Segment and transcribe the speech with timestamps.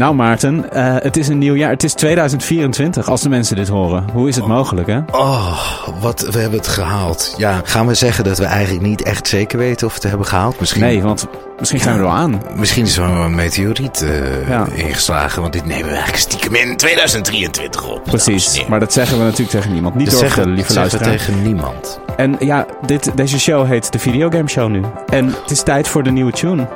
[0.00, 1.70] Nou Maarten, eh, het is een nieuw jaar.
[1.70, 4.04] Het is 2024 als de mensen dit horen.
[4.12, 4.98] Hoe is het mogelijk hè?
[5.10, 7.34] Oh, wat, we hebben het gehaald.
[7.36, 10.26] Ja, gaan we zeggen dat we eigenlijk niet echt zeker weten of we het hebben
[10.26, 10.60] gehaald?
[10.60, 11.26] Misschien, Nee, want
[11.58, 12.42] misschien gaan we er wel aan.
[12.54, 14.66] misschien is er wel een meteoriet eh, Ja.
[14.74, 18.04] ingeslagen, want dit nemen we eigenlijk stiekem in 2023 op.
[18.04, 19.94] Precies, maar dat zeggen we natuurlijk tegen niemand.
[19.94, 22.00] Niet Dat door zeggen, de lieve dat zeggen we tegen niemand.
[22.16, 24.82] En ja, dit, deze show heet de Videogame Show nu.
[25.08, 26.68] En het is tijd voor de nieuwe tune.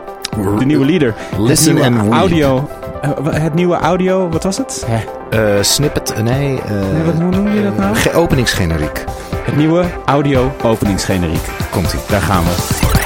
[0.58, 1.14] De nieuwe leader.
[1.38, 2.68] Listen het nieuwe audio.
[3.02, 3.10] eh,
[3.42, 4.86] het nieuwe audio, wat was het?
[5.30, 6.60] Eh, snippet, nee.
[6.60, 7.94] eh, Nee, wat- hoe noem je dat nou?
[7.96, 9.05] ge- openingsgeneriek.
[9.36, 11.48] Het nieuwe audio openingsgeneriek.
[11.70, 12.00] Komt-ie.
[12.08, 13.03] Daar gaan we.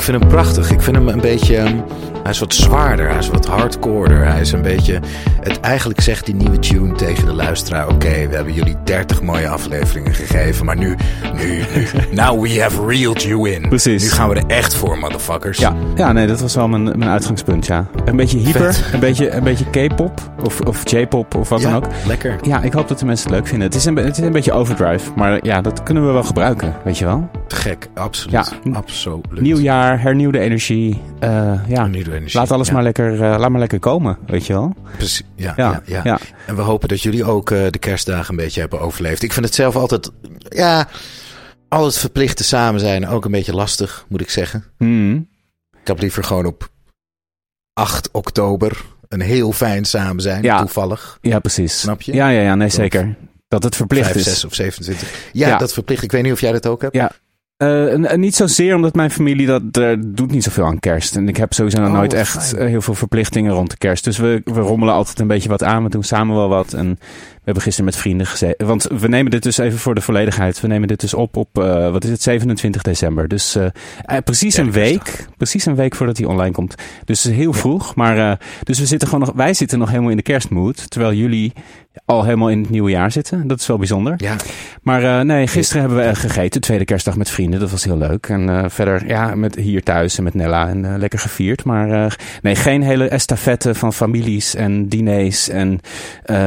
[0.00, 0.70] Ik vind hem prachtig.
[0.70, 1.64] Ik vind hem een beetje...
[2.22, 4.24] Hij is wat zwaarder, hij is wat hardcoreer.
[4.24, 5.00] Hij is een beetje...
[5.40, 7.88] Het, eigenlijk zegt die nieuwe tune tegen de luisteraar...
[7.88, 10.64] Oké, we hebben jullie 30 mooie afleveringen gegeven...
[10.66, 10.96] Maar nu,
[11.34, 11.86] nu, nu...
[12.22, 13.68] Now we have reeled you in.
[13.68, 14.02] Precies.
[14.02, 15.58] Nu gaan we er echt voor, motherfuckers.
[15.58, 17.86] ja, ja, nee, dat was wel mijn, mijn uitgangspunt, ja.
[18.04, 18.92] Een beetje hyper, Vet.
[18.94, 21.90] een beetje, een beetje K-pop of, of J-pop of wat Ja, dan ook.
[22.06, 22.36] lekker.
[22.42, 23.66] Ja, ik hoop dat de mensen het leuk vinden.
[23.66, 26.74] Het is, een, het is een beetje overdrive, maar ja, dat kunnen we wel gebruiken,
[26.84, 27.30] weet je wel.
[27.46, 28.52] Te gek, absoluut.
[28.64, 28.72] Ja.
[28.72, 29.40] absoluut.
[29.40, 31.00] Nieuw jaar, hernieuwde energie.
[31.18, 31.30] eh,
[31.68, 32.72] ja, Hernieuwde laat alles ja.
[32.74, 34.74] maar lekker, eh, laat maar lekker komen, weet je wel.
[34.96, 36.18] Precies, ja, Ja, ja.
[36.46, 39.22] En we hopen dat jullie ook eh, de kerstdagen een beetje hebben overleefd.
[39.22, 40.10] Ik vind het zelf altijd,
[40.48, 40.88] ja,
[41.68, 44.64] al het verplichte samen zijn ook een beetje lastig, moet ik zeggen.
[44.76, 45.28] Hmm.
[45.80, 46.68] Ik heb liever gewoon op
[47.72, 50.58] 8 oktober een heel fijn samen zijn, Ja.
[50.60, 51.18] toevallig.
[51.20, 51.80] Ja, precies.
[51.80, 52.12] Snap je?
[52.14, 53.16] Ja, ja, ja, nee, zeker.
[53.48, 54.24] Dat het verplicht 5, is.
[54.24, 55.28] 6 of 27.
[55.32, 55.56] Ja, Ja.
[55.58, 56.02] dat verplicht.
[56.02, 56.94] Ik weet niet of jij dat ook hebt.
[56.94, 57.10] Ja.
[57.68, 61.16] En- en niet zozeer omdat mijn familie dat er doet niet zoveel aan kerst.
[61.16, 64.04] En ik heb sowieso nog Oh, nooit echt eh, heel veel verplichtingen rond de kerst.
[64.04, 65.82] Dus we, we rommelen altijd een beetje wat aan.
[65.84, 66.72] We doen samen wel wat.
[66.72, 66.98] En
[67.40, 68.66] we hebben gisteren met vrienden gezeten.
[68.66, 70.60] Want we nemen dit dus even voor de volledigheid.
[70.60, 73.28] We nemen dit dus op op, eh, wat is het, 27 december.
[73.28, 73.66] Dus eh,
[74.04, 75.26] eh, precies een week.
[75.36, 76.74] Precies een week voordat hij online komt.
[77.04, 77.94] Dus heel vroeg.
[77.94, 80.90] Maar dus we zitten gewoon nog, wij zitten nog helemaal in de kerstmood.
[80.90, 81.52] Terwijl jullie
[82.04, 83.46] al helemaal in het nieuwe jaar zitten.
[83.46, 84.14] Dat is wel bijzonder.
[84.16, 84.36] Ja,
[84.82, 86.60] Maar nee, gisteren hebben we gegeten.
[86.60, 87.60] Tweede kerstdag met vrienden.
[87.60, 88.26] Dat was heel leuk.
[88.26, 90.68] En verder, ja, met hier thuis en met Nella.
[90.68, 91.64] En lekker gevierd.
[91.64, 95.80] Maar nee, geen hele estafette van families en diners en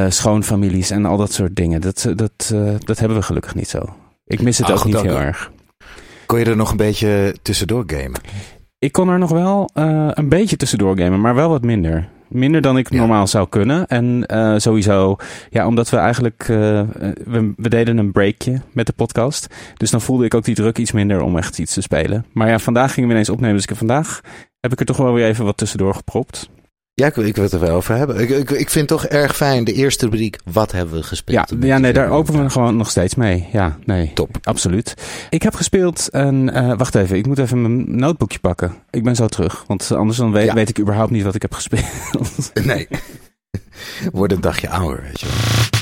[0.10, 1.82] schoonfamilies en al dat soort dingen.
[1.82, 3.80] Dat, eh, dat, eh, dat hebben we gelukkig niet zo.
[4.26, 5.52] Ik mis het Ah, ook niet heel erg.
[6.26, 8.22] kon je er nog een beetje tussendoor gamen?
[8.80, 12.10] Ik kon er nog wel eh, een beetje tussendoor gamen, maar wel wat minder.
[12.30, 12.98] Minder dan ik Ja.
[12.98, 13.88] normaal zou kunnen.
[13.88, 14.24] En
[14.62, 15.16] sowieso,
[15.50, 19.48] ja, omdat we eigenlijk, we, we deden een breakje met de podcast.
[19.78, 22.26] Dus dan voelde ik ook die druk iets minder om echt iets te spelen.
[22.32, 23.54] Maar ja, vandaag gingen we ineens opnemen.
[23.54, 24.22] Dus ik heb vandaag
[24.60, 26.50] heb ik er toch wel weer even wat tussendoor gepropt.
[26.96, 28.20] Ja, ik, ik wil het er wel over hebben.
[28.20, 31.50] Ik, ik, ik vind het toch erg fijn, de eerste rubriek, wat hebben we gespeeld?
[31.50, 33.48] Ja, ja nee, daar openen we gewoon nog steeds mee.
[33.52, 34.12] Ja, nee.
[34.14, 34.38] Top.
[34.44, 34.94] Absoluut.
[35.30, 38.74] Ik heb gespeeld en eh, wacht even, ik moet even mijn notebookje pakken.
[38.90, 40.54] Ik ben zo terug, want anders dan weet, Ja.
[40.54, 41.86] weet ik überhaupt niet wat ik heb gespeeld.
[42.64, 42.88] Nee.
[44.12, 45.73] Word een dagje ouder, weet je wel.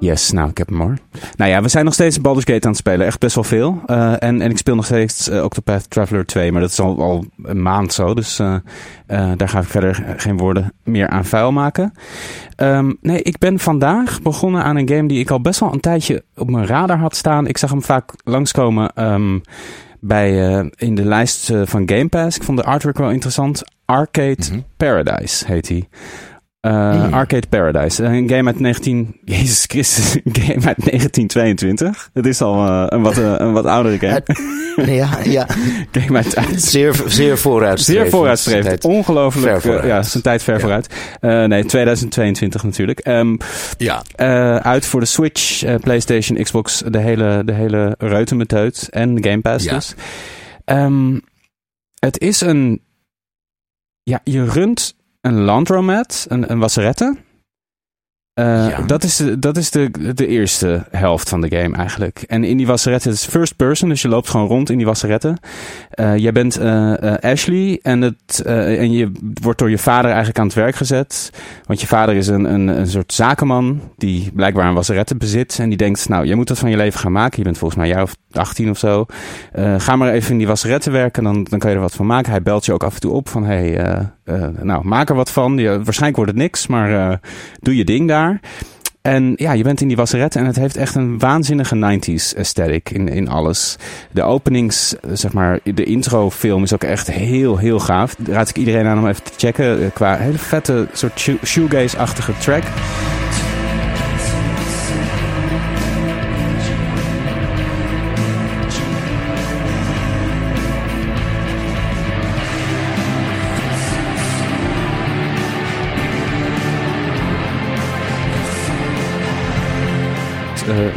[0.00, 0.98] Yes, nou, ik heb hem hoor.
[1.36, 3.06] Nou ja, we zijn nog steeds Baldur's Gate aan het spelen.
[3.06, 3.82] Echt best wel veel.
[3.86, 6.52] Eh, en, en ik speel nog steeds eh, Octopath Traveler 2.
[6.52, 8.14] Maar dat is al, al een maand zo.
[8.14, 8.56] Dus eh,
[9.36, 11.92] daar ga ik verder geen woorden meer aan vuil maken.
[12.56, 15.80] Ehm, nee, ik ben vandaag begonnen aan een game die ik al best wel een
[15.80, 17.46] tijdje op mijn radar had staan.
[17.46, 19.38] Ik zag hem vaak langskomen ehm,
[20.00, 20.30] bij,
[20.76, 22.36] in de lijst van Game Pass.
[22.36, 23.62] Ik vond de artwork wel interessant.
[23.84, 24.60] Arcade Mhm.
[24.76, 25.88] Paradise heet hij.
[26.66, 28.04] Uh, Arcade Paradise.
[28.04, 29.16] Een game uit 19...
[29.24, 30.14] Jezus Christus.
[30.14, 32.10] Een game uit 1922.
[32.12, 34.22] Het is al uh, een, wat, uh, een wat oudere game.
[34.96, 35.46] ja, ja.
[35.98, 36.62] game uit, uit...
[36.62, 38.08] Zeer, zeer vooruitstrevend.
[38.08, 38.84] Zeer vooruitstrevend.
[38.84, 39.84] Ongelooflijk.
[39.84, 40.60] ja, zijn tijd ver ja.
[40.60, 40.94] vooruit.
[41.48, 43.06] nee, 2022 natuurlijk.
[43.06, 43.36] Um,
[43.78, 44.02] ja.
[44.62, 46.82] uit voor de Switch, PlayStation, Xbox.
[46.88, 48.88] De hele, de hele reutemeteut.
[48.90, 49.74] En Game Pass ja.
[49.74, 49.94] dus.
[50.64, 51.20] Um,
[51.98, 52.82] het is een...
[54.02, 57.16] Ja, je runt een laundromat, een, een wasserette.
[58.34, 58.82] Uh, ja.
[58.86, 62.22] Dat is, de, dat is de, de eerste helft van de game eigenlijk.
[62.26, 64.86] En in die wasserette, het is first person, dus je loopt gewoon rond in die
[64.86, 65.36] wasserette.
[65.94, 69.12] Uh, jij bent uh, Ashley en, het, en je
[69.42, 71.30] wordt door je vader eigenlijk aan het werk gezet.
[71.66, 75.58] Want je vader is een, een, een soort zakenman die blijkbaar een wasserette bezit.
[75.58, 77.38] En die denkt, nou, jij moet dat van je leven gaan maken.
[77.38, 79.06] Je bent volgens mij jaar of 18 of zo.
[79.76, 82.30] ga maar even in die wasserette werken, dan, dan kan je er wat van maken.
[82.30, 83.78] Hij belt je ook af en toe op van, hey,
[84.60, 85.58] nou, maak er wat van.
[85.58, 87.20] Je, waarschijnlijk wordt het niks, maar
[87.60, 88.40] doe je ding daar.
[89.02, 92.90] En ja, je bent in die wasserette en het heeft echt een waanzinnige 90s aesthetic
[92.90, 93.76] in, in alles.
[94.10, 98.16] De openings, zeg maar, de intro film is ook echt heel, heel gaaf.
[98.24, 99.92] Raad ik iedereen aan om even te checken.
[99.92, 102.62] Qua hele vette soort shoegaze-achtige track.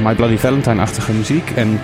[0.03, 1.51] My Bloody Valentine-achtige muziek.
[1.55, 1.79] En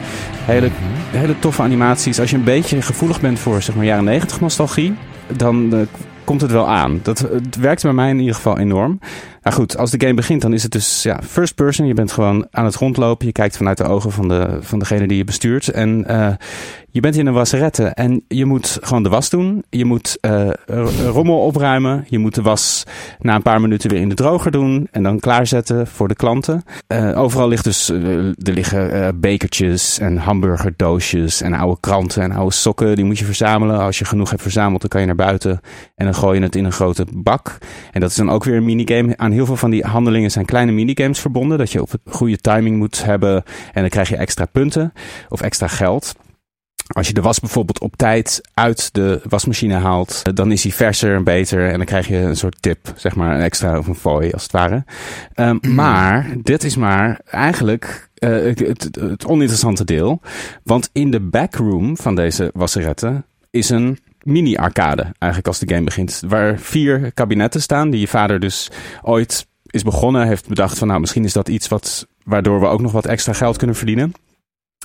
[0.46, 0.70] hele,
[1.12, 2.20] hele toffe animaties.
[2.20, 4.96] Als je een beetje gevoelig bent voor zeg maar, jaren 90 nostalgie,
[5.38, 5.80] dan uh,
[6.24, 7.00] komt het wel aan.
[7.04, 9.00] Dat het werkt bij mij in ieder geval enorm.
[9.50, 11.88] Nou goed, als de game begint, dan is het dus ja, first person.
[11.88, 13.26] Je bent gewoon aan het rondlopen.
[13.26, 15.68] Je kijkt vanuit de ogen van, de, van degene die je bestuurt.
[15.68, 16.30] En uh,
[16.92, 19.64] je bent in een wasserette en je moet gewoon de was doen.
[19.70, 20.50] Je moet uh,
[21.12, 22.06] rommel opruimen.
[22.08, 22.84] Je moet de was
[23.20, 24.88] na een paar minuten weer in de droger doen.
[24.92, 26.64] En dan klaarzetten voor de klanten.
[26.88, 32.96] Uh, overal ligt dus, er liggen bekertjes en hamburgerdoosjes en oude kranten en oude sokken.
[32.96, 33.80] Die moet je verzamelen.
[33.80, 35.60] Als je genoeg hebt verzameld, dan kan je naar buiten.
[35.96, 37.58] En dan gooi je het in een grote bak.
[37.92, 39.18] En dat is dan ook weer een minigame.
[39.18, 41.58] Aan heel veel van die handelingen zijn kleine minigames verbonden.
[41.58, 43.44] Dat je op het goede timing moet hebben.
[43.74, 44.94] En dan krijg je extra punten
[45.30, 46.16] of extra geld.
[46.90, 51.16] Als je de was bijvoorbeeld op tijd uit de wasmachine haalt, dan is hij verser
[51.16, 51.70] en beter.
[51.70, 54.44] En dan krijg je een soort tip, zeg maar, een extra of een fooi als
[54.44, 54.84] het ware.
[55.36, 60.22] Um, maar dit is maar eigenlijk uh, het, het, het, oninteressante deel.
[60.64, 66.22] Want in de backroom van deze wasseretten is een mini-arcade, eigenlijk als de game begint.
[66.28, 68.72] Waar vier kabinetten staan, die je vader dus
[69.02, 72.82] ooit is begonnen, heeft bedacht van nou, misschien is dat iets wat, waardoor we ook
[72.82, 74.14] nog wat extra geld kunnen verdienen.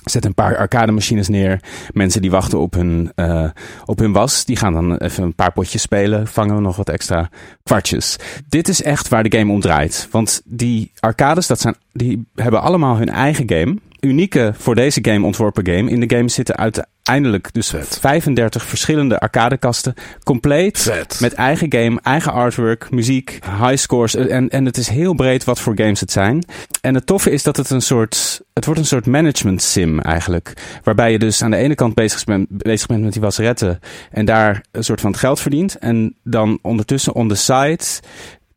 [0.03, 1.59] Zet een paar arcade machines neer.
[1.93, 3.49] Mensen die wachten op hun, uh,
[3.85, 6.27] op hun was, die gaan dan even een paar potjes spelen.
[6.27, 7.29] Vangen we nog wat extra
[7.63, 8.15] kwartjes.
[8.49, 10.07] Dit is echt waar de game om draait.
[10.11, 13.77] Want die arcades, dat zijn, die hebben allemaal hun eigen game.
[14.05, 15.89] Unieke voor deze game ontworpen game.
[15.89, 17.97] In de game zitten uiteindelijk dus Vet.
[18.01, 19.93] 35 verschillende arcadekasten.
[20.23, 21.05] Compleet.
[21.19, 24.15] Met eigen game, eigen artwork, muziek, high scores.
[24.15, 26.45] En, en het is heel breed wat voor games het zijn.
[26.81, 28.41] En het toffe is dat het een soort.
[28.53, 30.53] Het wordt een soort management sim eigenlijk.
[30.83, 33.79] Waarbij je dus aan de ene kant bezig bent, bezig bent met die wasseretten.
[34.11, 35.77] En daar een soort van het geld verdient.
[35.77, 37.83] En dan ondertussen on the side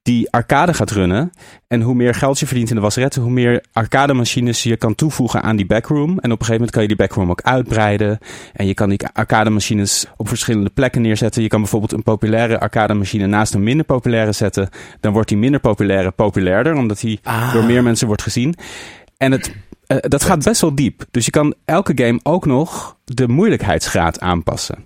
[0.09, 1.33] die arcade gaat runnen.
[1.67, 4.95] En hoe meer geld je verdient in de wasseretten, hoe meer arcade machines je kan
[4.95, 6.09] toevoegen aan die backroom.
[6.11, 8.19] En op een gegeven moment kan je die backroom ook uitbreiden.
[8.53, 11.43] En je kan die arcade machines op verschillende plekken neerzetten.
[11.43, 14.69] Je kan bijvoorbeeld een populaire arcade machine naast een minder populaire zetten.
[15.01, 17.53] Dan wordt die minder populaire populairder, omdat die Ah.
[17.53, 18.55] door meer mensen wordt gezien.
[19.17, 19.55] En het,
[19.87, 21.05] eh, dat gaat best wel diep.
[21.11, 24.85] Dus je kan elke game ook nog de moeilijkheidsgraad aanpassen.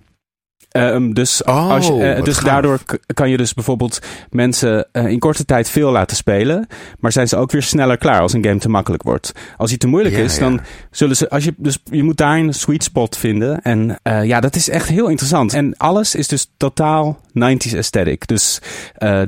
[0.73, 2.45] Ehm, dus Oh, als je, eh, dus gaaf.
[2.45, 2.79] daardoor
[3.15, 3.99] kan je dus bijvoorbeeld
[4.31, 6.67] mensen eh, in korte tijd veel laten spelen.
[7.01, 9.33] Maar zijn ze ook weer sneller klaar als een game te makkelijk wordt.
[9.57, 10.41] Als die te moeilijk Ja, is, ja.
[10.41, 10.61] dan
[10.91, 11.31] zullen ze.
[11.31, 13.63] Als je, dus je moet daar een sweet spot vinden.
[13.63, 15.53] En eh, ja, dat is echt heel interessant.
[15.55, 18.27] En alles is dus totaal 90s aesthetic.
[18.27, 18.59] Dus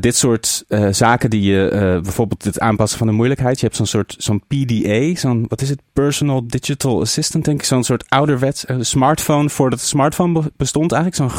[0.00, 3.58] dit soort zaken die je bijvoorbeeld het aanpassen van de moeilijkheid.
[3.60, 5.80] Je hebt zo'n soort zo'n PDA, zo'n wat is het?
[5.92, 7.64] Personal Digital Assistant, denk ik.
[7.66, 11.22] Zo'n soort ouderwets smartphone voordat de smartphone be- bestond eigenlijk.
[11.22, 11.33] Zo'n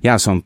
[0.00, 0.44] ja, zo'n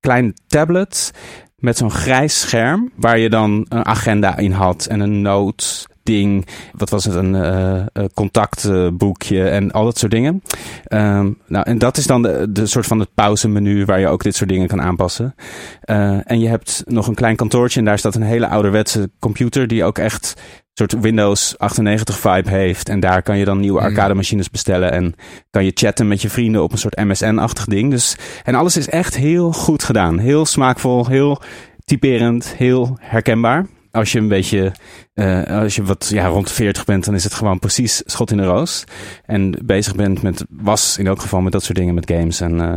[0.00, 1.10] klein tablet
[1.56, 6.46] met zo'n grijs scherm waar je dan een agenda in had en een note ding.
[6.72, 7.14] Wat was het?
[7.14, 10.42] Een eh, eh, contactboekje en al dat soort dingen.
[10.84, 14.22] Ehm, nou, en dat is dan de, de soort van het pauzemenu waar je ook
[14.22, 15.34] dit soort dingen kan aanpassen.
[15.80, 19.66] Eh, en je hebt nog een klein kantoortje en daar staat een hele ouderwetse computer
[19.66, 22.88] die ook echt een soort Windows 98 vibe heeft.
[22.88, 23.86] En daar kan je dan nieuwe Mm.
[23.86, 25.14] arcade machines bestellen en
[25.50, 27.90] kan je chatten met je vrienden op een soort MSN-achtig ding.
[27.90, 30.18] Dus, en alles is echt heel goed gedaan.
[30.18, 31.40] Heel smaakvol, heel
[31.84, 33.66] typerend, heel herkenbaar.
[33.90, 34.72] Als je een beetje,
[35.14, 38.30] uh, als je wat ja, rond de 40 bent, dan is het gewoon precies schot
[38.30, 38.84] in de roos.
[39.24, 42.40] En bezig bent met, was in elk geval met dat soort dingen met games.
[42.40, 42.74] En, uh,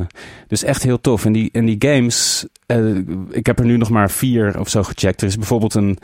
[0.48, 1.26] dus echt heel tof.
[1.26, 2.98] En die, en die games, uh,
[3.30, 5.22] ik heb er nu nog maar vier of zo gecheckt.
[5.22, 5.98] Er is bijvoorbeeld een,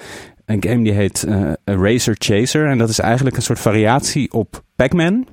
[0.46, 1.26] een game die heet
[1.64, 2.70] Racer Chaser.
[2.70, 5.28] En dat is eigenlijk een soort variatie op Pac-Man.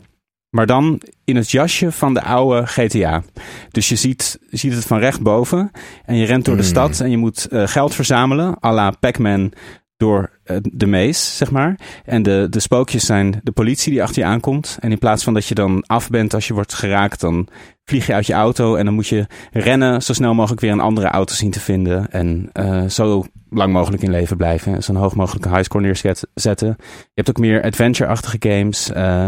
[0.55, 3.23] Maar dan in het jasje van de oude GTA.
[3.71, 5.71] Dus je ziet, je ziet het van rechtboven.
[6.05, 6.71] En je rent door de Hmm.
[6.71, 8.57] stad en je moet uh, geld verzamelen.
[8.65, 9.53] à la Pac-Man
[9.97, 11.79] door uh, de mees, zeg maar.
[12.05, 14.77] En de, de spookjes zijn de politie die achter je aankomt.
[14.81, 17.49] En in plaats van dat je dan af bent als je wordt geraakt, dan
[17.85, 18.75] vlieg je uit je auto.
[18.77, 22.11] En dan moet je rennen zo snel mogelijk weer een andere auto zien te vinden.
[22.11, 24.83] En uh, zo lang mogelijk in leven blijven.
[24.83, 26.77] Zo'n hoog mogelijke highscore neerzetten.
[26.79, 28.91] Je hebt ook meer adventure-achtige games.
[28.97, 29.27] Uh,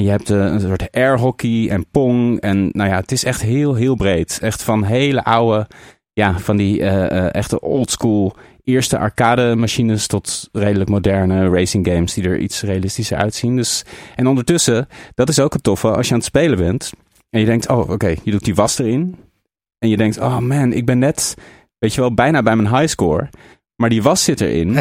[0.00, 2.40] en je hebt een soort airhockey en pong.
[2.40, 4.38] En nou ja, het is echt heel, heel breed.
[4.42, 5.66] Echt van hele oude,
[6.12, 12.24] ja, van die uh, echte oldschool eerste arcade machines tot redelijk moderne racing games die
[12.24, 13.56] er iets realistischer uitzien.
[13.56, 13.84] Dus,
[14.16, 16.92] en ondertussen, dat is ook het toffe als je aan het spelen bent.
[17.30, 19.16] En je denkt, oh oké, je doet die was erin.
[19.78, 21.34] En je denkt, oh man, ik ben net,
[21.78, 23.28] weet je wel, bijna bij mijn highscore.
[23.80, 24.76] Maar die was zit erin.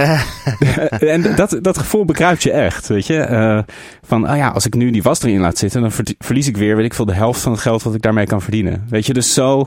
[1.15, 3.27] en dat, dat gevoel bekruipt je echt, weet je.
[3.29, 3.59] Uh,
[4.01, 6.75] van, oh ja, als ik nu die was erin laat zitten, dan verlies ik weer,
[6.75, 8.85] weet ik veel, de helft van het geld wat ik daarmee kan verdienen.
[8.89, 9.65] Weet je, dus zo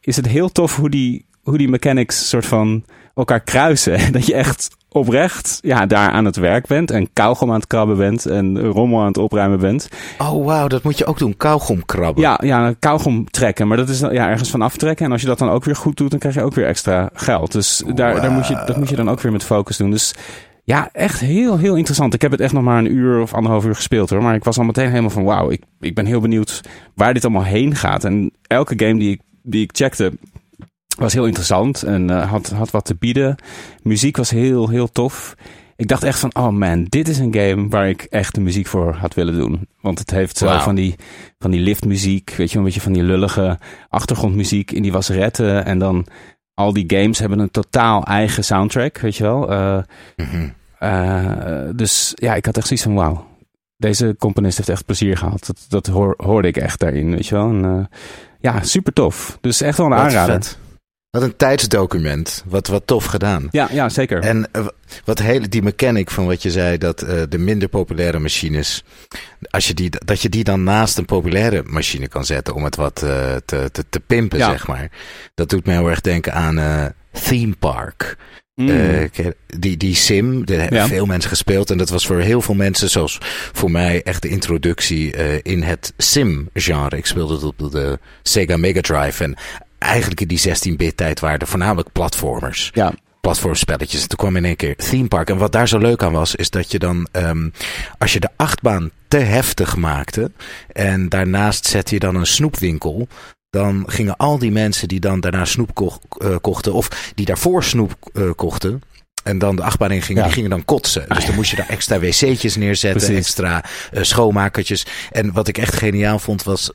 [0.00, 3.98] is het heel tof hoe die, hoe die mechanics soort van elkaar kruisen.
[4.12, 7.96] Dat je echt oprecht ja, daar aan het werk bent en kauwgom aan het krabben
[7.96, 9.88] bent en rommel aan het opruimen bent.
[10.18, 12.22] Oh wauw, dat moet je ook doen, kauwgom krabben.
[12.22, 15.06] Ja, ja, kauwgom trekken, maar dat is ja, ergens van aftrekken.
[15.06, 17.10] En als je dat dan ook weer goed doet, dan krijg je ook weer extra
[17.12, 17.52] geld.
[17.52, 18.22] Dus daar, wow.
[18.22, 19.90] daar moet je, dat moet je dan ook weer met focus doen.
[19.90, 20.14] Dus
[20.64, 22.14] ja, echt heel, heel interessant.
[22.14, 24.22] Ik heb het echt nog maar een uur of anderhalf uur gespeeld hoor.
[24.22, 26.60] Maar ik was al meteen helemaal van wauw, ik, ik ben heel benieuwd
[26.94, 28.04] waar dit allemaal heen gaat.
[28.04, 30.12] En elke game die ik, die ik checkte,
[30.98, 33.36] was heel interessant en uh, had, had wat te bieden.
[33.82, 35.34] Muziek was heel, heel tof.
[35.76, 38.66] Ik dacht echt van, oh man, dit is een game waar ik echt de muziek
[38.66, 39.68] voor had willen doen.
[39.80, 40.60] Want het heeft zo wow.
[40.60, 40.94] van die,
[41.38, 43.58] van die liftmuziek, weet je, een beetje van die lullige
[43.88, 45.64] achtergrondmuziek in die wasseretten.
[45.64, 46.06] En dan
[46.54, 49.52] al die games hebben een totaal eigen soundtrack, weet je wel.
[49.52, 49.78] Uh,
[50.16, 50.54] mm-hmm.
[50.80, 53.26] uh, dus ja, ik had echt zoiets van, wauw.
[53.76, 55.46] Deze componist heeft echt plezier gehad.
[55.46, 57.48] Dat, dat hoor, hoorde ik echt daarin, weet je wel.
[57.48, 57.88] En,
[58.40, 59.38] ja, super tof.
[59.40, 60.34] Dus echt wel een Wat aanrader.
[60.34, 60.58] Vet.
[61.14, 62.44] Wat een tijdsdocument.
[62.46, 63.48] Wat, wat tof gedaan.
[63.50, 64.20] Ja, ja zeker.
[64.20, 64.66] En uh,
[65.04, 68.84] wat hele, die mechanic van wat je zei, dat uh, de minder populaire machines,
[69.50, 72.76] als je die, dat je die dan naast een populaire machine kan zetten om het
[72.76, 74.50] wat uh, te, te, te pimpen, ja.
[74.50, 74.90] zeg maar.
[75.34, 78.16] Dat doet me heel erg denken aan Theme Park.
[78.54, 79.10] Mm.
[79.58, 80.86] Die, die sim, daar hebben ja.
[80.86, 81.70] veel mensen gespeeld.
[81.70, 83.18] En dat was voor heel veel mensen, zoals
[83.52, 85.10] voor mij, echt de introductie
[85.42, 86.96] in het sim-genre.
[86.96, 89.24] Ik speelde het op de Sega Mega Drive.
[89.24, 89.36] En
[89.84, 92.70] eigenlijk in die 16-bit tijd waren er voornamelijk platformers.
[92.74, 92.92] Ja.
[93.20, 94.02] Platformspelletjes.
[94.02, 95.30] En toen kwam in één keer Theme Park.
[95.30, 97.52] En wat daar zo leuk aan was, is dat je dan, um,
[97.98, 100.30] als je de achtbaan te heftig maakte.
[100.72, 103.08] En daarnaast zette je dan een snoepwinkel
[103.54, 107.64] dan gingen al die mensen die dan daarna snoep ko uh, kochten, of die daarvoor
[107.64, 108.82] snoep uh, kochten,
[109.24, 110.26] en dan de achtbaan in gingen, ja.
[110.26, 111.04] die gingen dan kotsen.
[111.08, 113.26] Dus dan moest je daar extra wc'tjes neerzetten, Precies.
[113.26, 114.86] extra uh, schoonmakertjes.
[115.10, 116.72] En wat ik echt geniaal vond was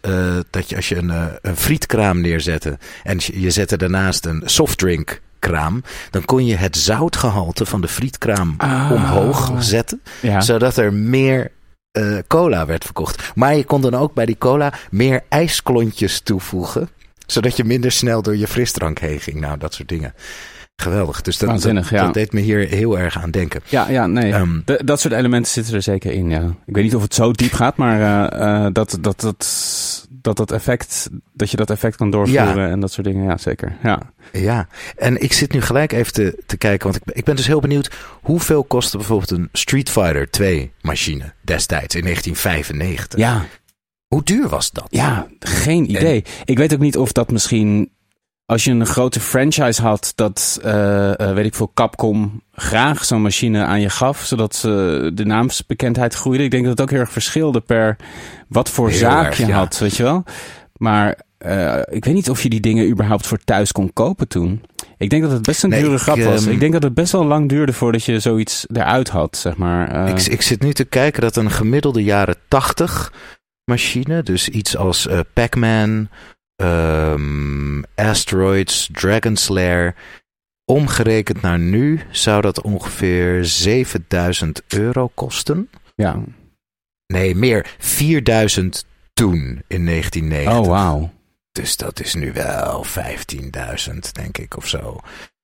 [0.50, 5.84] dat je als je een, een frietkraam neerzette en je zette daarnaast een softdrink kraam,
[6.10, 8.92] dan kon je het zoutgehalte van de frietkraam ah.
[8.92, 10.42] omhoog zetten, ja.
[10.42, 11.52] zodat er meer
[11.98, 13.32] uh, cola werd verkocht.
[13.36, 16.90] Maar je kon dan ook bij die cola meer ijsklontjes toevoegen.
[17.32, 19.40] Zodat je minder snel door je frisdrank heen ging.
[19.40, 20.14] Nou, dat soort dingen.
[20.76, 21.22] Geweldig.
[21.22, 22.04] Dus dat, dat, ja.
[22.04, 23.62] dat, deed me hier heel erg aan denken.
[23.66, 24.34] Ja, ja nee.
[24.34, 26.30] Um, de, dat soort elementen zitten er zeker in.
[26.30, 26.42] Ja.
[26.66, 30.38] Ik weet niet of het zo diep gaat, maar uh, uh, dat, dat, dat, dat
[30.38, 32.70] dat effect, dat je dat effect kan doorvoeren ja.
[32.70, 33.24] en dat soort dingen.
[33.24, 33.76] Ja, zeker.
[33.84, 34.12] Ja.
[34.32, 37.48] Ja, en ik zit nu gelijk even te, te kijken, want ik, ik ben dus
[37.48, 37.92] heel benieuwd.
[38.22, 43.20] Hoeveel kostte bijvoorbeeld een Street Fighter 2 machine destijds in 1995?
[43.20, 43.46] Ja.
[44.10, 44.88] Hoe duur was dat?
[44.90, 46.24] Ja, geen idee.
[46.24, 47.92] En, ik weet ook niet of dat misschien
[48.46, 53.22] als je een grote franchise had, dat uh, uh, weet ik veel, Capcom graag zo'n
[53.22, 54.72] machine aan je gaf, zodat uh,
[55.14, 56.44] de naamsbekendheid groeide.
[56.44, 57.96] Ik denk dat het ook heel erg verschilde per
[58.48, 59.58] wat voor heel zaak erg, je ja.
[59.58, 60.24] had, weet je wel.
[60.78, 61.28] Maar
[61.90, 64.62] ik weet niet of je die dingen überhaupt voor thuis kon kopen toen.
[64.98, 66.46] Ik denk dat het best een nee, dure grap was.
[66.46, 69.58] Um, ik denk dat het best wel lang duurde voordat je zoiets eruit had, zeg
[69.58, 70.10] maar.
[70.10, 73.14] Ik, ik, zit nu te kijken dat een gemiddelde jaren 80
[73.70, 76.10] machine, dus iets als Pac-Man,
[76.62, 79.96] um, Asteroids, Dragon Slayer.
[80.66, 85.70] Omgerekend naar nu zou dat ongeveer 7000 euro kosten.
[85.96, 86.24] Ja.
[87.14, 87.76] Nee, meer.
[87.78, 90.58] 4000 toen in 1990.
[90.58, 91.12] Oh, wauw.
[91.52, 95.00] Dus dat is nu wel 15.000, denk ik, of zo.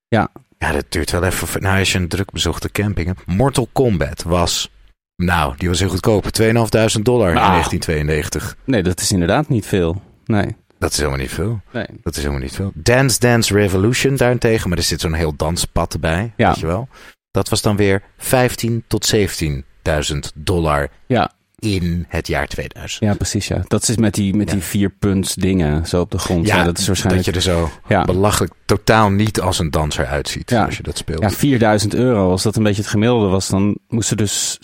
[0.08, 0.32] Ja.
[0.58, 1.62] Ja, dat duurt wel even.
[1.62, 3.26] Nou, als je een druk bezochte camping hebt.
[3.26, 4.72] Mortal Kombat was.
[5.16, 6.26] Nou, die was heel goedkoop.
[6.42, 7.50] 2.500 dollar in Ah.
[7.50, 8.56] 1992.
[8.64, 10.02] Nee, dat is inderdaad niet veel.
[10.26, 10.56] Nee.
[10.80, 11.62] Dat is helemaal niet veel.
[11.72, 11.86] nee.
[12.02, 12.72] Dat is helemaal niet veel.
[12.74, 14.70] Dance Dance Revolution daarentegen.
[14.70, 16.34] Maar er zit zo'n heel danspad bij.
[16.38, 16.48] Ja.
[16.48, 16.88] Weet je wel.
[17.32, 21.32] Dat was dan weer 15 tot 17.000 dollar Ja,
[21.66, 23.04] in het jaar 2000.
[23.04, 23.48] ja, precies.
[23.48, 23.64] Ja.
[23.68, 26.48] Dat is met die, met die vier punt dingen zo op de grond.
[26.48, 27.26] Ja, dat is waarschijnlijk.
[27.26, 28.04] dat je er zo Ja.
[28.04, 30.66] belachelijk totaal niet als een danser uitziet Ja.
[30.66, 31.22] als je dat speelt.
[31.22, 32.30] Ja, 4000 euro.
[32.32, 34.58] Als dat een beetje het gemiddelde was, dan moest er dus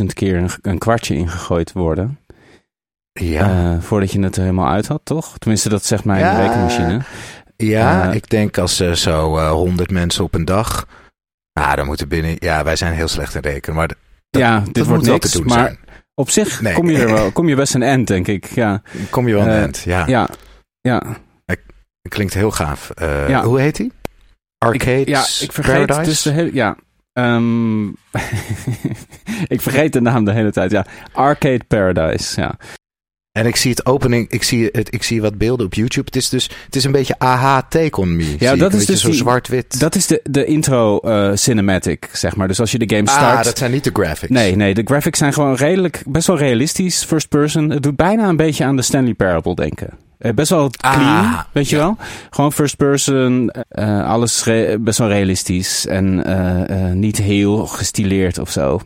[0.00, 2.18] 16.000 keer een, een kwartje ingegooid worden.
[3.12, 3.72] ja.
[3.74, 5.38] eh, voordat je het er helemaal uit had, toch?
[5.38, 6.40] Tenminste, dat zegt mijn Ja.
[6.46, 7.00] rekenmachine.
[7.56, 10.86] Ja, Eh, ik denk als eh, zo eh 100 mensen op een dag.
[11.52, 12.36] Nou, dan moeten binnen.
[12.38, 13.76] Ja, wij zijn heel slecht in rekenen.
[13.76, 13.90] Maar
[14.30, 15.30] ja, dat dit wordt moet wel niks.
[15.30, 15.78] te doen maar zijn.
[16.20, 16.74] Op zich Nee.
[16.74, 18.44] kom, je er wel, kom je best een end, denk ik.
[18.46, 19.82] Ja, Kom je wel aan eh, eind.
[19.84, 20.28] Ja, ja,
[20.80, 21.02] ja.
[22.08, 22.90] klinkt heel gaaf.
[22.90, 23.44] Eh, Ja.
[23.44, 23.92] Hoe heet die?
[24.58, 26.10] Arcade ja, ik vergeet Paradise?
[26.10, 26.54] dus de hele...
[26.54, 26.76] Ja.
[27.12, 27.86] Ehm,
[29.54, 30.86] ik vergeet de naam de hele tijd, ja.
[31.12, 32.54] Arcade Paradise, ja.
[33.32, 36.06] En ik zie het opening, ik zie, het, ik zie wat beelden op YouTube.
[36.06, 38.36] Het is dus, het is een beetje AH Take On Me.
[38.38, 39.80] zie dat is dus zo zwart-wit.
[39.80, 42.48] Dat is de, de intro eh, cinematic, zeg maar.
[42.48, 43.38] Dus als je de game start...
[43.38, 44.32] ah, dat zijn niet de graphics.
[44.32, 47.70] Nee, nee, de graphics zijn gewoon redelijk, best wel realistisch, first person.
[47.70, 49.90] Het doet bijna een beetje aan de Stanley Parable denken.
[50.18, 51.82] Eh, best wel Ah, clean, weet je ja.
[51.82, 51.96] wel?
[52.30, 54.48] Gewoon first person, eh, alles
[54.80, 56.24] best wel realistisch en
[56.98, 58.80] niet heel gestileerd of zo.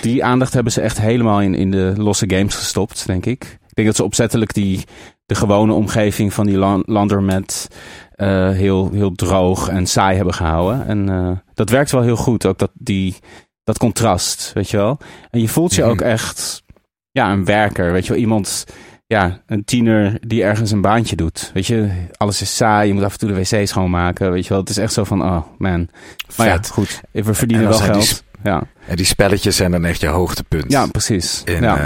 [0.00, 3.58] Die aandacht hebben ze echt helemaal in, in de losse games gestopt, denk ik.
[3.80, 4.84] Ik denk dat ze opzettelijk die,
[5.26, 7.68] de gewone omgeving van die lan- laundromat
[8.14, 10.86] eh, heel, heel droog en saai hebben gehouden.
[10.86, 13.16] En eh, dat werkt wel heel goed, ook dat, die,
[13.64, 14.98] dat contrast, weet je wel.
[15.30, 15.90] En je voelt je Mhm.
[15.90, 16.62] ook echt,
[17.10, 18.20] ja, een werker, weet je wel.
[18.20, 18.64] Iemand,
[19.06, 21.50] ja, een tiener die ergens een baantje doet.
[21.54, 24.48] Weet je, alles is saai, je moet af en toe de wc schoonmaken, weet je
[24.50, 24.58] wel.
[24.58, 25.88] Het is echt zo van, oh man.
[26.36, 28.24] Maar ja, goed, we verdienen En wel die geld.
[28.42, 30.72] Ja, En die spelletjes zijn dan echt je hoogtepunt.
[30.72, 31.42] ja, precies.
[31.44, 31.76] in, ja.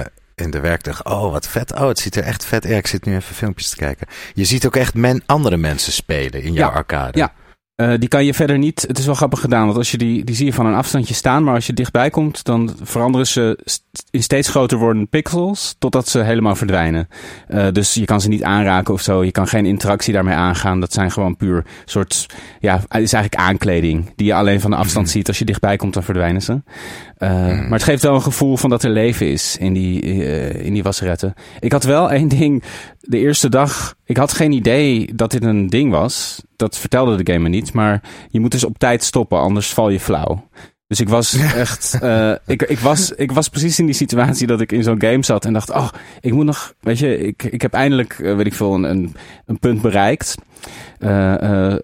[0.00, 1.04] eh, in de werkdag.
[1.04, 1.72] Oh, wat vet.
[1.72, 2.64] Oh, het ziet er echt vet.
[2.64, 4.06] Ja, ik zit nu even filmpjes te kijken.
[4.34, 7.18] Je ziet ook echt men, andere mensen spelen in jouw Ja, arcade.
[7.18, 7.32] ja.
[7.74, 8.84] Eh, die kan je verder niet.
[8.86, 11.14] Het is wel grappig gedaan, want als je die, die zie je van een afstandje
[11.14, 15.76] staan, maar als je dichtbij komt, dan veranderen ze st- in steeds groter wordende pixels
[15.78, 17.08] totdat ze helemaal verdwijnen.
[17.48, 19.24] Eh, dus je kan ze niet aanraken of zo.
[19.24, 20.80] Je kan geen interactie daarmee aangaan.
[20.80, 22.26] Dat zijn gewoon puur soort.
[22.60, 25.28] Ja, het is eigenlijk aankleding die je alleen van de afstand ziet.
[25.28, 26.62] Als je dichtbij komt, dan verdwijnen ze.
[27.16, 30.00] Eh, Maar het geeft wel een gevoel van dat er leven is in die,
[30.62, 31.34] in die wasseretten.
[31.60, 32.62] Ik had wel één ding.
[33.12, 36.42] De eerste dag, ik had geen idee dat dit een ding was.
[36.56, 37.72] Dat vertelde de game me niet.
[37.72, 40.48] Maar je moet dus op tijd stoppen, anders val je flauw.
[40.86, 41.98] Dus ik was echt.
[42.00, 45.24] eh, ik, ik, was, ik was precies in die situatie dat ik in zo'n game
[45.24, 45.88] zat en dacht: Oh,
[46.20, 46.74] ik moet nog.
[46.80, 49.14] Weet je, ik, ik heb eindelijk, eh, weet ik veel, een, een,
[49.46, 50.34] een punt bereikt.
[50.98, 51.74] Eh,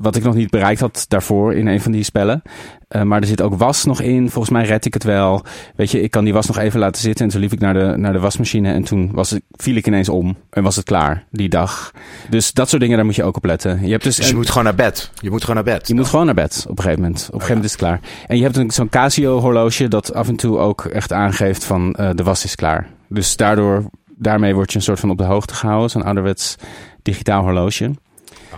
[0.00, 2.42] wat ik nog niet bereikt had daarvoor in een van die spellen.
[2.88, 4.30] Eh, maar er zit ook was nog in.
[4.30, 5.44] Volgens mij red ik het wel.
[5.76, 7.24] Weet je, ik kan die was nog even laten zitten.
[7.24, 8.72] En toen liep ik naar de, naar de wasmachine.
[8.72, 10.36] En toen was het, viel ik ineens om.
[10.50, 11.90] En was het klaar, die dag.
[12.30, 13.84] Dus dat soort dingen, daar moet je ook op letten.
[13.84, 15.10] Je hebt dus, Dus je moet gewoon naar bed.
[15.20, 15.88] Je moet gewoon naar bed.
[15.88, 17.20] je moet gewoon naar bed op een gegeven moment.
[17.26, 18.00] Op een gegeven moment is het klaar.
[18.26, 22.10] En je hebt een- zo'n Casio-horloge dat af en toe ook echt aangeeft van eh,
[22.14, 22.86] de was is klaar.
[23.08, 23.84] Dus daardoor,
[24.16, 25.90] daarmee word je een soort van op de hoogte gehouden.
[25.90, 26.56] Zo'n ouderwets
[27.02, 27.90] digitaal horloge.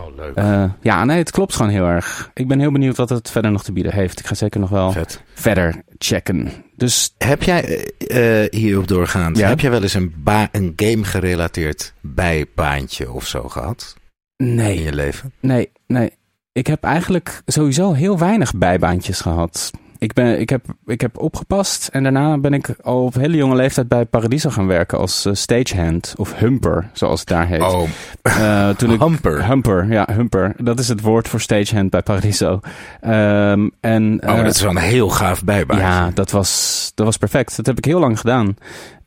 [0.01, 0.35] Oh, leuk.
[0.35, 2.31] Eh, ja, nee, het klopt gewoon heel erg.
[2.35, 4.21] Ik ben heel benieuwd wat het verder nog te bieden heeft.
[4.21, 5.23] Ik ga zeker nog wel Vet.
[5.35, 6.51] verder checken.
[6.77, 9.49] Dus Heb jij eh, eh, hierop doorgaand, Ja.
[9.49, 13.97] heb jij wel eens een, ba- een game gerelateerd bijbaantje of zo gehad
[14.37, 15.33] in nee, je leven?
[15.41, 16.13] nee, nee.
[16.53, 19.71] Ik heb eigenlijk sowieso heel weinig bijbaantjes gehad.
[19.99, 23.55] Ik, ben, ik, heb, ik heb opgepast en daarna ben ik al op hele jonge
[23.57, 27.61] leeftijd bij Paradiso gaan werken als eh, stagehand of humper, zoals het daar heet.
[27.63, 27.83] Oh,
[28.23, 29.47] Eh, toen ik, Humper.
[29.47, 30.55] Humper, ja, humper.
[30.57, 32.61] Dat is het woord voor stagehand bij Paradiso.
[33.01, 35.87] Ehm, en, oh, eh, dat is wel een heel gaaf bijbaantje.
[35.87, 37.57] Ja, dat was, dat was perfect.
[37.57, 38.57] Dat heb ik heel lang gedaan.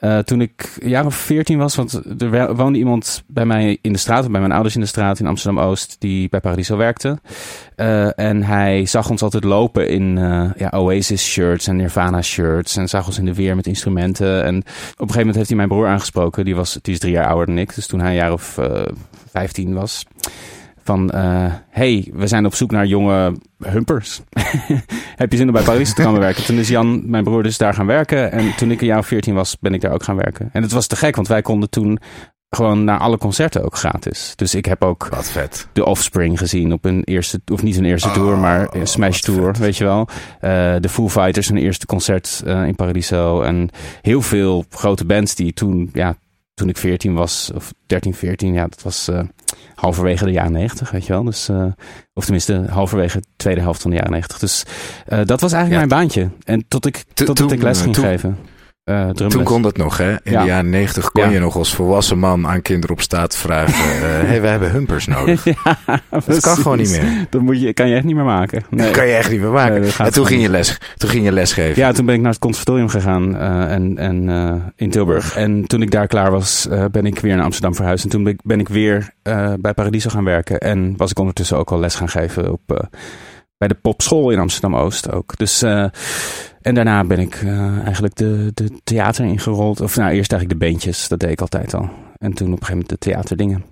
[0.02, 3.92] Eh, toen ik een jaar of veertien was, want er woonde iemand bij mij in
[3.94, 7.20] de straat, bij mijn ouders in de straat in Amsterdam-Oost, die bij Paradiso werkte.
[7.76, 13.08] Eh, en hij zag ons altijd lopen in eh, ja, Oasis-shirts en Nirvana-shirts en zag
[13.08, 14.44] ons in de weer met instrumenten.
[14.44, 17.14] En op een gegeven moment heeft hij mijn broer aangesproken, die, was, die is drie
[17.14, 18.60] jaar ouder dan ik, dus toen hij een jaar of
[19.32, 20.06] vijftien was.
[20.92, 24.22] Van, eh, hey, we zijn op zoek naar jonge humpers.
[25.16, 26.44] Heb je zin om bij Parijs te komen werken?
[26.44, 28.32] Toen is Jan, mijn broer, dus daar gaan werken.
[28.32, 30.50] En toen ik een jaar of 14 was, ben ik daar ook gaan werken.
[30.54, 32.00] En het was te gek, want wij konden toen
[32.50, 34.34] gewoon naar alle concerten ook gratis.
[34.36, 35.68] Dus ik heb ook Wat vet.
[35.74, 39.22] de Offspring gezien op een eerste, of niet een eerste Oh, tour, maar een Smash
[39.22, 39.58] wat Tour, vet.
[39.58, 40.08] weet je wel.
[40.40, 43.42] Eh, de Foo Fighters, hun eerste concert eh, in Paradiso.
[43.42, 43.70] En
[44.02, 46.16] heel veel grote bands die toen, ja,
[46.54, 49.10] toen ik 14 was, of 13, 14, ja, dat was
[49.76, 51.24] halverwege de jaren 90, weet je wel.
[51.24, 51.66] Dus, eh,
[52.14, 54.40] of tenminste, halverwege de tweede helft van de jaren 90.
[54.40, 54.64] Dus
[55.06, 55.88] eh, dat was eigenlijk Ja.
[55.88, 56.30] mijn baantje.
[56.44, 58.38] En tot ik, To- tot ik les eh, ging geven.
[58.84, 60.10] Eh Toen kon dat nog, hè?
[60.12, 60.42] In Ja.
[60.42, 61.30] de jaren negentig kon Ja.
[61.30, 63.74] je nog als volwassen man aan kinderen op straat vragen...
[64.00, 65.44] Hé, hey, we hebben humpers nodig.
[65.64, 65.78] ja,
[66.10, 67.28] Dat kan gewoon niet meer.
[67.30, 68.64] Dat moet je, kan je echt niet meer maken.
[68.70, 68.86] Nee.
[68.86, 69.82] Dat kan je echt niet meer maken.
[69.82, 71.82] Nee, en toen ging, je les, toen ging je lesgeven.
[71.82, 75.36] Ja, toen ben ik naar het conservatorium gegaan eh, en, en, eh, in Tilburg.
[75.36, 78.04] En toen ik daar klaar was, eh, ben ik weer naar Amsterdam verhuisd.
[78.04, 80.60] En toen ben ik, ben ik weer eh, bij Paradiso gaan werken.
[80.60, 82.78] En was ik ondertussen ook al les gaan geven op, eh,
[83.58, 85.38] bij de popschool in Amsterdam-Oost ook.
[85.38, 85.86] Dus, eh,
[86.62, 89.82] en daarna ben ik eh, eigenlijk de, de theater ingerold.
[89.82, 91.90] Of nou, eerst eigenlijk de beentjes, dat deed ik altijd al.
[92.18, 93.66] En toen op een gegeven moment de theaterdingen.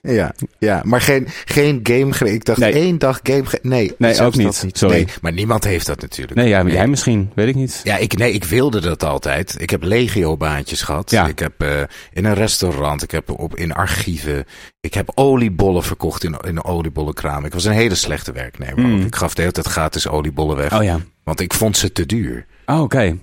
[0.00, 2.30] Ja, ja, maar geen, geen game.
[2.32, 2.72] Ik dacht Nee.
[2.72, 3.42] één dag game.
[3.62, 4.76] Nee, Nee, ook dat niet.
[4.76, 4.94] Sorry.
[4.96, 6.34] Nee, maar niemand heeft dat natuurlijk.
[6.38, 7.80] Nee, ja, maar jij misschien, weet ik niet.
[7.84, 9.54] Ja, ik, nee, ik wilde dat altijd.
[9.58, 11.10] Ik heb legio-baantjes gehad.
[11.10, 11.26] Ja.
[11.26, 11.80] Ik heb eh,
[12.12, 14.44] in een restaurant, ik heb op, in archieven,
[14.80, 17.44] ik heb oliebollen verkocht in, in een oliebollenkraam.
[17.44, 18.84] Ik was een hele slechte werknemer.
[18.84, 19.00] Mm.
[19.00, 19.06] ook.
[19.06, 21.00] Ik gaf de hele tijd gratis oliebollen weg, Oh ja.
[21.24, 22.46] Want ik vond ze te duur.
[22.66, 23.18] Oh, oké.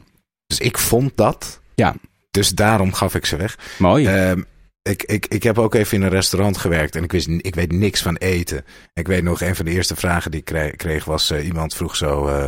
[0.48, 1.62] Dus ik vond dat.
[1.76, 1.96] Ja.
[2.32, 3.58] Dus daarom gaf ik ze weg.
[3.78, 4.06] Mooi.
[4.06, 4.42] Ehm,
[4.82, 7.72] ik, ik, ik heb ook even in een restaurant gewerkt en ik, wist, ik weet
[7.72, 8.66] niks van eten.
[8.94, 11.74] Ik weet nog, een van de eerste vragen die ik kreeg, kreeg was, eh, iemand
[11.74, 12.46] vroeg zo, eh,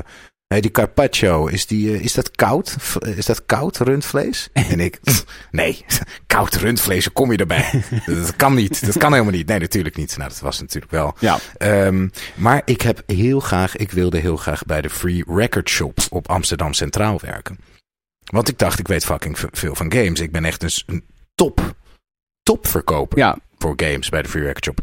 [0.59, 2.75] die carpaccio, is, die, eh, is dat koud?
[2.79, 4.49] V- Is dat koud rundvlees?
[4.53, 4.99] en ik,
[5.51, 5.85] nee,
[6.27, 7.83] koud rundvlees, hoe kom je erbij?
[8.05, 9.47] dat kan niet, dat kan helemaal niet.
[9.47, 10.17] Nee, natuurlijk niet.
[10.17, 11.15] Nou, dat was natuurlijk wel.
[11.19, 11.39] ja.
[11.57, 15.99] Ehm, maar ik heb heel graag, ik wilde heel graag bij de Free Record Shop
[16.09, 17.57] op Amsterdam Centraal werken.
[18.25, 20.19] Want ik dacht, ik weet fucking veel van games.
[20.19, 21.03] Ik ben echt dus een
[21.35, 21.75] top,
[22.43, 24.79] top verkoper ja, voor games bij de Free Record Shop.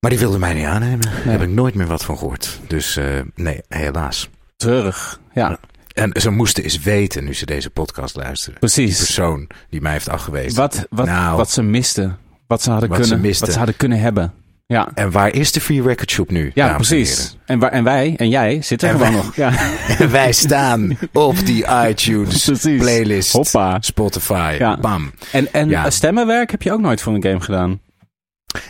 [0.00, 1.00] Maar die wilde mij niet aannemen.
[1.00, 2.58] Daar heb ik nooit meer wat van gehoord.
[2.66, 4.30] Dus eh, nee, helaas.
[4.62, 5.20] Terug.
[5.32, 5.58] Ja,
[5.94, 8.58] En ze moesten eens weten, nu ze deze podcast luisteren.
[8.58, 8.96] Precies.
[8.98, 10.56] persoon die mij heeft afgewezen.
[10.56, 11.36] Wat, wat, Nou.
[11.36, 12.18] wat ze misten.
[12.46, 13.40] Wat ze hadden Wat ze kunnen, misten.
[13.44, 14.32] wat ze hadden kunnen hebben.
[14.66, 16.50] Ja, En waar is de Free Record Shop nu?
[16.54, 17.36] ja precies.
[17.46, 19.36] En, waar, en wij en jij zitten En gewoon wij- nog.
[19.36, 19.52] Ja?
[20.18, 22.80] Wij staan op die iTunes Precies.
[22.82, 23.32] playlist.
[23.32, 23.76] hoppa.
[23.80, 24.56] Spotify.
[24.58, 24.76] Ja.
[24.76, 25.10] Bam.
[25.32, 25.90] En, en Ja.
[25.90, 27.80] stemmenwerk heb je ook nooit voor een game gedaan.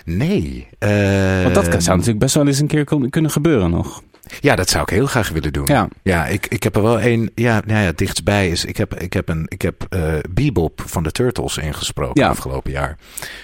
[0.05, 0.69] Nee.
[0.79, 4.03] eh, Want dat kan- zou natuurlijk best wel eens een keer kunnen gebeuren nog.
[4.41, 5.67] Ja, dat zou ik heel graag willen doen.
[5.67, 7.31] Ja, Ja, ik, ik heb er wel één.
[7.35, 8.65] Ja, nou ja, dichtstbij is.
[8.65, 12.29] Ik heb, ik heb, een, ik heb eh Bebop van de Turtles ingesproken Ja.
[12.29, 12.97] afgelopen jaar.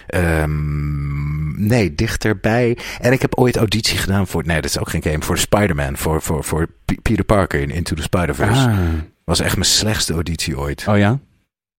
[0.07, 2.79] Ehm, nee, dichterbij.
[3.01, 4.43] En ik heb ooit auditie gedaan voor.
[4.47, 5.23] Nee, dat is ook geen game.
[5.23, 5.97] Voor Spider-Man.
[5.97, 6.67] Voor, voor, voor
[7.03, 8.69] Peter Parker in Into the Spider-Verse.
[8.69, 8.79] ah.
[9.25, 10.85] Was echt mijn slechtste auditie ooit.
[10.89, 11.19] Oh ja?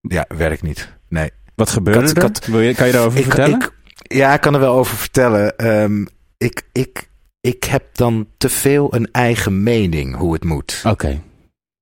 [0.02, 0.93] Ja, werkt niet.
[1.08, 1.30] Nee.
[1.56, 2.32] Wat gebeurde er?
[2.52, 3.60] Wil je, kan je daarover Ik, vertellen?
[3.60, 3.72] ik,
[4.17, 5.58] ja, ik kan er wel over vertellen.
[5.58, 6.06] Ehm,
[6.38, 7.09] ik, ik,
[7.41, 10.82] ik heb dan te veel een eigen mening hoe het moet.
[10.86, 11.21] Oké.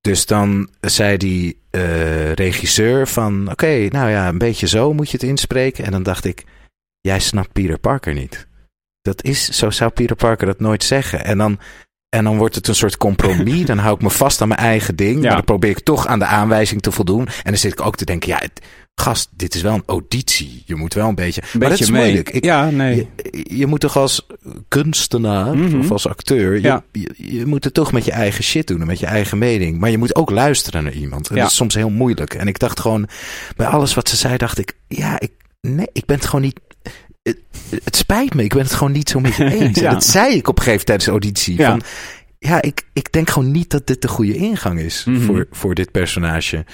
[0.02, 3.52] Dus dan zei die eh, regisseur van...
[3.52, 5.86] Oké, nou ja, een beetje zo moet je het inspreken.
[5.86, 6.44] En dan dacht ik...
[7.00, 8.48] Jij snapt Peter Parker niet.
[9.02, 9.50] Dat is...
[9.50, 11.26] Zo zou Peter Parker dat nooit zeggen.
[11.26, 11.60] En dan,
[12.18, 13.66] en dan wordt het een soort compromis.
[13.66, 15.16] dan hou ik me vast aan mijn eigen ding.
[15.16, 15.22] Ja.
[15.22, 17.28] Maar dan probeer ik toch aan de aanwijzing te voldoen.
[17.28, 18.30] En dan zit ik ook te denken...
[18.30, 18.62] Ja, het-
[19.02, 20.64] gast, dit is wel een auditie.
[20.66, 21.42] Je moet wel een beetje...
[21.60, 22.02] Maar dat is mee.
[22.04, 22.30] moeilijk.
[22.30, 23.08] Ik, ja, nee.
[23.32, 24.26] je, je moet toch als
[24.68, 25.80] kunstenaar Mhm.
[25.80, 26.84] of als acteur, je, Ja.
[26.92, 29.80] je, je moet het toch met je eigen shit doen en met je eigen mening.
[29.80, 31.30] Maar je moet ook luisteren naar iemand.
[31.30, 31.42] En Ja.
[31.42, 32.34] dat is soms heel moeilijk.
[32.34, 33.08] En ik dacht gewoon,
[33.56, 36.60] bij alles wat ze zei, dacht ik, ja, ik, nee, ik ben het gewoon niet.
[37.28, 37.38] Het,
[37.84, 39.80] het spijt me, ik ben het gewoon niet zo met je eens.
[39.80, 39.88] Ja.
[39.88, 41.58] En dat zei ik op een gegeven moment tijdens de auditie.
[41.58, 41.70] Ja.
[41.70, 41.82] Van,
[42.40, 45.22] ja, ik, ik denk gewoon niet dat dit de goede ingang is Mhm.
[45.22, 46.66] voor, voor dit personage.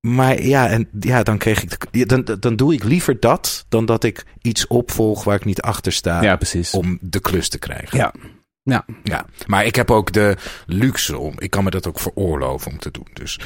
[0.00, 1.86] Maar ja, en ja, dan kreeg ik.
[1.90, 5.60] De, dan, dan doe ik liever dat dan dat ik iets opvolg waar ik niet
[5.60, 6.70] achter sta Ja, precies.
[6.70, 7.98] om de klus te krijgen.
[7.98, 8.14] Ja.
[8.62, 8.84] Ja.
[9.02, 9.26] ja.
[9.46, 10.36] Maar ik heb ook de
[10.66, 11.34] luxe om.
[11.38, 13.06] Ik kan me dat ook veroorloven om te doen.
[13.12, 13.40] Dus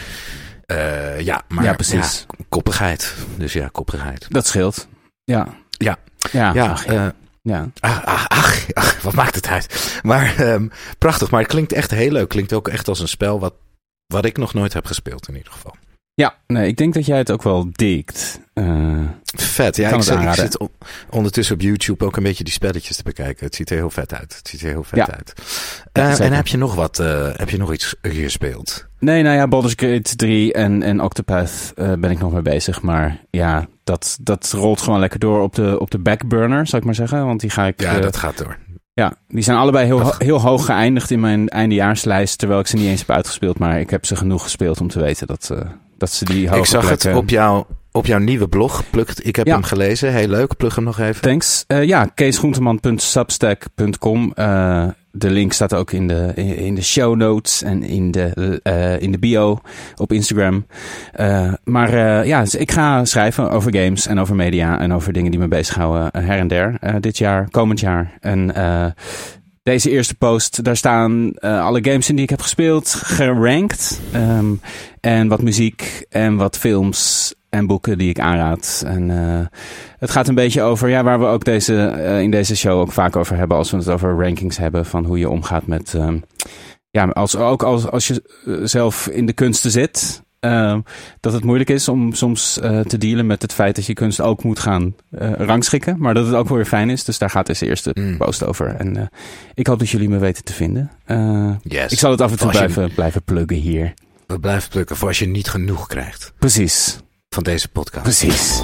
[0.67, 2.27] eh, ja, maar Ja, precies.
[2.29, 3.15] ja, koppigheid.
[3.37, 4.27] Dus ja, koppigheid.
[4.29, 4.89] Dat scheelt.
[5.25, 5.49] Ja.
[5.71, 5.99] Ja.
[6.33, 6.55] Ja.
[6.55, 7.07] Ja, ach, eh,
[7.43, 7.71] ja.
[7.81, 9.99] ach, ach, ach, ach, wat maakt het uit?
[10.03, 11.31] Maar ehm, prachtig.
[11.31, 12.29] Maar het klinkt echt heel leuk.
[12.29, 13.55] Klinkt ook echt als een spel wat,
[14.07, 15.75] wat ik nog nooit heb gespeeld in ieder geval.
[16.15, 18.41] Ja, nee, ik denk dat jij het ook wel dikt.
[18.55, 18.99] Eh,
[19.37, 19.77] Vet.
[19.77, 20.71] Ja, ik, ik zit on-
[21.11, 23.47] ondertussen op YouTube ook een beetje die spelletjes te bekijken.
[23.47, 24.37] Het ziet er heel vet uit.
[24.37, 25.09] Het ziet er heel vet Ja.
[25.11, 25.33] uit.
[25.93, 26.99] Eh, en heb je nog wat?
[26.99, 28.87] eh, heb je nog iets gespeeld?
[29.01, 32.83] Nee, nou ja, Baldur's Gate 3 en, en Octopath eh, ben ik nog mee bezig.
[32.83, 36.85] Maar ja, dat, dat rolt gewoon lekker door op de, op de backburner, zou ik
[36.85, 37.27] maar zeggen.
[37.27, 37.81] Want die ga ik...
[37.81, 38.57] Ja, eh, dat gaat door.
[38.93, 42.39] ja, die zijn allebei heel, ho- heel hoog geëindigd in mijn eindejaarslijst.
[42.39, 43.59] Terwijl ik ze niet eens heb uitgespeeld.
[43.59, 45.59] Maar ik heb ze genoeg gespeeld om te weten dat, eh,
[45.99, 48.83] dat ze die hoge Ik zag het op, jou, op jouw nieuwe blog.
[48.91, 49.53] Plukt, ik heb Ja.
[49.53, 50.13] hem gelezen.
[50.13, 50.57] Heel leuk.
[50.57, 51.23] Plug hem nog even.
[51.23, 51.65] Thanks.
[51.67, 54.33] Ja, keesgroenteman.substack.com.
[54.35, 59.01] Eh, de link staat ook in de, in de show notes en in de, uh,
[59.01, 59.61] in de bio
[59.97, 60.67] op Instagram.
[61.21, 65.13] Uh, maar uh, ja, dus ik ga schrijven over games en over media en over
[65.13, 67.01] dingen die me bezighouden her en der.
[67.01, 68.19] dit jaar, komend jaar.
[68.21, 68.55] En
[69.63, 74.01] deze eerste post, daar staan alle games in die ik heb gespeeld, gerankt.
[74.15, 74.61] Um,
[75.01, 78.83] en wat muziek en wat films en boeken die ik aanraad.
[78.87, 79.41] En uh,
[79.99, 82.93] het gaat een beetje over, ja, waar we ook deze, uh, in deze show ook
[82.93, 86.09] vaak over hebben, als we het over rankings hebben, van hoe je omgaat met, uh,
[86.91, 90.23] ja, als, ook als, als je eh, zelf in de kunsten zit,
[91.21, 92.53] dat het moeilijk is om soms
[92.87, 94.95] te dealen met het feit dat je kunst ook moet gaan
[95.37, 97.05] rangschikken, maar dat het ook weer fijn is.
[97.05, 98.17] Dus daar gaat deze eerste mm.
[98.17, 98.67] post over.
[98.67, 99.11] En
[99.55, 100.91] ik hoop dat jullie me weten te vinden.
[101.63, 101.93] yes.
[101.93, 102.95] Ik zal het af en toe blijven, je...
[102.95, 103.95] blijven pluggen hier.
[104.27, 106.33] We blijven plukken voor als je niet genoeg krijgt.
[106.39, 106.99] Precies
[107.35, 108.03] van deze podcast.
[108.03, 108.63] Precies.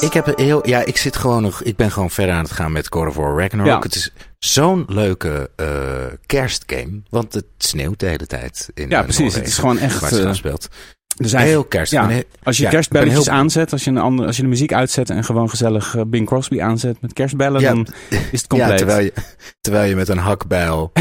[0.00, 2.72] Ik heb heel, ja, ik zit gewoon nog, ik ben gewoon verder aan het gaan
[2.72, 3.66] met God of War Ragnarok.
[3.66, 3.78] Ja.
[3.78, 5.66] Het is zo'n leuke uh,
[6.26, 8.70] kerstgame, want het sneeuwt de hele tijd.
[8.74, 9.34] In ja, precies.
[9.34, 10.12] Het is gewoon echt.
[10.12, 10.68] Uh, speelt.
[11.20, 11.92] Dus heel kerst.
[11.92, 15.10] Ja, als je ja, kerstbelletjes aanzet, als je, een andere, als je de muziek uitzet
[15.10, 18.76] en gewoon gezellig uh, Bing Crosby aanzet met kerstbellen, ja, dan is het compleet.
[18.76, 19.12] Terwijl je,
[19.60, 20.92] terwijl je met een hakbijl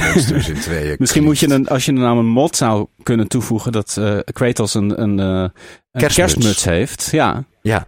[0.45, 0.95] in tweeën.
[0.99, 4.73] Misschien moet je een, als je nou een mod zou kunnen toevoegen dat uh, Kratos
[4.73, 5.49] een, een, uh,
[5.91, 6.65] een kerstmuts.
[6.65, 7.07] heeft.
[7.11, 7.43] Ja.
[7.61, 7.87] Ja.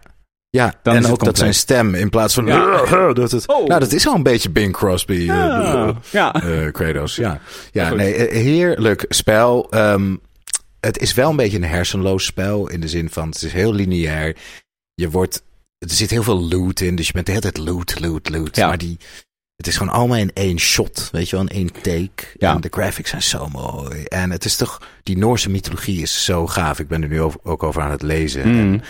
[0.50, 2.86] Ja, dan en ook dat zijn stem in plaats van ja.
[3.12, 3.48] dat het.
[3.48, 3.66] Oh.
[3.66, 5.14] Nou, dat is al een beetje Bing Crosby.
[5.14, 5.94] Ja.
[6.10, 6.30] ja.
[6.72, 7.16] Kratos.
[7.16, 7.40] Ja,
[7.72, 9.66] ja nee, heerlijk spel.
[9.70, 10.20] Um,
[10.86, 12.68] het is wel een beetje een hersenloos spel.
[12.68, 14.36] In de zin van het is heel lineair.
[14.94, 15.42] Je wordt.
[15.78, 16.96] Er zit heel veel loot in.
[16.96, 18.56] Dus je bent de hele tijd loot, loot, loot.
[18.56, 18.68] Ja.
[18.68, 18.98] Maar die.
[19.56, 21.08] Het is gewoon allemaal in één shot.
[21.12, 22.24] Weet je wel, in één take.
[22.38, 22.54] Ja.
[22.54, 24.04] En de graphics zijn zo mooi.
[24.04, 24.88] En het is toch.
[25.02, 26.78] Die Noorse mythologie is zo gaaf.
[26.78, 28.48] Ik ben er nu ook over aan het lezen.
[28.48, 28.58] Mm.
[28.58, 28.82] En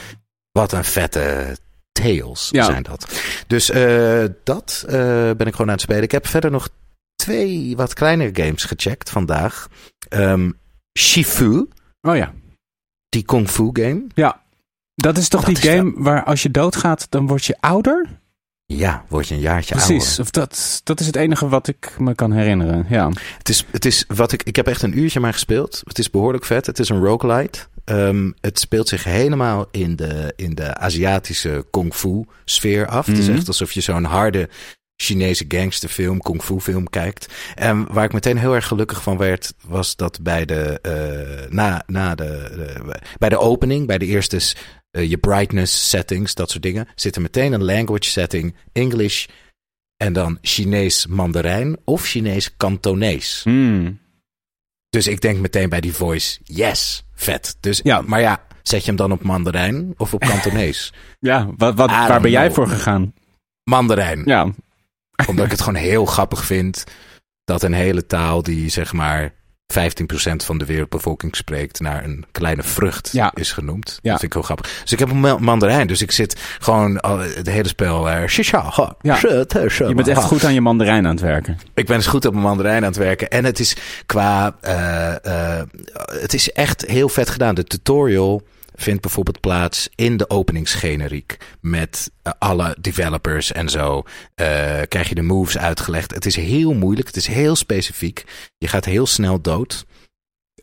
[0.53, 1.57] wat een vette
[1.93, 2.65] tales ja.
[2.65, 3.23] zijn dat.
[3.47, 4.93] Dus uh, dat uh,
[5.31, 6.03] ben ik gewoon aan het spelen.
[6.03, 6.69] Ik heb verder nog
[7.17, 9.69] twee wat kleinere games gecheckt vandaag.
[10.11, 10.59] Um,
[10.99, 11.69] Shifu.
[12.09, 12.33] Oh ja.
[13.09, 14.07] Die kung fu game.
[14.15, 14.43] Ja.
[14.95, 18.21] Dat is toch die game waar als je doodgaat, dan word je ouder?
[18.67, 19.97] Ja, word je een jaartje ouder.
[19.97, 22.87] Precies, of dat, dat is het enige wat ik me kan herinneren.
[22.89, 23.11] Ja.
[23.39, 25.83] Het is, het is wat ik, ik heb echt een uurtje maar gespeeld.
[25.85, 26.67] Het is behoorlijk vet.
[26.67, 27.59] Het is een roguelite.
[27.85, 33.07] Um, het speelt zich helemaal in de, in de Aziatische kung fu sfeer af.
[33.07, 33.37] Het is mhm.
[33.37, 34.49] echt alsof je zo'n harde
[35.03, 37.27] Chinese gangsterfilm, kung fu film kijkt.
[37.55, 41.83] En waar ik meteen heel erg gelukkig van werd, was dat bij de, uh, na,
[41.87, 42.51] na de,
[43.19, 44.41] bij de opening, bij de eerste
[44.93, 49.27] uh, je brightness settings, dat soort dingen, zit er meteen een language setting, English
[49.97, 53.41] en dan Chinees Mandarijn of Chinees Kantonees.
[53.45, 54.01] Hmm.
[54.89, 57.57] Dus ik denk meteen bij die voice, yes, vet.
[57.61, 58.01] Dus, ja.
[58.01, 60.93] Maar ja, zet je hem dan op Mandarijn of op Kantonees?
[61.19, 63.15] ja, wat, wat, waar ben jij voor gegaan?
[63.65, 64.23] Mandarijn.
[64.25, 64.53] Ja,
[65.29, 66.85] omdat ik het gewoon heel grappig vind
[67.45, 69.33] dat een hele taal die zeg maar
[69.73, 69.77] 15%
[70.37, 73.33] van de wereldbevolking spreekt naar een kleine vrucht ja.
[73.35, 73.99] is genoemd.
[74.03, 74.11] Ja.
[74.11, 74.81] Dat vind ik heel grappig.
[74.83, 76.99] Dus ik heb een mandarijn, dus ik zit gewoon
[77.35, 78.09] het hele spel.
[78.09, 78.29] Uh,
[79.01, 79.19] ja.
[79.89, 81.59] Je bent echt goed aan je mandarijn aan het werken.
[81.75, 83.31] Ik ben eens goed op mijn mandarijn aan het werken.
[83.31, 84.57] En het is qua.
[84.63, 85.63] Uh, uh,
[86.21, 87.55] het is echt heel vet gedaan.
[87.55, 88.43] De tutorial
[88.75, 91.37] vindt bijvoorbeeld plaats in de openingsgeneriek.
[91.61, 93.97] Met uh, alle developers en zo.
[93.97, 94.05] Uh,
[94.89, 96.15] krijg je de moves uitgelegd.
[96.15, 97.07] Het is heel moeilijk.
[97.07, 98.25] Het is heel specifiek.
[98.59, 99.85] Je gaat heel snel dood.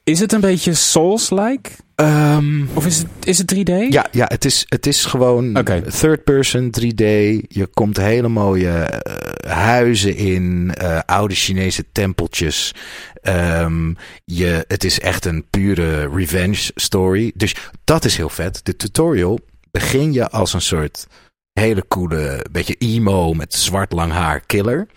[0.10, 1.70] Is het een beetje Souls-like?
[1.96, 3.88] Um, of is het, is het 3D?
[3.90, 5.82] Ja, ja het, is, het is gewoon okay.
[5.82, 7.06] third person 3D.
[7.48, 12.74] Je komt hele mooie uh, huizen in, uh, oude Chinese tempeltjes.
[13.24, 17.32] Um, je, het is echt een pure revenge story.
[17.36, 18.60] Dus dat is heel vet.
[18.64, 19.40] De tutorial
[19.72, 21.08] begin je als een soort
[21.54, 24.88] hele coole, beetje emo met zwart lang haar killer.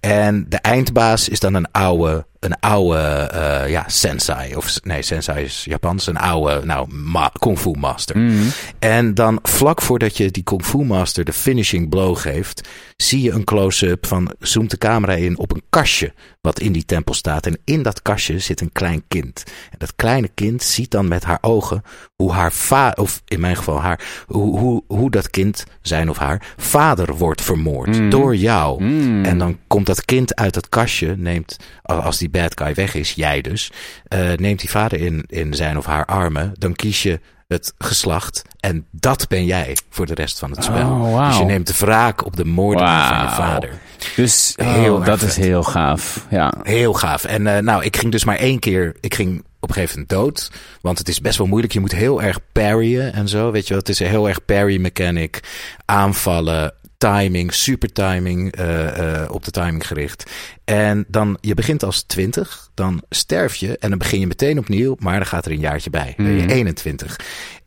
[0.00, 4.56] En de eindbaas is dan een oude een oude uh, ja, sensei.
[4.56, 6.06] Of nee, sensei is Japans.
[6.06, 8.18] Een oude nou, ma kung fu master.
[8.18, 8.48] Mm.
[8.78, 12.68] En dan vlak voordat je die kung fu master de finishing blow geeft...
[12.96, 14.34] zie je een close-up van...
[14.38, 16.12] zoomt de camera in op een kastje
[16.46, 17.46] wat in die tempel staat.
[17.46, 19.44] En in dat kastje zit een klein kind.
[19.70, 21.82] En dat kleine kind ziet dan met haar ogen
[22.16, 22.98] hoe haar vader...
[22.98, 24.24] of in mijn geval haar...
[24.26, 28.10] Hoe, hoe, hoe dat kind, zijn of haar, vader wordt vermoord mm.
[28.10, 28.82] door jou.
[28.82, 29.24] Mm.
[29.24, 31.56] En dan komt dat kind uit dat kastje, neemt...
[31.82, 33.72] als die bad guy weg is, jij dus,
[34.14, 38.42] uh, neemt die vader in, in zijn of haar armen, dan kies je het geslacht.
[38.60, 40.90] En dat ben jij voor de rest van het spel.
[40.90, 41.26] Oh, wow.
[41.26, 43.06] Dus je neemt de wraak op de moorden wow.
[43.06, 43.80] van je vader.
[44.16, 46.26] Dus heel, oh, dat is heel gaaf.
[46.30, 46.52] Ja.
[46.62, 47.24] Heel gaaf.
[47.24, 48.96] En uh, nou, ik ging dus maar één keer.
[49.00, 50.50] Ik ging op een gegeven moment dood.
[50.80, 51.72] Want het is best wel moeilijk.
[51.72, 53.50] Je moet heel erg parryen en zo.
[53.50, 55.40] Weet je wel, het is een heel erg parry mechanic.
[55.84, 60.30] Aanvallen timing, super timing, eh, eh, op de timing gericht.
[60.64, 64.96] En dan, je begint als 20, dan sterf je en dan begin je meteen opnieuw,
[64.98, 66.14] maar dan gaat er een jaartje bij.
[66.16, 66.50] Dan ben je Mhm.
[66.50, 67.20] 21.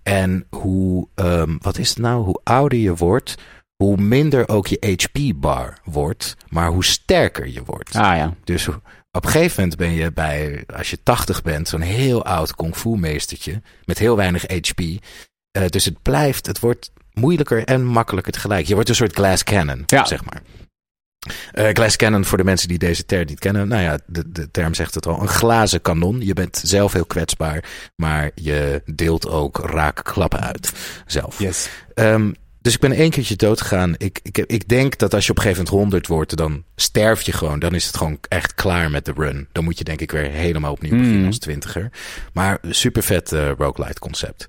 [0.04, 2.24] En hoe, ehm, wat is het nou?
[2.24, 3.36] Hoe ouder je wordt,
[3.84, 7.96] hoe minder ook je HP-bar wordt, maar hoe sterker je wordt.
[7.96, 8.34] Ah ja.
[8.44, 8.68] Dus
[9.12, 12.76] op een gegeven moment ben je bij, als je 80 bent, zo'n heel oud kung
[12.76, 14.80] fu meestertje met heel weinig HP.
[15.52, 18.68] Eh, dus het blijft, het wordt moeilijker en makkelijker tegelijk.
[18.68, 20.06] Je wordt een soort glass cannon, Ja.
[20.06, 20.42] zeg maar.
[21.52, 23.68] Eh, glass cannon, voor de mensen die deze term niet kennen.
[23.68, 25.22] Nou ja, de, de term zegt het al.
[25.22, 26.22] Een glazen kanon.
[26.26, 27.64] Je bent zelf heel kwetsbaar,
[27.96, 30.72] maar je deelt ook raak klappen uit
[31.06, 31.40] zelf.
[31.40, 31.70] Yes.
[31.94, 32.32] Ehm,
[32.70, 33.96] dus ik ben één keertje dood gegaan.
[33.98, 37.22] Ik, ik, ik denk dat als je op een gegeven moment 100 wordt, dan sterf
[37.22, 37.60] je gewoon.
[37.60, 39.48] Dan is het gewoon echt klaar met de run.
[39.52, 41.28] Dan moet je denk ik weer helemaal opnieuw beginnen Hmm.
[41.28, 41.92] als twintiger.
[42.34, 44.48] Maar super vet eh roguelite concept.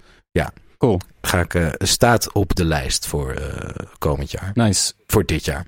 [0.80, 1.00] Cool.
[1.22, 4.50] Ga ik, eh, staat op de lijst voor eh, komend jaar.
[4.54, 4.92] Nice.
[5.06, 5.66] Voor dit jaar.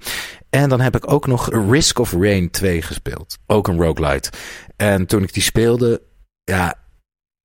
[0.50, 3.38] En dan heb ik ook nog Risk of Rain 2 gespeeld.
[3.46, 4.30] Ook een roguelite.
[4.76, 6.02] En toen ik die speelde,
[6.44, 6.74] ja,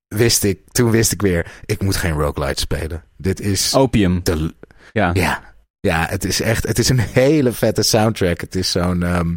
[0.08, 3.04] wist ik, toen wist ik weer, ik moet geen roguelite spelen.
[3.18, 4.20] Dit is Opium.
[4.24, 4.54] de,
[4.98, 5.10] Ja.
[5.14, 5.42] ja,
[5.80, 8.42] ja, het is echt, het is een hele vette soundtrack.
[8.42, 9.36] Het is zo'n ehm,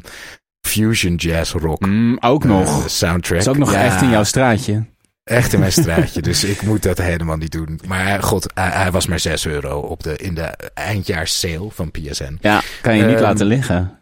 [0.67, 2.81] fusion jazz rock Mm, ook nog.
[2.83, 3.39] eh, soundtrack.
[3.39, 4.85] is ook nog Ja, echt in jouw straatje.
[5.25, 7.81] Echt in mijn straatje, dus ik moet dat helemaal niet doen.
[7.87, 10.43] Maar god, hij, hij was maar 6 euro op de, in de
[10.75, 12.39] eindjaars sale van PSN.
[12.41, 12.61] Ja.
[12.83, 13.99] Kan je niet Ehm, laten liggen.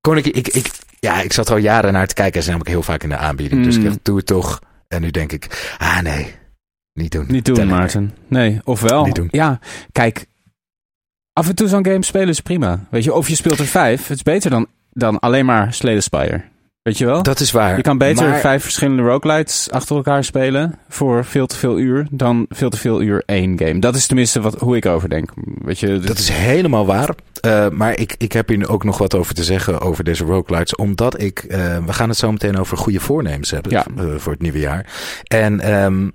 [0.00, 2.32] Kon ik, ik, ik, ja, ik zat al jaren naar te kijken.
[2.32, 3.64] Hij is namelijk heel vaak in de aanbieding.
[3.64, 3.86] Dus ik Mm.
[3.88, 4.60] dacht, doe het toch.
[4.88, 6.34] En nu denk ik, ah nee,
[6.92, 7.24] niet doen.
[7.28, 8.14] Niet doen, Maarten.
[8.28, 9.08] Nee, ofwel.
[9.30, 9.58] Ja,
[9.92, 10.26] kijk.
[11.38, 12.80] Af en toe zo'n game spelen is prima.
[12.90, 14.06] Weet je, of je speelt er vijf.
[14.06, 16.42] Het is beter dan, dan alleen maar Slay Spire.
[16.82, 17.22] Weet je wel?
[17.22, 17.76] Dat is waar.
[17.76, 22.06] je kan beter Maar- vijf verschillende roguelites achter elkaar spelen voor veel te veel uur
[22.10, 23.78] dan veel te veel uur één game.
[23.78, 25.30] Dat is tenminste wat, hoe ik over denk.
[25.64, 27.08] Weet je, Dat is helemaal waar.
[27.40, 30.74] Eh, maar ik, ik heb hier ook nog wat over te zeggen over deze roguelites.
[30.76, 31.38] Omdat ik...
[31.38, 33.86] eh, we gaan het zo meteen over goede voornemens hebben Ja.
[33.96, 34.86] eh, voor het nieuwe jaar.
[35.24, 36.08] En ehm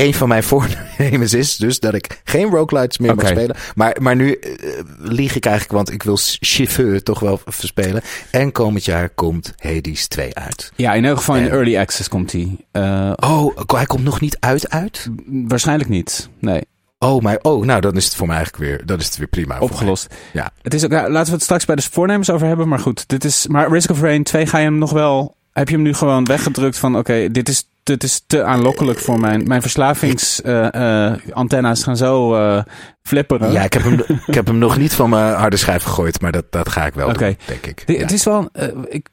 [0.00, 3.34] een van mijn voornemens is dus dat ik geen roguelites meer mag Oké.
[3.34, 3.56] spelen.
[3.74, 4.50] Maar, maar nu eh,
[4.98, 8.02] lieg ik eigenlijk, want ik wil Chauffeur toch wel verspelen.
[8.30, 10.72] En komend jaar komt Hades 2 uit.
[10.76, 12.66] ja, in elk geval in early access komt die.
[12.72, 15.08] Eh, Oh, hij komt nog niet uit uit?
[15.26, 16.28] waarschijnlijk niet.
[16.38, 16.60] Nee,
[16.98, 19.26] Oh, maar, oh, nou dan is het voor mij eigenlijk weer, dan is het weer
[19.26, 19.58] prima.
[19.58, 20.14] opgelost.
[20.32, 20.50] Ja.
[20.62, 22.68] Het is ook, ja, laten we het straks bij de voornemens over hebben.
[22.68, 23.46] Maar goed, dit is.
[23.46, 25.36] Maar Risk of Rain 2 ga je hem nog wel.
[25.52, 27.68] Heb je hem nu gewoon weggedrukt van oké, dit is.
[27.82, 32.62] Dit is te aanlokkelijk voor mijn, mijn verslavingsantenna's gaan zo eh,
[33.02, 33.52] flipperen.
[33.52, 36.32] Ja, ik heb, hem, ik heb hem nog niet van mijn harde schijf gegooid, maar
[36.32, 37.18] dat, dat ga ik wel Oké.
[37.24, 37.82] doen, denk ik.
[37.86, 37.98] Ja.
[37.98, 38.48] Het is wel.
[38.52, 39.08] eh, ik,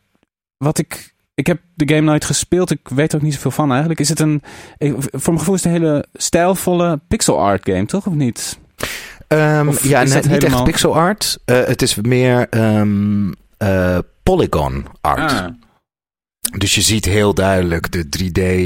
[0.57, 1.15] wat ik.
[1.35, 2.71] Ik heb de game nooit gespeeld.
[2.71, 3.99] Ik weet er ook niet zoveel van eigenlijk.
[3.99, 4.41] Is het een.
[4.79, 8.05] Voor mijn gevoel is het een hele stijlvolle pixel art game, toch?
[8.07, 8.59] Of niet?
[9.27, 11.37] Ehm, Of ja, is net niet helemaal- echt pixel art.
[11.45, 15.31] Eh, het is meer ehm, eh, polygon art.
[15.31, 15.45] Ah.
[16.57, 18.05] Dus je ziet heel duidelijk de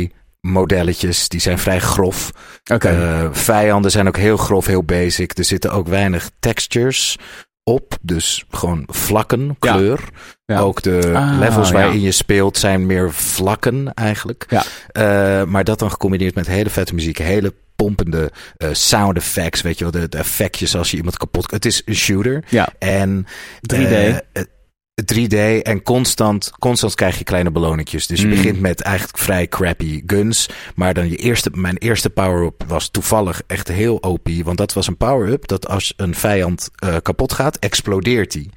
[0.10, 2.32] 3D modelletjes, die zijn vrij grof.
[2.74, 2.88] Oké.
[2.90, 5.38] Eh, vijanden zijn ook heel grof, heel basic.
[5.38, 7.18] Er zitten ook weinig textures
[7.64, 10.00] op, dus gewoon vlakken, kleur.
[10.46, 10.60] Ja.
[10.60, 11.74] Ook de Ah, levels ja.
[11.74, 14.46] waarin je speelt zijn meer vlakken eigenlijk.
[14.50, 14.64] Ja.
[14.88, 19.78] Eh, maar dat dan gecombineerd met hele vette muziek, hele pompende eh, sound effects, weet
[19.78, 21.52] je wel, de, de effectjes als je iemand kapot...
[21.52, 22.70] Het is een shooter Ja.
[22.80, 23.26] en
[23.74, 24.22] 3D.
[25.10, 28.08] Eh, eh, 3D en constant, constant krijg je kleine beloningjes.
[28.08, 28.32] Dus je Mm.
[28.34, 30.50] begint met eigenlijk vrij crappy guns.
[30.76, 34.30] Maar dan je eerste, mijn eerste power-up was toevallig echt heel OP.
[34.44, 38.50] Want dat was een power-up dat als een vijand eh, kapot gaat, explodeert die.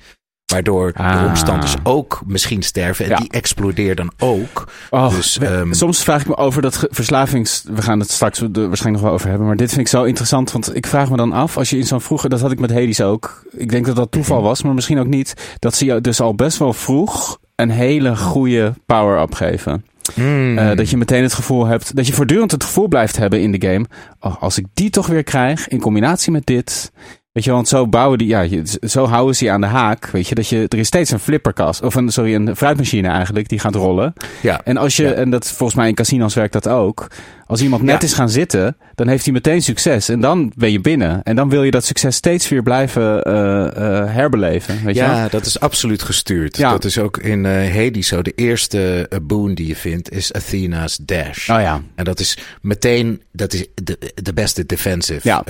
[0.54, 1.20] Waardoor Ah.
[1.22, 3.04] de omstanders ook misschien sterven.
[3.04, 3.16] En Ja.
[3.16, 4.68] die explodeert dan ook.
[4.90, 7.64] Oh, Dus, we- ehm, soms vraag ik me over dat verslavings...
[7.74, 9.46] We gaan het straks waarschijnlijk nog wel over hebben.
[9.46, 10.52] Maar dit vind ik zo interessant.
[10.52, 12.28] Want ik vraag me dan af, als je in zo'n vroeger...
[12.30, 13.42] Dat had ik met Hades ook.
[13.56, 15.56] Ik denk dat dat toeval was, maar misschien ook niet.
[15.58, 19.84] Dat ze jou dus al best wel vroeg een hele goede power-up geven.
[20.14, 20.58] Mm.
[20.58, 21.96] Eh, dat je meteen het gevoel hebt...
[21.96, 23.84] Dat je voortdurend het gevoel blijft hebben in de game...
[24.20, 26.92] Oh, als ik die toch weer krijg, in combinatie met dit...
[27.34, 28.46] Weet je, want zo bouwen die, ja,
[28.82, 30.06] zo houden ze je aan de haak.
[30.06, 33.48] Weet je, dat je, er is steeds een flipperkast, of een, sorry, een fruitmachine eigenlijk,
[33.48, 34.12] die gaat rollen.
[34.42, 34.60] ja.
[34.64, 35.12] En als je, Ja.
[35.12, 37.06] en dat volgens mij in casinos werkt dat ook.
[37.46, 38.06] Als iemand net Ja.
[38.06, 40.08] is gaan zitten, dan heeft hij meteen succes.
[40.08, 41.22] En dan ben je binnen.
[41.22, 44.84] En dan wil je dat succes steeds weer blijven eh, eh, herbeleven.
[44.84, 45.00] Weet je?
[45.00, 46.56] Ja, dat is absoluut gestuurd.
[46.56, 46.70] Ja.
[46.70, 48.22] Dat is ook in eh Hades zo.
[48.22, 51.50] De eerste boon die je vindt is Athena's Dash.
[51.50, 51.82] Oh ja.
[51.94, 55.44] En dat is meteen, dat is de, de beste defensive Ja.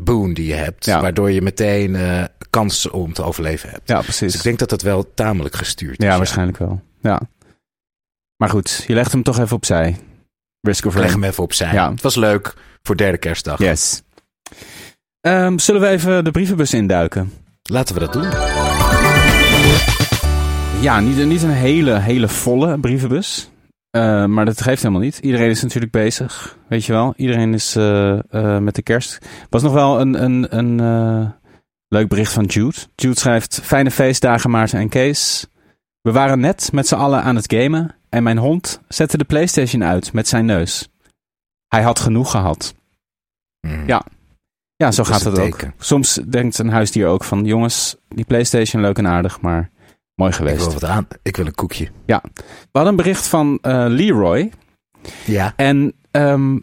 [0.00, 0.84] boon die je hebt.
[1.12, 3.88] Waardoor je meteen eh kans om te overleven hebt.
[3.88, 4.34] Ja, Dus precies.
[4.34, 6.06] ik denk dat dat wel tamelijk gestuurd is.
[6.06, 6.82] ja, waarschijnlijk wel.
[7.00, 7.20] Ja.
[8.36, 9.96] Maar goed, je legt hem toch even opzij.
[10.60, 11.72] Risk of leg hem even opzij.
[11.72, 11.90] Ja.
[11.90, 13.58] Het was leuk voor derde kerstdag.
[13.58, 14.02] Yes.
[15.20, 17.32] Ehm, zullen we even de brievenbus induiken?
[17.62, 18.30] Laten we dat doen.
[20.80, 23.50] Ja, niet, niet een hele, hele volle brievenbus.
[23.96, 25.18] Uh, maar dat geeft helemaal niet.
[25.18, 27.14] Iedereen is natuurlijk bezig, weet je wel.
[27.16, 29.26] Iedereen is uh, uh, met de kerst.
[29.50, 31.34] was nog wel een, een, een
[31.88, 32.76] leuk bericht van Jude.
[32.94, 35.46] Jude schrijft: Fijne feestdagen, Maarten en Kees.
[36.00, 39.84] We waren net met z'n allen aan het gamen en mijn hond zette de PlayStation
[39.84, 40.88] uit met zijn neus.
[41.68, 42.74] Hij had genoeg gehad.
[43.60, 43.86] Mm.
[43.86, 44.04] Ja.
[44.76, 45.60] Ja, zo gaat het ook.
[45.78, 49.70] Soms denkt een huisdier ook van: jongens, die PlayStation leuk en aardig, maar
[50.22, 50.64] mooi Ik geweest.
[50.64, 51.06] wil wat aan.
[51.22, 51.88] Ik wil een koekje.
[52.06, 52.20] We
[52.72, 54.50] hadden een bericht van eh, Leroy.
[55.24, 55.52] Ja.
[55.56, 56.58] En ehm,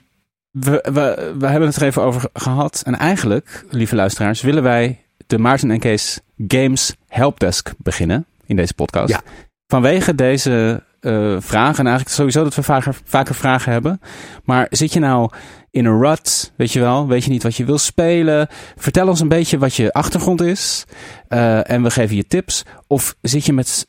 [0.52, 2.82] we, we, we hebben het er even over gehad.
[2.86, 8.74] En eigenlijk, lieve luisteraars, willen wij de Maarten en Kees Games Helpdesk beginnen in deze
[8.74, 9.10] podcast.
[9.10, 9.22] Ja.
[9.68, 11.80] Vanwege deze eh, vragen.
[11.80, 14.00] En eigenlijk sowieso dat we vaker, vaker vragen hebben.
[14.44, 15.32] Maar zit je nou
[15.72, 17.08] in een rut, weet je wel?
[17.08, 18.48] Weet je niet wat je wil spelen?
[18.76, 20.86] Vertel ons een beetje wat je achtergrond is.
[21.28, 22.64] eh, en we geven je tips.
[22.88, 23.88] Of zit je met,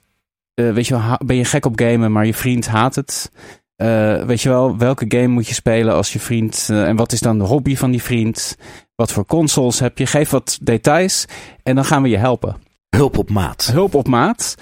[0.55, 3.31] eh, weet je wel, ben je gek op gamen, maar je vriend haat het?
[4.27, 6.69] Weet je wel, welke game moet je spelen als je vriend...
[6.71, 8.57] en wat is dan de hobby van die vriend?
[8.95, 10.07] Wat voor consoles heb je?
[10.07, 11.25] Geef wat details
[11.63, 12.57] en dan gaan we je helpen.
[12.97, 13.71] Hulp op maat.
[13.73, 14.55] Hulp op maat.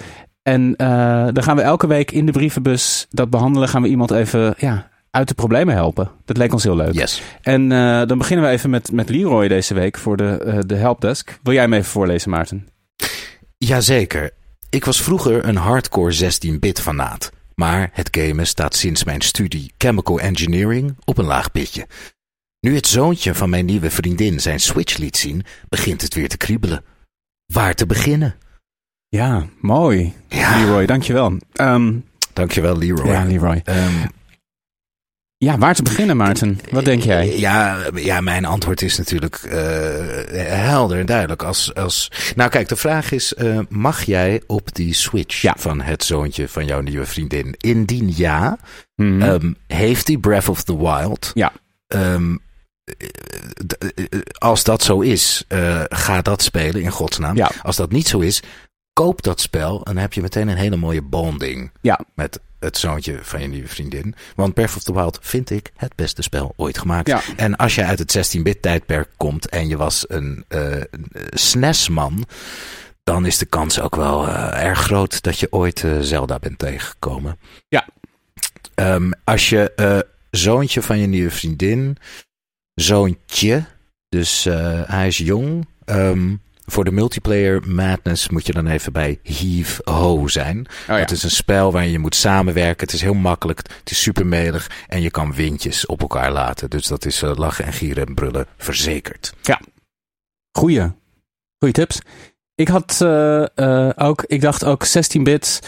[0.49, 3.69] En eh, dan gaan we elke week in de brievenbus dat behandelen.
[3.69, 6.11] Gaan we iemand even ja, uit de problemen helpen.
[6.25, 6.93] Dat leek ons heel leuk.
[6.93, 7.21] Yes.
[7.41, 10.75] En eh, dan beginnen we even met, met Leroy deze week voor de, eh, de
[10.75, 11.39] helpdesk.
[11.43, 12.67] Wil jij hem even voorlezen, Maarten?
[13.57, 14.31] Jazeker.
[14.69, 17.31] Ik was vroeger een hardcore 16-bit fanaat.
[17.55, 21.87] Maar het gamen staat sinds mijn studie Chemical Engineering op een laag pitje.
[22.59, 26.37] Nu het zoontje van mijn nieuwe vriendin zijn Switch liet zien, begint het weer te
[26.37, 26.83] kriebelen.
[27.45, 28.35] Waar te beginnen?
[29.09, 30.13] Ja, mooi.
[30.27, 31.37] Ja, Leroy, dankjewel.
[31.53, 31.93] Ehm
[32.33, 33.11] dankjewel Leroy.
[33.11, 33.61] ja, Leroy.
[33.63, 34.05] Ehm,
[35.37, 36.59] Ja, waar te beginnen, Maarten?
[36.71, 37.39] Wat denk jij?
[37.39, 39.59] Ja, ja mijn antwoord is natuurlijk eh,
[40.65, 41.43] helder en duidelijk.
[41.43, 42.11] Als, als...
[42.35, 45.55] Nou kijk, de vraag is, eh, mag jij op die Switch Ja.
[45.57, 47.55] van het zoontje van jouw nieuwe vriendin?
[47.57, 48.57] Indien ja,
[48.95, 49.21] Mhm.
[49.21, 51.31] Ehm, heeft hij Breath of the Wild?
[51.33, 51.51] Ja.
[51.87, 52.15] Eh,
[54.37, 55.45] als dat zo is,
[55.89, 57.35] ga dat spelen in godsnaam.
[57.35, 57.51] Ja.
[57.61, 58.41] Als dat niet zo is,
[59.05, 61.99] koop dat spel en dan heb je meteen een hele mooie bonding Ja.
[62.15, 64.15] met het zoontje van je nieuwe vriendin.
[64.35, 67.07] Want Breath of the Wild vind ik het beste spel ooit gemaakt.
[67.07, 67.21] Ja.
[67.35, 70.81] En als je uit het 16-bit tijdperk komt en je was een eh
[71.33, 72.25] SNES-man,
[73.03, 76.59] dan is de kans ook wel eh, erg groot dat je ooit eh, Zelda bent
[76.59, 77.39] tegengekomen.
[77.67, 77.87] Ja.
[78.75, 81.97] Ehm, als je zoontje van je nieuwe vriendin,
[82.73, 83.65] zoontje,
[84.09, 84.43] dus
[84.85, 85.67] hij is jong.
[85.85, 86.35] ehm,
[86.71, 90.59] voor de multiplayer madness moet je dan even bij Heave Ho zijn.
[90.59, 90.95] Oh ja.
[90.95, 92.85] Het is een spel waarin je moet samenwerken.
[92.85, 93.57] Het is heel makkelijk.
[93.57, 94.71] Het is super melig.
[94.87, 96.69] En je kan windjes op elkaar laten.
[96.69, 99.33] Dus dat is eh, lachen en gieren en brullen verzekerd.
[100.51, 100.91] Goeie.
[101.59, 101.99] Goeie tips.
[102.55, 105.59] Ik had eh, eh, ook, ik dacht ook 16-bit.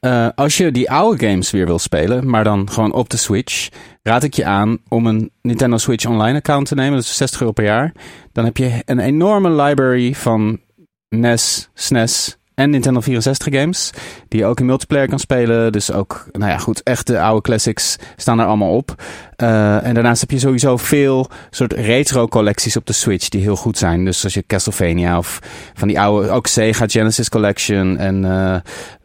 [0.00, 3.68] Eh, als je die oude games weer wil spelen, maar dan gewoon op de Switch,
[4.02, 6.92] raad ik je aan om een Nintendo Switch Online account te nemen.
[6.92, 7.92] Dat is 60 euro per jaar.
[8.32, 10.60] Dan heb je een enorme library van
[11.08, 13.90] NES, SNES en Nintendo 64 games.
[14.28, 15.72] Die je ook in multiplayer kan spelen.
[15.72, 18.94] Dus ook, nou ja, goed, echte oude classics staan er allemaal op.
[19.36, 23.56] Eh, en daarnaast heb je sowieso veel soort retro collecties op de Switch die heel
[23.56, 24.04] goed zijn.
[24.04, 25.38] Dus als je Castlevania of
[25.74, 28.56] van die oude, ook Sega Genesis Collection en eh,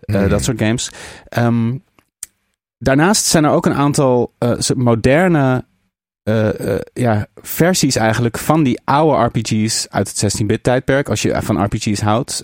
[0.06, 0.90] eh, dat soort games.
[1.28, 1.78] Ehm,
[2.78, 5.66] daarnaast zijn er ook een aantal eh, moderne
[6.24, 6.50] eh,
[6.94, 11.10] ja, versies eigenlijk van die oude RPG's uit het 16-bit tijdperk.
[11.10, 12.42] Als je van RPG's houdt.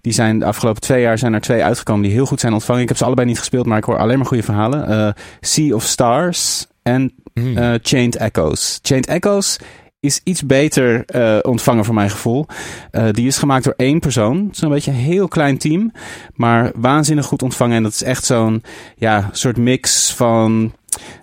[0.00, 2.82] Die zijn de afgelopen twee jaar zijn er twee uitgekomen die heel goed zijn ontvangen.
[2.82, 5.14] Ik heb ze allebei niet gespeeld, maar ik hoor alleen maar goede verhalen.
[5.40, 7.78] Sea of Stars en Hmm.
[7.82, 8.78] Chained Echoes.
[8.82, 9.58] Chained Echoes
[10.00, 12.46] is iets beter eh, ontvangen voor mijn gevoel.
[12.90, 14.44] Eh, die is gemaakt door één persoon.
[14.46, 15.92] Het is een beetje een heel klein team.
[16.34, 17.76] Maar waanzinnig goed ontvangen.
[17.76, 18.62] En dat is echt zo'n
[18.96, 20.72] ja, soort mix van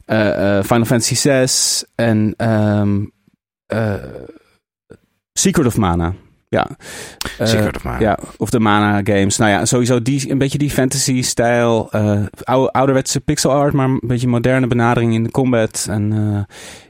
[0.06, 3.06] eh, Final Fantasy 6 en ehm,
[3.66, 3.94] eh,
[5.34, 6.14] Secret of Mana.
[6.50, 6.68] Ja.
[7.40, 8.00] Secret of Mana.
[8.00, 9.38] Ja, of de Mana games.
[9.38, 11.92] Nou ja, sowieso die, een beetje die fantasy-stijl.
[12.44, 15.88] oude, ouderwetse pixel art, maar een beetje moderne benadering in de combat.
[15.90, 16.12] En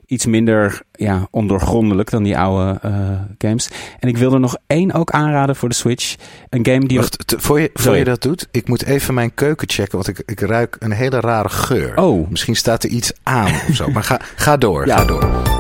[0.08, 2.92] iets minder ja, ondoorgrondelijk dan die oude eh,
[3.38, 3.70] games.
[4.00, 6.16] En ik wil er nog één ook aanraden voor de Switch.
[6.50, 6.98] Een game die...
[6.98, 10.22] Wacht, voor je, voor je dat doet, ik moet even mijn keuken checken, want ik,
[10.26, 11.98] ik ruik een hele rare geur.
[11.98, 13.90] Oh, Misschien staat er iets aan of zo.
[13.92, 14.98] Maar ga, ga door, Ja.
[14.98, 15.57] ga door.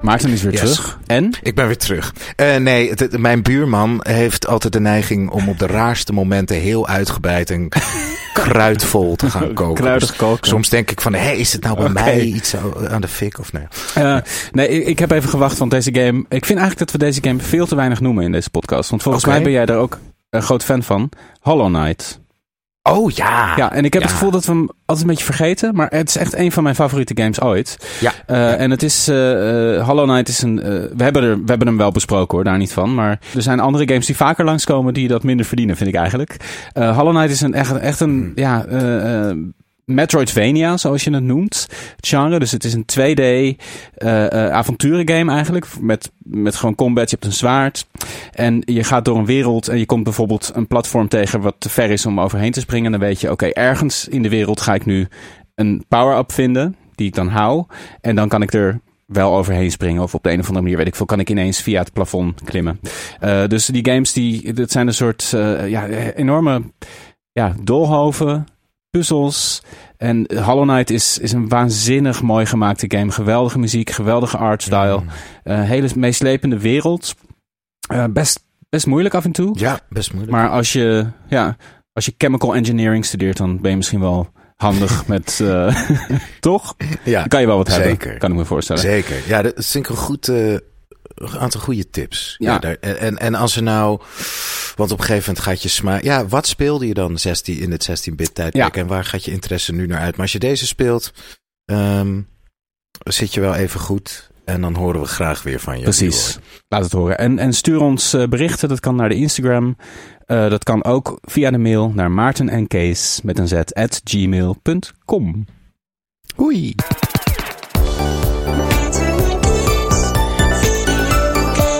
[0.00, 0.60] Maarten is weer Yes.
[0.74, 0.98] terug.
[1.06, 1.30] En?
[1.42, 2.14] Ik ben weer terug.
[2.36, 6.86] Eh, nee, het- mijn buurman heeft altijd de neiging om op de raarste momenten heel
[6.88, 7.68] uitgebreid en
[8.32, 9.82] kruidvol te gaan koken.
[9.82, 10.48] Kruidig Dus koken.
[10.48, 12.54] Soms denk ik van, hé, is het nou bij mij iets
[12.88, 13.66] aan de fik of nee?
[13.94, 14.16] Eh,
[14.52, 16.18] nee, ik, heb even gewacht, want deze game...
[16.28, 18.90] Ik vind eigenlijk dat we deze game veel te weinig noemen in deze podcast.
[18.90, 19.98] Want volgens mij ben jij daar ook
[20.30, 21.08] een groot fan van.
[21.40, 22.20] Hollow Knight.
[22.90, 23.52] Oh ja.
[23.56, 24.08] Ja, en ik heb Ja.
[24.08, 25.74] het gevoel dat we hem altijd een beetje vergeten.
[25.74, 27.96] Maar het is echt een van mijn favoriete games ooit.
[28.00, 28.12] Ja.
[28.26, 29.08] Eh, En het is...
[29.08, 29.16] eh,
[29.86, 30.56] Hollow Knight is een...
[30.96, 32.94] we, hebben er, we hebben hem wel besproken hoor, daar niet van.
[32.94, 36.36] Maar er zijn andere games die vaker langskomen die dat minder verdienen, vind ik eigenlijk.
[36.74, 38.08] Hollow Knight is een, echt, echt Hmm.
[38.10, 38.32] een...
[38.34, 39.36] Ja, eh, eh,
[39.88, 41.68] Metroidvania, zoals je het noemt.
[42.00, 42.38] Genre.
[42.38, 43.20] Dus het is een 2D
[43.94, 45.66] eh eh, avonturengame eigenlijk.
[45.80, 47.10] Met, met gewoon combat.
[47.10, 47.86] Je hebt een zwaard.
[48.32, 49.68] En je gaat door een wereld.
[49.68, 52.92] En je komt bijvoorbeeld een platform tegen wat te ver is om overheen te springen.
[52.92, 55.08] En dan weet je, oké, ergens in de wereld ga ik nu
[55.54, 56.76] een power-up vinden.
[56.94, 57.64] Die ik dan hou.
[58.00, 60.02] En dan kan ik er wel overheen springen.
[60.02, 61.92] Of op de een of andere manier, weet ik veel, kan ik ineens via het
[61.92, 62.80] plafond klimmen.
[63.20, 66.62] Eh, dus die games, die, dat zijn een soort eh, ja, enorme
[67.32, 68.46] ja, doolhoven,
[68.98, 69.62] puzzels.
[69.96, 73.10] En Hollow Knight is, is een waanzinnig mooi gemaakte game.
[73.10, 75.00] Geweldige muziek, geweldige artstyle.
[75.00, 75.08] Mm.
[75.42, 77.14] Eh, hele meeslepende wereld.
[77.88, 79.58] Eh, best, best moeilijk af en toe.
[79.58, 80.36] Ja, best moeilijk.
[80.36, 81.56] Maar als je, ja,
[81.92, 85.40] als je chemical engineering studeert, dan ben je misschien wel handig met...
[85.42, 85.76] eh,
[86.40, 86.74] toch?
[87.04, 88.18] ja, Dan kan je wel wat hebben, Zeker.
[88.18, 88.82] kan ik me voorstellen.
[88.82, 89.16] zeker.
[89.26, 90.32] Ja, dat ik een goed...
[91.18, 92.34] een aantal goede tips.
[92.38, 92.58] Ja.
[92.58, 94.00] daar, en, en als er nou...
[94.76, 96.02] Want op een gegeven moment gaat je smaak...
[96.02, 98.76] Ja, wat speelde je dan 16, in het 16-bit tijdperk?
[98.76, 100.12] En waar gaat je interesse nu naar uit?
[100.12, 101.12] Maar als je deze speelt...
[101.64, 102.20] ehm,
[102.98, 104.30] zit je wel even goed.
[104.48, 105.82] En dan horen we graag weer van je.
[105.82, 106.38] Precies.
[106.68, 107.18] Laat het horen.
[107.18, 108.68] En, en stuur ons eh, berichten.
[108.68, 109.76] Dat kan naar de Instagram.
[110.26, 114.00] Eh, dat kan ook via de mail naar Maarten en Kees met een z at
[114.04, 115.46] gmail.com.
[116.40, 116.74] Oei.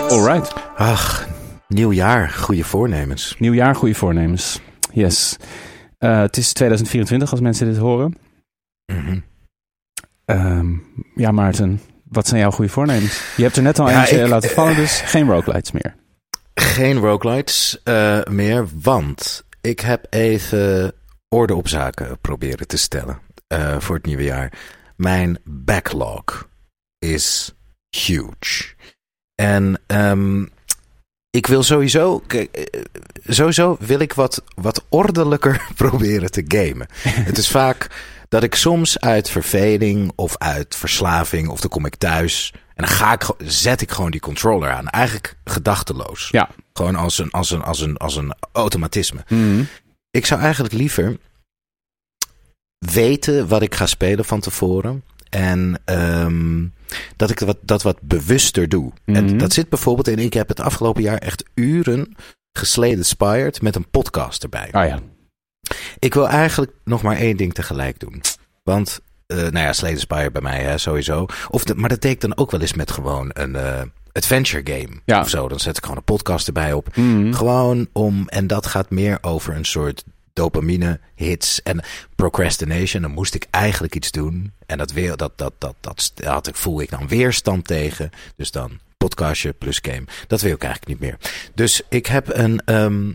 [0.09, 0.53] Alright.
[0.77, 1.27] Ach,
[1.69, 2.31] nieuw jaar.
[2.31, 3.35] Goede voornemens.
[3.39, 4.61] Nieuwjaar, goede voornemens.
[4.93, 5.37] Yes.
[5.99, 8.19] Eh, het is 2024 als mensen dit horen.
[8.93, 9.19] Mhm.
[10.25, 10.73] Ehm,
[11.15, 11.81] ja, Maarten.
[12.05, 13.23] Wat zijn jouw goede voornemens?
[13.37, 15.95] Je hebt er net al Ja, eentje ik- laten vallen, dus geen roguelites meer.
[16.55, 20.93] Geen roguelites eh, meer, want ik heb even
[21.29, 24.53] orde op zaken proberen te stellen eh, voor het nieuwe jaar.
[24.97, 26.49] Mijn backlog
[26.99, 27.55] is
[27.97, 28.77] huge.
[29.41, 30.45] En ehm,
[31.31, 32.81] ik wil sowieso, kijk, eh,
[33.27, 36.87] sowieso wil ik wat, wat ordelijker proberen te gamen.
[37.03, 37.91] Het is vaak
[38.29, 42.89] dat ik soms uit verveling of uit verslaving, of dan kom ik thuis en dan
[42.89, 44.89] ga ik, zet ik gewoon die controller aan.
[44.89, 46.29] Eigenlijk gedachteloos.
[46.31, 46.49] Ja.
[46.73, 49.25] Gewoon als een, als een, als een, als een automatisme.
[49.29, 49.63] Mhm.
[50.11, 51.17] Ik zou eigenlijk liever
[52.79, 55.03] weten wat ik ga spelen van tevoren.
[55.31, 56.67] En ehm,
[57.17, 58.93] dat ik dat, dat wat bewuster doe.
[59.05, 59.39] En Mhm.
[59.39, 60.19] dat zit bijvoorbeeld in.
[60.19, 62.17] Ik heb het afgelopen jaar echt uren
[62.53, 64.67] gesleden spired met een podcast erbij.
[64.73, 64.99] Oh ja.
[65.99, 68.21] Ik wil eigenlijk nog maar één ding tegelijk doen.
[68.63, 71.27] Want, eh, nou ja, Slade Spire bij mij hè, sowieso.
[71.51, 73.83] Of de, maar dat deed ik dan ook wel eens met gewoon een eh,
[74.13, 75.21] adventure game Ja.
[75.21, 75.49] of zo.
[75.49, 76.97] Dan zet ik gewoon een podcast erbij op.
[76.97, 77.33] Mhm.
[77.33, 80.05] Gewoon om, en dat gaat meer over een soort
[80.39, 81.85] dopamine hits en
[82.17, 83.03] procrastination.
[83.03, 84.53] Dan moest ik eigenlijk iets doen.
[84.67, 88.11] En dat, weer, dat, dat, dat, dat had ik, voel ik dan weerstand tegen.
[88.37, 90.05] Dus dan podcastje plus game.
[90.27, 91.19] Dat wil ik eigenlijk niet meer.
[91.55, 93.13] Dus ik heb een, ehm,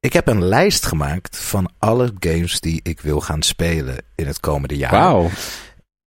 [0.00, 4.40] ik heb een lijst gemaakt van alle games die ik wil gaan spelen in het
[4.40, 4.90] komende jaar.
[4.90, 5.30] Wauw.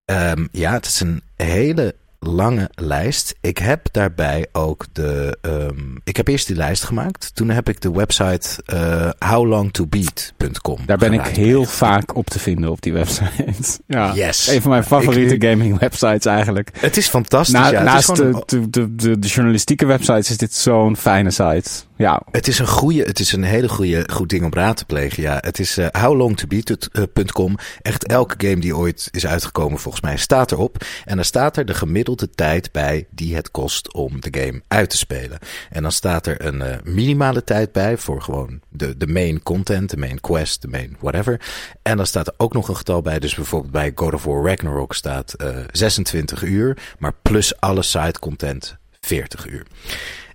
[0.05, 3.35] Ehm, ja, het is een hele lange lijst.
[3.41, 5.37] Ik heb daarbij ook de.
[5.41, 7.31] ehm, ik heb eerst die lijst gemaakt.
[7.35, 10.77] Toen heb ik de website eh howlongtobeat.com.
[10.85, 13.79] Daar ben ik heel vaak op te vinden op die website.
[13.87, 14.13] ja.
[14.13, 14.47] Yes.
[14.47, 16.69] Een van mijn favoriete Ik- gaming websites eigenlijk.
[16.79, 17.53] Het is fantastisch.
[17.53, 17.77] Na- ja.
[17.79, 21.69] het, is naast gewoon de, de, de, de journalistieke websites is dit zo'n fijne site.
[21.95, 24.85] Ja, het is een goede, het is een hele goede, goed ding om raad te
[24.85, 25.23] plegen.
[25.23, 27.57] Ja, het is eh howlongtobeat.com.
[27.81, 30.85] Echt elke game die ooit is uitgekomen, volgens mij, staat erop.
[31.05, 34.89] En dan staat er de gemiddelde tijd bij die het kost om de game uit
[34.89, 35.39] te spelen.
[35.69, 39.89] En dan staat er een eh, minimale tijd bij voor gewoon de, de main content,
[39.89, 41.41] de main quest, de main whatever.
[41.81, 43.19] En dan staat er ook nog een getal bij.
[43.19, 48.19] Dus bijvoorbeeld bij God of War Ragnarok staat eh 26 uur, maar plus alle side
[48.19, 49.65] content 40 uur.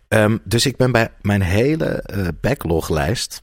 [0.08, 3.40] Ehm, dus ik ben bij mijn hele eh, backloglijst.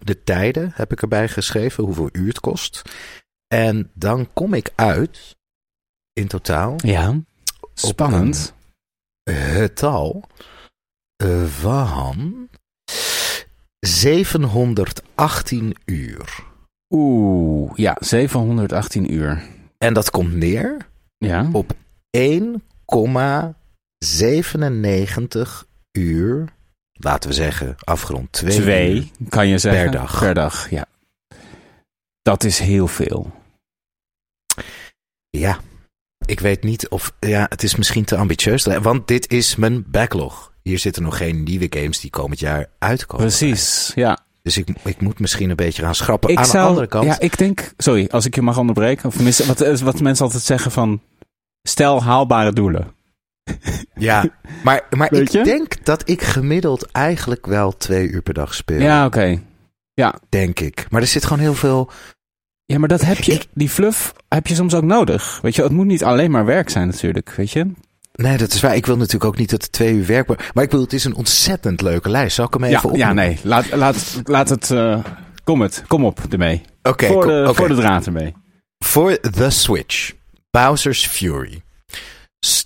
[0.00, 2.82] De tijden heb ik erbij geschreven, hoeveel uur het kost.
[3.46, 5.36] En dan kom ik uit,
[6.12, 7.20] in totaal, ja.
[7.74, 8.54] spannend.
[9.30, 10.22] het tal
[11.16, 12.48] eh, van
[13.80, 16.44] 718 uur.
[16.90, 19.42] Oeh, ja, 718 uur.
[19.78, 20.88] En dat komt neer
[21.18, 21.48] Ja.
[21.52, 21.72] op
[23.98, 25.66] 97
[25.98, 26.48] uur,
[26.92, 29.82] laten we zeggen, afgerond 2 Twee, kan je zeggen.
[29.82, 30.18] Per dag.
[30.18, 30.86] Per dag, ja.
[32.22, 33.32] Dat is heel veel.
[35.30, 35.58] Ja,
[36.26, 37.12] ik weet niet of.
[37.20, 38.64] Ja, het is misschien te ambitieus.
[38.64, 40.52] Want dit is mijn backlog.
[40.62, 43.26] Hier zitten nog geen nieuwe games die komend jaar uitkomen.
[43.26, 44.18] Precies, ja.
[44.42, 46.30] Dus ik, ik moet misschien een beetje gaan schrappen.
[46.30, 47.04] Ik Aan zou, de andere kant.
[47.04, 47.72] Ja, ik denk...
[47.76, 49.06] Sorry, als ik je mag onderbreken.
[49.06, 51.02] Of tenminste, wat, wat mensen altijd zeggen van...
[51.62, 52.93] Stel haalbare doelen.
[53.94, 54.24] Ja,
[54.62, 55.42] maar, maar Weet ik je?
[55.42, 58.80] denk dat ik gemiddeld eigenlijk wel twee uur per dag speel.
[58.80, 59.40] Ja, oké.
[60.28, 60.86] Denk ik.
[60.90, 61.90] Maar er zit gewoon heel veel.
[62.64, 63.32] Ja, maar dat heb je...
[63.32, 65.38] Ik- Die fluff heb je soms ook nodig.
[65.42, 67.70] Weet je, het moet niet alleen maar werk zijn natuurlijk, weet je.
[68.12, 68.76] Nee, dat is waar.
[68.76, 70.26] Ik wil natuurlijk ook niet dat het twee uur werk.
[70.28, 72.34] Maar ik bedoel, het is een ontzettend leuke lijst.
[72.34, 72.96] Zal ik hem even Ja, op?
[72.96, 73.38] ja, nee.
[73.42, 74.70] Laat, laat, laat het...
[74.70, 75.04] eh,
[75.44, 75.84] kom het.
[75.88, 76.62] Kom op ermee.
[76.82, 77.54] Oké, voor, kom- de, oké.
[77.54, 78.34] voor de draad ermee.
[78.78, 80.12] Voor The Switch.
[80.50, 81.62] Bowser's Fury.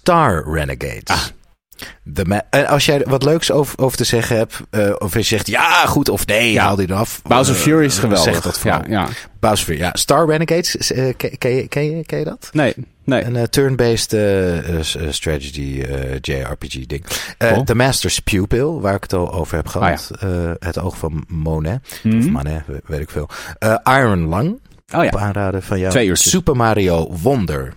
[0.08, 1.02] Star Renegades.
[1.04, 2.26] Ah.
[2.26, 5.22] Ma- en als jij er wat leuks over, over te zeggen hebt, eh, of je
[5.22, 6.62] zegt ja, goed of nee, Ja.
[6.64, 7.22] haal die eraf.
[7.22, 8.32] Bowser Eh, Fury is geweldig.
[8.32, 8.80] Zeg dat vooral.
[8.88, 9.08] ja, ja.
[9.40, 9.90] Bowser Fury, ja.
[9.92, 12.48] Star Renegades, eh, ken, ken, je, ken, je, ken je dat?
[12.52, 13.24] Nee, nee.
[13.24, 17.04] Een eh, turn-based eh, eh, eh, strategy eh, JRPG ding.
[17.38, 17.64] Eh Cool.
[17.64, 20.10] The Master's Pupil, waar ik het al over heb gehad.
[20.20, 22.00] Ah, Eh, het oog van Monet.
[22.02, 22.18] Mhm.
[22.18, 23.28] Of Manet, we- weet ik veel.
[23.58, 24.60] Eh, Iron Lung,
[24.94, 25.08] Oh ja.
[25.10, 25.90] op aanraden van jou.
[25.90, 26.30] Twee uurtjes.
[26.30, 27.74] Super Mario Wonder,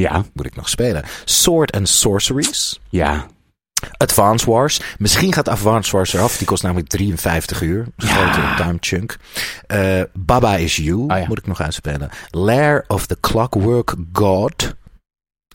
[0.00, 1.04] Ja, moet ik nog spelen.
[1.24, 2.80] Sword and Sorceries.
[2.90, 3.26] ja.
[3.96, 4.80] Advance Wars.
[4.98, 6.36] Misschien gaat Advance Wars eraf.
[6.36, 7.86] Die kost namelijk 53 uur.
[7.96, 8.06] Ja.
[8.08, 9.16] Grote time chunk.
[9.66, 11.08] Eh, Baba is You.
[11.08, 11.26] Ah, ja.
[11.26, 12.08] Moet ik nog uitspelen.
[12.30, 14.74] Lair of the Clockwork God.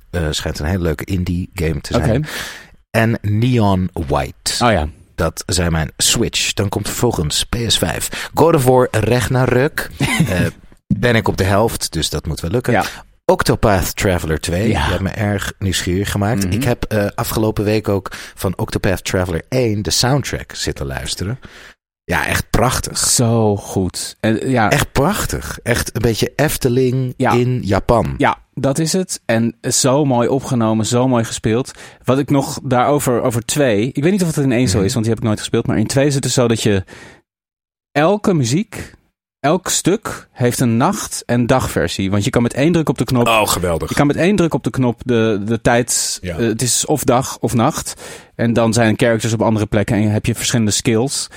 [0.09, 2.25] Eh, schijnt een hele leuke indie game te zijn.
[2.89, 4.65] En Neon White.
[4.65, 4.87] Oh ja.
[5.15, 6.53] Dat zijn mijn Switch.
[6.53, 8.29] Dan komt vervolgens PS5.
[8.33, 9.89] God of War Ragnarök.
[10.29, 10.45] Eh
[10.99, 12.73] ben ik op de helft, dus dat moet wel lukken.
[12.73, 12.85] Ja.
[13.31, 14.67] Octopath Traveler 2.
[14.67, 14.81] Ja.
[14.81, 16.45] Die heeft me erg nieuwsgierig gemaakt.
[16.45, 16.53] Mhm.
[16.53, 21.39] Ik heb eh, afgelopen week ook van Octopath Traveler 1 de soundtrack zitten luisteren.
[22.03, 22.97] Ja, echt prachtig.
[22.97, 24.17] Zo goed.
[24.19, 25.59] En, ja, Echt prachtig.
[25.63, 27.31] Echt een beetje Efteling Ja.
[27.31, 28.13] in Japan.
[28.17, 29.21] Ja, dat is het.
[29.25, 31.71] En zo mooi opgenomen, zo mooi gespeeld.
[32.03, 33.91] Wat ik nog daarover, over twee.
[33.91, 35.67] Ik weet niet of het in één zo is, want die heb ik nooit gespeeld.
[35.67, 36.83] Maar in twee is het dus zo dat je
[37.91, 38.93] elke muziek,
[39.41, 42.11] elk stuk heeft een nacht- en dagversie.
[42.11, 43.27] Want je kan met één druk op de knop.
[43.27, 43.89] Oh, geweldig.
[43.89, 46.19] Je kan met één druk op de knop de, de tijd.
[46.21, 46.37] Ja.
[46.37, 48.01] eh, het is of dag of nacht.
[48.35, 51.27] En dan zijn characters op andere plekken en heb je verschillende skills.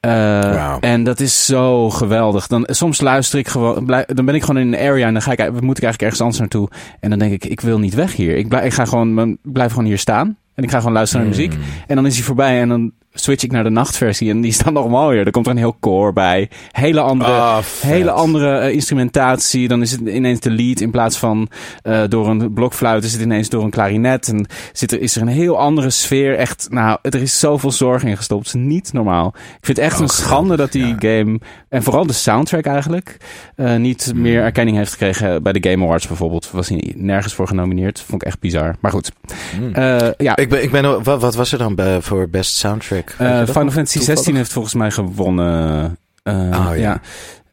[0.00, 0.80] Eh, Wauw.
[0.80, 2.46] En dat is zo geweldig.
[2.46, 5.22] Dan, soms luister ik gewoon, blij- dan ben ik gewoon in een area en dan
[5.22, 6.68] ga ik, moet ik eigenlijk ergens anders naartoe.
[7.00, 8.36] En dan denk ik, ik wil niet weg hier.
[8.36, 10.36] Ik, blijf, ik ga gewoon, blijf gewoon hier staan.
[10.54, 11.54] En ik ga gewoon luisteren naar muziek.
[11.86, 14.30] En dan is hij voorbij en dan switch ik naar de nachtversie.
[14.30, 15.26] En die is dan nog mooier.
[15.26, 16.48] Er komt er een heel koor bij.
[16.70, 19.68] Hele andere, Ah, hele andere eh, instrumentatie.
[19.68, 21.48] Dan is het ineens de lead in plaats van
[21.82, 23.04] eh, door een blokfluit.
[23.04, 24.28] Is het ineens door een klarinet.
[24.28, 26.36] En zit er, is er een heel andere sfeer.
[26.36, 28.46] Echt, nou, er is zoveel zorg in gestopt.
[28.46, 29.26] Het is niet normaal.
[29.36, 33.16] Ik vind het echt Oh, een schande dat die game, en vooral de soundtrack eigenlijk,
[33.56, 34.20] eh, niet Hmm.
[34.22, 36.50] meer erkenning heeft gekregen bij de Game Awards bijvoorbeeld.
[36.50, 38.00] Was hij nergens voor genomineerd.
[38.00, 38.74] Vond ik echt bizar.
[38.80, 39.12] Maar goed.
[39.72, 43.03] Eh, ja, Ik ben, ik ben, wat, wat was er dan bij, voor best soundtrack?
[43.10, 43.70] Eh, Final?
[43.70, 44.04] Fantasy Toevallig?
[44.04, 45.98] 16 heeft volgens mij gewonnen.
[46.22, 46.72] Oh, ja.
[46.72, 47.00] ja.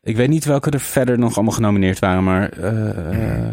[0.04, 3.52] Ik weet niet welke er verder nog allemaal genomineerd waren, maar eh,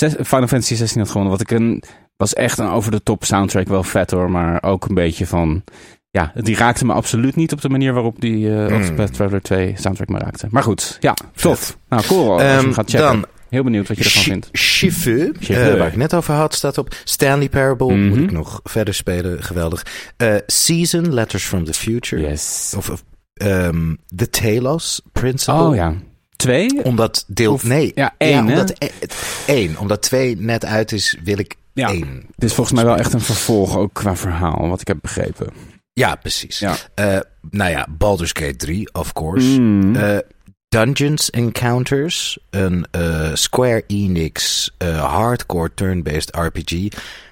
[0.00, 1.32] Final Fantasy 16 had gewonnen.
[1.32, 1.82] Wat ik een
[2.16, 5.64] was echt een over de top soundtrack wel vet hoor, maar ook een beetje van
[6.10, 8.76] ja, die raakte me absoluut niet op de manier waarop die eh Hmm.
[8.76, 10.46] Octopath Traveler 2 soundtrack me raakte.
[10.50, 11.78] Maar goed, ja, tof.
[11.88, 13.06] Nou, cool als je hem gaat checken.
[13.06, 14.48] dan Heel benieuwd wat je ervan vindt.
[14.52, 15.32] Chifeu.
[15.48, 16.94] eh, waar ik net over had, staat op.
[17.04, 18.08] Stanley Parable, Mhm.
[18.08, 19.86] moet ik nog verder spelen, geweldig.
[20.16, 22.22] Eh, Season, Letters from the Future.
[22.22, 22.74] Yes.
[22.76, 25.62] Of of, ehm, The Talos Principle.
[25.62, 25.94] Oh ja.
[26.36, 26.84] Twee?
[26.84, 27.52] Omdat deel...
[27.52, 27.92] Of- nee.
[27.94, 28.88] ja, één, omdat, e-
[29.46, 29.76] één.
[29.78, 31.88] Omdat twee net uit is, wil ik Ja.
[31.88, 32.22] één.
[32.36, 35.46] Dit is volgens mij wel echt een vervolg ook qua verhaal, wat ik heb begrepen.
[35.92, 36.58] Ja, precies.
[36.58, 36.76] Ja.
[36.94, 37.18] Eh,
[37.50, 39.60] nou ja, Baldur's Gate 3, of course.
[39.60, 39.96] Mm.
[40.80, 46.88] Dungeons Encounters, een eh, Square Enix eh, hardcore turn-based RPG.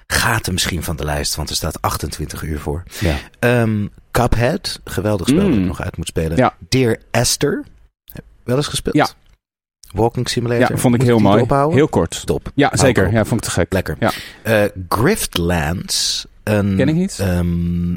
[0.07, 2.83] Gaat er misschien van de lijst, want er staat 28 uur voor.
[2.99, 3.15] ja.
[3.39, 5.59] Ehm, Cuphead, geweldig spel dat Mm.
[5.59, 6.37] ik nog uit moet spelen.
[6.37, 6.55] Ja.
[6.69, 7.63] Dear Esther,
[8.43, 8.95] wel eens gespeeld?
[8.95, 9.07] Ja.
[9.93, 10.71] Walking Simulator.
[10.71, 11.41] ja, vond ik Moet heel mooi.
[11.41, 11.77] ophouden?
[11.77, 12.15] Heel kort.
[12.15, 12.51] Stop.
[12.55, 13.05] Ja, zeker.
[13.07, 13.11] op.
[13.11, 13.73] Ja, vond ik te gek.
[13.73, 13.95] Lekker.
[13.99, 14.11] Ja.
[14.43, 16.25] Eh, Griftlands.
[16.43, 17.19] Een, Ken ik niet.
[17.19, 17.91] ehm,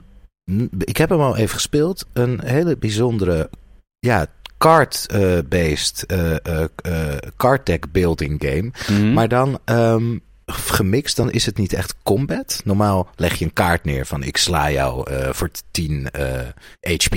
[0.78, 2.06] ik heb hem al even gespeeld.
[2.12, 3.50] Een hele bijzondere,
[3.98, 4.26] ja,
[4.62, 8.70] card-based eh eh, eh, card deck building game.
[8.88, 9.12] Mhm.
[9.12, 12.60] Maar dan ehm, gemixt, dan is het niet echt combat.
[12.64, 17.16] Normaal leg je een kaart neer van ik sla jou voor 10 eh, HP,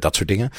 [0.00, 0.50] dat soort dingen.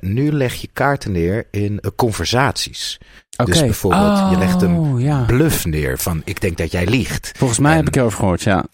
[0.00, 2.98] Nu leg je kaarten neer in conversaties.
[3.44, 5.24] Dus bijvoorbeeld, je legt een Oh, ja.
[5.24, 7.32] bluff neer van ik denk dat jij liegt.
[7.36, 8.64] Volgens mij En- heb ik erover gehoord, ja.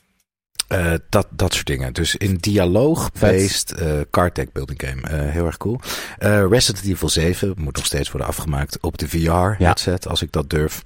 [0.68, 1.92] Eh, dat, dat soort dingen.
[1.92, 5.24] Dus in dialoog-based uh, card deck building game.
[5.24, 5.80] Uh, heel erg cool.
[6.18, 10.82] Resident Evil 7 moet nog steeds worden afgemaakt op de VR-headset, als ik dat durf.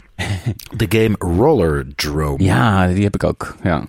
[0.77, 2.45] de game Roller Drome.
[2.45, 3.57] Ja, die heb ik ook.
[3.63, 3.87] Ja.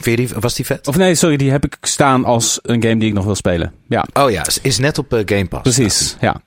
[0.00, 0.88] Vind je die, was die vet?
[0.88, 3.72] Of nee, sorry, die heb ik staan als een game die ik nog wil spelen.
[3.88, 4.06] Ja.
[4.12, 5.62] Oh ja, is net op Game Pass.
[5.62, 6.42] Precies, ja.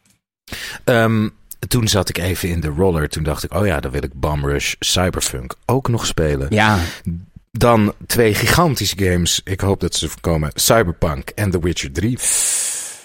[0.86, 1.34] Um,
[1.68, 3.10] toen zat ik even in de roller.
[3.10, 6.48] Toen dacht ik, oh ja, dan wil ik Bomb Rush Cyberpunk ook nog spelen.
[6.50, 6.80] Ja.
[7.58, 9.41] Dan twee gigantische games.
[9.43, 10.51] Ik hoop dat ze voorkomen.
[10.54, 12.18] Cyberpunk en The Witcher 3.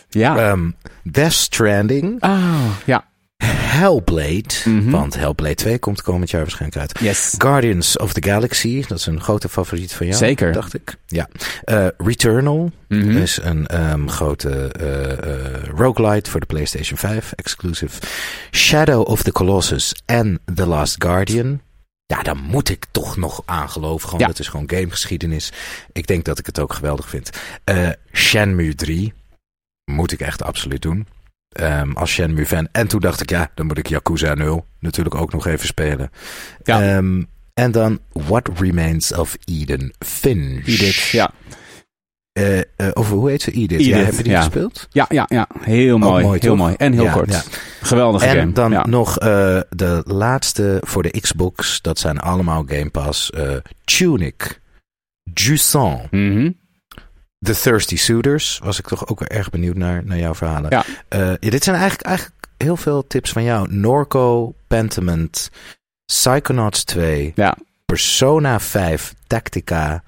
[0.09, 0.51] Ja.
[0.51, 2.23] Um, Death Stranding.
[2.23, 3.07] Oh, ja.
[3.45, 4.55] Hellblade.
[4.85, 6.99] Want Hellblade 2 komt komend jaar waarschijnlijk uit.
[7.01, 7.35] Yes.
[7.39, 8.85] Guardians of the Galaxy.
[8.87, 10.19] Dat is een grote favoriet van jou.
[10.19, 10.53] Zeker.
[10.53, 10.97] Dacht ik.
[11.07, 11.29] Ja.
[11.65, 12.71] Uh, Returnal.
[12.89, 17.33] Is een um, grote uh, uh, roguelite voor de PlayStation 5.
[17.33, 18.01] Exclusive.
[18.51, 21.61] Shadow of the Colossus en The Last Guardian.
[22.15, 24.05] Ja, daar moet ik toch nog aan geloven.
[24.05, 24.27] Gewoon, Ja.
[24.27, 25.53] Dat is gewoon gamegeschiedenis.
[25.93, 27.31] Ik denk dat ik het ook geweldig vind.
[27.65, 29.13] Uh, Shenmue 3.
[29.85, 31.07] Moet ik echt absoluut doen.
[31.61, 32.69] Um, als Shenmue fan.
[32.73, 36.11] En toen dacht ik, ja, dan moet ik Yakuza 0 natuurlijk ook nog even spelen.
[36.63, 36.97] Ja.
[36.97, 40.67] Um, en dan What Remains of Eden Finch.
[40.67, 41.31] Edith, ja.
[42.39, 42.63] Uh, uh,
[42.93, 43.51] of hoe heet ze?
[43.51, 43.71] Edith.
[43.71, 44.39] Edith, ja, heb je die ja.
[44.43, 44.87] gespeeld?
[44.91, 45.49] Ja, ja, ja.
[45.61, 46.25] Heel mooi.
[46.25, 46.75] mooi, heel mooi.
[46.77, 47.33] En heel Ja, kort.
[47.33, 47.43] ja.
[47.83, 48.53] Geweldige En game.
[48.53, 48.87] dan ja.
[48.87, 49.27] nog uh,
[49.69, 51.83] de laatste voor de Xbox.
[51.83, 53.31] Dat zijn allemaal Game Pass.
[53.85, 54.61] Tunic.
[55.35, 56.11] Jusant.
[56.11, 56.51] Mhm.
[57.39, 58.61] The Thirsty Suitors.
[58.63, 60.71] Was ik toch ook wel erg benieuwd naar, naar jouw verhalen.
[60.71, 61.37] Ja.
[61.39, 63.75] Dit zijn eigenlijk, eigenlijk heel veel tips van jou.
[63.75, 65.51] Norco, Pentiment,
[66.05, 67.57] Psychonauts 2, Ja.
[67.87, 70.03] Persona 5, Tactica,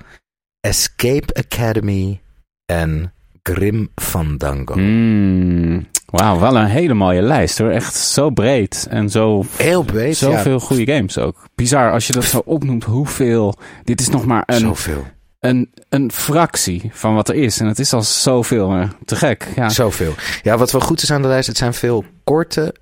[0.61, 2.21] Escape Academy
[2.67, 4.75] en Grim Fandango.
[4.77, 5.87] Mm.
[6.07, 7.71] Wauw, wel een hele mooie lijst hoor.
[7.71, 10.19] Echt zo breed en zo, Heel breed.
[10.19, 10.31] ja.
[10.37, 11.45] zoveel goede games ook.
[11.55, 13.55] Bizar als je dat zo opnoemt, hoeveel.
[13.85, 15.07] Dit is nog maar een, Zoveel.
[15.41, 17.61] een, een fractie van wat er is.
[17.61, 18.71] En het is al zoveel.
[18.71, 18.87] hè.
[19.05, 19.49] Te gek.
[19.57, 19.69] Ja.
[19.69, 20.15] Zoveel.
[20.43, 22.75] Ja, wat wel goed is aan de lijst, het zijn veel korte.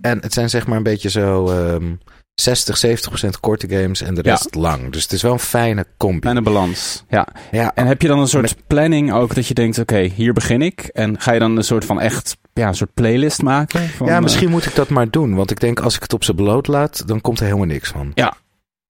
[0.00, 1.94] En het zijn zeg maar een beetje zo ehm
[2.42, 4.30] 60, 70 procent korte games en de Ja.
[4.30, 4.92] rest lang.
[4.92, 6.28] Dus het is wel een fijne combi.
[6.28, 7.04] Een balans.
[7.08, 7.26] Ja.
[7.50, 10.62] Ja, En heb je dan een soort planning ook dat je denkt, oké, hier begin
[10.62, 10.80] ik.
[10.80, 13.88] En ga je dan een soort van echt, ja, een soort playlist maken?
[13.88, 15.34] Van, ja, eh, misschien moet ik dat maar doen.
[15.34, 17.88] Want ik denk als ik het op zijn beloot laat, dan komt er helemaal niks
[17.90, 18.10] van.
[18.14, 18.34] Ja.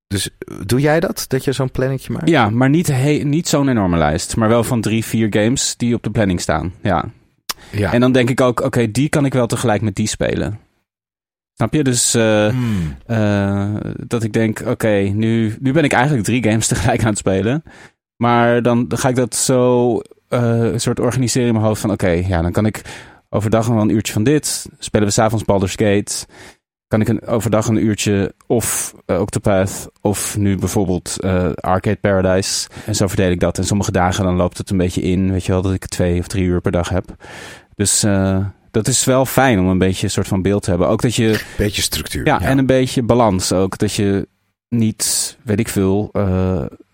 [0.07, 1.25] Dus eh, doe jij dat?
[1.29, 2.29] Dat je zo'n plannetje maakt?
[2.29, 4.37] Ja, maar niet, he- niet zo'n enorme lijst.
[4.37, 6.73] Maar wel van drie, vier games die op de planning staan.
[6.83, 7.05] Ja.
[7.71, 7.93] Ja.
[7.93, 10.59] En dan denk ik ook, oké, die kan ik wel tegelijk met die spelen.
[11.55, 11.85] Snap je?
[11.85, 12.97] Dus eh, Hmm.
[13.07, 13.75] eh,
[14.07, 17.63] dat ik denk, oké, nu, nu ben ik eigenlijk drie games tegelijk aan het spelen.
[18.17, 19.99] Maar dan, ga ik dat zo
[20.29, 22.83] eh, een soort organiseren in mijn hoofd van, oké, ja, dan kan ik
[23.29, 24.67] overdag wel een uurtje van dit.
[24.79, 26.27] Spelen we s'avonds Baldur's Gate.
[26.87, 31.17] Kan ik een, overdag een uurtje of Octopath of nu bijvoorbeeld
[31.61, 32.69] Arcade Paradise.
[32.87, 33.59] En zo verdeel ik dat.
[33.59, 36.19] En sommige dagen dan loopt het een beetje in, weet je wel, dat ik twee
[36.19, 37.05] of drie uur per dag heb.
[37.75, 38.03] Dus
[38.73, 40.89] dat is wel fijn om een beetje een soort van beeld te hebben.
[40.89, 42.27] Ook dat je Beetje structuur.
[42.27, 43.79] ja, en een beetje balans ook.
[43.79, 44.29] Dat je
[44.69, 46.09] niet, weet ik veel.
[46.13, 46.23] eh,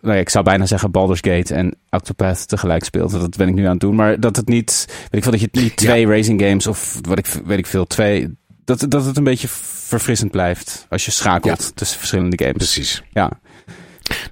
[0.01, 3.11] nou ja, ik zou bijna zeggen Baldur's Gate en Octopath tegelijk speelt.
[3.11, 3.95] Dat ben ik nu aan het doen.
[3.95, 7.19] Maar dat het niet, weet ik veel, dat je niet twee racing games of wat
[7.19, 8.37] ik, weet ik veel, twee.
[8.65, 12.57] Dat, dat het een beetje verfrissend blijft als je schakelt tussen verschillende games.
[12.57, 13.03] Precies.
[13.13, 13.31] Ja,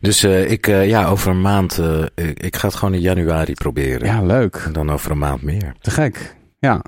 [0.01, 1.81] Dus eh, ik, eh, ja, over een maand,
[2.15, 4.07] ik, ik ga het gewoon in januari proberen.
[4.07, 4.63] ja, leuk.
[4.67, 5.75] En dan over een maand meer.
[5.81, 6.37] Te gek.
[6.59, 6.83] Ja.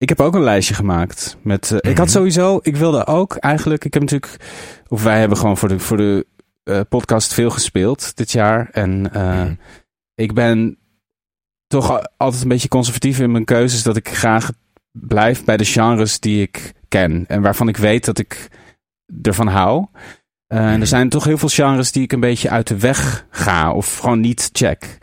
[0.00, 1.36] Ik heb ook een lijstje gemaakt.
[1.42, 1.98] Met, eh, Ik Mhm.
[1.98, 4.36] had sowieso, ik wilde ook eigenlijk, ik heb natuurlijk,
[4.88, 6.26] of wij hebben gewoon voor de, voor de
[6.62, 8.68] eh, podcast veel gespeeld dit jaar.
[8.72, 9.54] En eh, Mhm.
[10.14, 10.78] ik ben
[11.66, 13.82] toch al- altijd een beetje conservatief in mijn keuzes.
[13.82, 14.50] Dat ik graag
[14.92, 17.24] blijf bij de genres die ik ken.
[17.28, 18.48] En waarvan ik weet dat ik
[19.22, 19.86] ervan hou.
[20.46, 20.80] En Mhm.
[20.80, 23.72] er zijn toch heel veel genres die ik een beetje uit de weg ga.
[23.72, 24.98] Of gewoon niet check.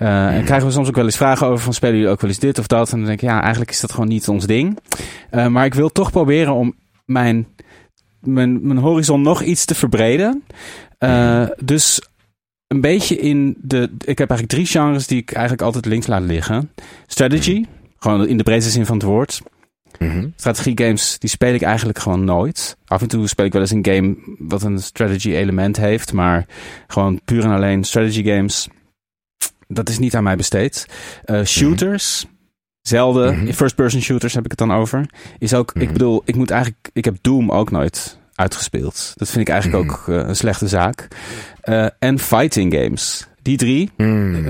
[0.00, 0.44] Eh, En Mhm.
[0.44, 2.58] krijgen we soms ook wel eens vragen over van spelen jullie ook wel eens dit
[2.58, 2.92] of dat?
[2.92, 4.78] En dan denk ik, ja, eigenlijk is dat gewoon niet ons ding.
[5.30, 6.74] Eh, maar ik wil toch proberen om
[7.04, 7.46] mijn,
[8.20, 10.44] mijn, mijn horizon nog iets te verbreden.
[10.98, 12.00] Eh, dus
[12.66, 13.90] een beetje in de...
[13.98, 16.70] Ik heb eigenlijk drie genres die ik eigenlijk altijd links laat liggen.
[17.06, 17.64] Strategy,
[17.98, 19.40] gewoon in de breedste zin van het woord.
[19.98, 20.28] Mhm.
[20.36, 22.76] Strategie games, die speel ik eigenlijk gewoon nooit.
[22.86, 26.12] Af en toe speel ik wel eens een game wat een strategy element heeft.
[26.12, 26.46] Maar
[26.86, 28.68] gewoon puur en alleen strategy games.
[29.72, 30.86] Dat is niet aan mij besteed.
[31.26, 32.26] Uh, shooters.
[32.80, 33.38] Zelden.
[33.42, 33.52] Mhm.
[33.52, 35.06] First person shooters heb ik het dan over.
[35.38, 35.92] Is ook, ik Mhm.
[35.92, 39.12] bedoel, ik moet eigenlijk, ik heb Doom ook nooit uitgespeeld.
[39.16, 39.92] Dat vind ik eigenlijk Mhm.
[39.94, 41.08] ook eh, een slechte zaak.
[41.60, 43.28] Eh, en fighting games.
[43.42, 43.90] Die drie.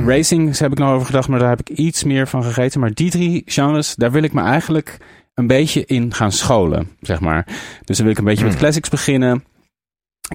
[0.07, 2.81] Racing heb ik nog over gedacht, maar daar heb ik iets meer van gegeten.
[2.81, 4.97] Maar die drie genres, daar wil ik me eigenlijk
[5.35, 7.47] een beetje in gaan scholen, zeg maar.
[7.85, 9.45] Dus dan wil ik een beetje met classics beginnen.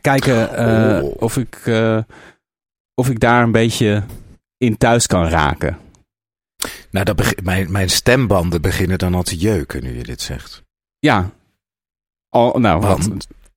[0.01, 0.49] Kijken
[1.03, 1.11] Oh.
[1.21, 1.61] of ik...
[2.95, 4.03] of ik daar een beetje
[4.65, 5.77] in thuis kan raken.
[6.91, 10.63] Nou, dat beg- mijn, mijn stembanden beginnen dan al te jeuken nu je dit zegt.
[10.99, 11.31] Ja.
[12.29, 13.07] Al, nou, wat,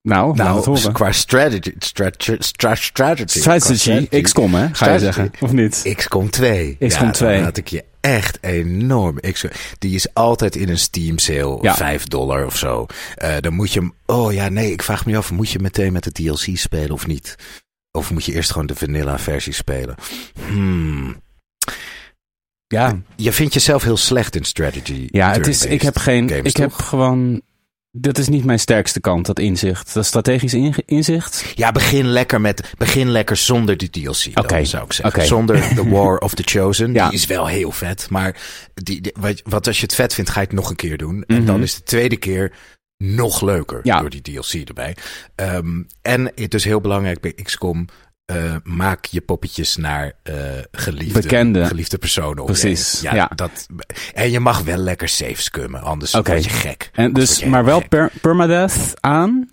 [0.03, 5.93] nou, Nou, qua strategy, strategy, stra- strategy, Strategy, XCOM hè, ga je zeggen, of niet?
[5.97, 6.77] XCOM 2.
[6.87, 7.35] XCOM ja, 2.
[7.37, 9.21] Dan had ik je echt enorm.
[9.21, 11.75] XCOM, die is altijd in een Steam sale, Ja.
[11.75, 12.87] 5 dollar of zo.
[13.15, 13.95] Eh, dan moet je hem.
[14.07, 17.07] Oh ja, nee, ik vraag me af, moet je meteen met de DLC spelen of
[17.07, 17.35] niet?
[17.93, 19.95] Of moet je eerst gewoon de vanilla versie spelen?
[20.47, 21.16] Hmm.
[22.66, 25.09] Ja, Je vindt jezelf heel slecht in strategy.
[25.11, 27.41] ja het is, ik heb geen, games, ik heb gewoon,
[27.91, 29.95] dat is niet mijn sterkste kant, dat inzicht.
[29.95, 30.55] Dat strategisch
[30.86, 31.53] inzicht.
[31.55, 32.72] Ja, begin lekker met.
[32.78, 34.26] Begin lekker zonder die DLC.
[34.39, 35.26] Oké, zou ik zeggen.
[35.26, 36.93] Zonder The War of the Chosen.
[36.93, 37.09] Ja.
[37.09, 38.07] Die is wel heel vet.
[38.11, 38.36] Maar
[38.74, 40.97] die, die- wat, wat als je het vet vindt, ga je het nog een keer
[40.97, 41.24] doen.
[41.26, 41.47] En Mhm.
[41.47, 42.53] dan is de tweede keer
[42.99, 43.80] nog leuker.
[43.82, 44.01] Ja.
[44.01, 44.96] Door die DLC erbij.
[45.34, 47.86] Ehm, en het is heel belangrijk bij XCOM.
[48.24, 50.34] eh, maak je poppetjes naar eh,
[50.72, 51.64] geliefde, Bekende.
[51.64, 52.44] geliefde personen.
[52.44, 53.30] Precies, ja.
[53.34, 53.66] Dat,
[54.14, 55.82] en je mag wel lekker safe scummen.
[55.82, 56.30] Anders Oké.
[56.30, 56.90] word je gek.
[56.92, 59.51] En dus, je maar wel per, permadeath aan,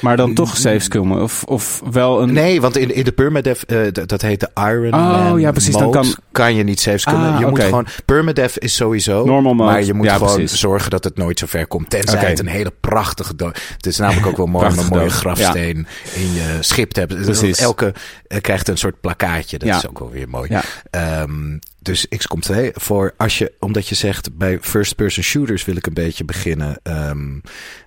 [0.00, 1.22] maar dan toch safe scummen.
[1.22, 2.32] Of, of wel een...
[2.32, 5.76] Nee, want in, in de permadeath, eh, dat heet de Iron Oh, Man ja, precies,
[5.76, 7.32] dan kan- je niet safe scummen.
[7.32, 9.70] Ah, je moet gewoon, permadeath is sowieso, Normal mode.
[9.72, 10.60] maar je moet Ja, gewoon precies.
[10.60, 11.90] zorgen dat het nooit zo ver komt.
[11.90, 12.26] Tenzij Oké.
[12.26, 13.32] het een hele prachtige.
[13.76, 17.22] Het is namelijk ook wel mooi om een mooie grafsteen in je schip te hebben.
[17.22, 17.58] Precies.
[17.58, 17.94] Elke
[18.26, 19.58] eh, krijgt een soort plakkaatje.
[19.58, 19.76] Dat Ja.
[19.76, 20.58] is ook wel weer mooi.
[20.90, 25.86] Ehm, dus XCOM 2, voor als je, omdat je zegt bij first-person shooters wil ik
[25.86, 26.78] een beetje beginnen.
[26.82, 27.38] ehm,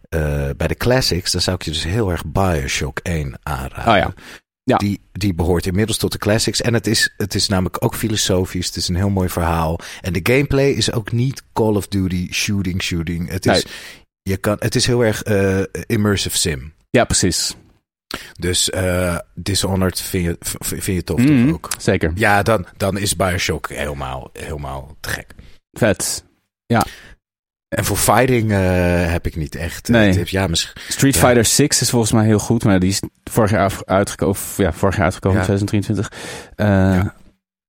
[0.10, 3.94] eh, bij de classics, dan zou ik je dus heel erg Bioshock 1 aanraden.
[3.94, 4.14] Oh ja.
[4.64, 4.78] Ja.
[4.78, 6.62] Die, die behoort inmiddels tot de classics.
[6.62, 8.66] En het is, het is namelijk ook filosofisch.
[8.68, 9.80] Het is een heel mooi verhaal.
[10.02, 13.30] En de gameplay is ook niet Call of Duty shooting, shooting.
[13.30, 13.74] Het is, Nee.
[14.22, 16.74] je kan, het is heel erg eh, immersive sim.
[16.90, 17.56] Ja, precies.
[18.40, 21.70] Dus eh, Dishonored vind je, vind je tof Mhm, toch ook?
[21.80, 22.12] Zeker.
[22.16, 25.34] Ja, dan, dan is Bioshock helemaal, helemaal te gek.
[25.72, 26.26] Vet.
[27.70, 28.58] En voor fighting eh,
[29.12, 30.12] heb ik niet echt eh, Nee.
[30.14, 30.32] tips.
[30.32, 30.82] Ja, misschien.
[30.88, 31.20] Street Ja.
[31.22, 34.36] Fighter 6 is volgens mij heel goed, maar die is vorig jaar uitgekomen.
[34.58, 35.44] Ja, vorig jaar uitgekomen, Ja.
[35.44, 36.12] 2023.
[36.56, 37.14] Eh, Ja.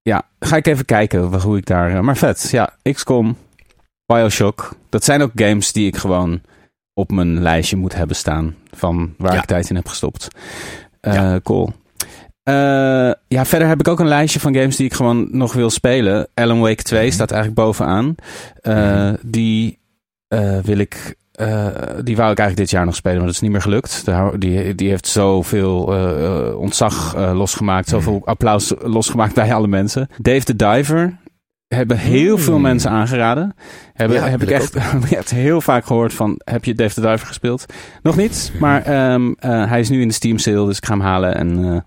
[0.03, 0.23] ja.
[0.41, 2.05] ga ik even kijken hoe ik daar.
[2.05, 2.71] maar vet, ja.
[2.93, 3.37] XCOM,
[4.07, 4.77] Bioshock.
[4.89, 6.41] Dat zijn ook games die ik gewoon
[6.95, 8.55] op mijn lijstje moet hebben staan.
[8.71, 10.29] Van waar ik tijd in heb gestopt.
[11.43, 11.73] Cool.
[13.29, 16.29] Ja, verder heb ik ook een lijstje van games die ik gewoon nog wil spelen.
[16.35, 17.13] Alan Wake 2 Mhm.
[17.15, 18.15] staat eigenlijk bovenaan.
[18.63, 19.15] Mhm.
[19.23, 19.78] Die
[20.29, 21.17] eh, wil ik.
[21.33, 21.67] eh,
[22.05, 24.05] die wou ik eigenlijk dit jaar nog spelen, maar dat is niet meer gelukt.
[24.39, 28.29] Die, die heeft zoveel eh, ontzag losgemaakt, zoveel Mhm.
[28.29, 30.09] applaus losgemaakt bij alle mensen.
[30.23, 31.17] Dave the Diver
[31.69, 32.43] hebben heel Mm.
[32.43, 33.55] veel mensen aangeraden.
[33.95, 34.75] Hebben, Ja, heb ik echt,
[35.15, 37.65] echt heel vaak gehoord van, heb je Dave the Diver gespeeld?
[38.03, 40.93] Nog niet, maar ehm, eh, hij is nu in de Steam sale, dus ik ga
[40.93, 41.85] hem halen en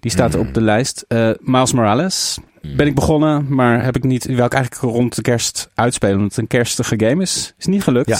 [0.00, 0.40] die staat Mm.
[0.40, 1.04] op de lijst.
[1.08, 2.38] Eh, Miles Morales
[2.76, 6.30] ben ik begonnen, maar heb ik niet, wil ik eigenlijk rond de kerst uitspelen, omdat
[6.30, 7.54] het een kerstige game is.
[7.58, 8.08] Is niet gelukt.
[8.08, 8.18] Ja.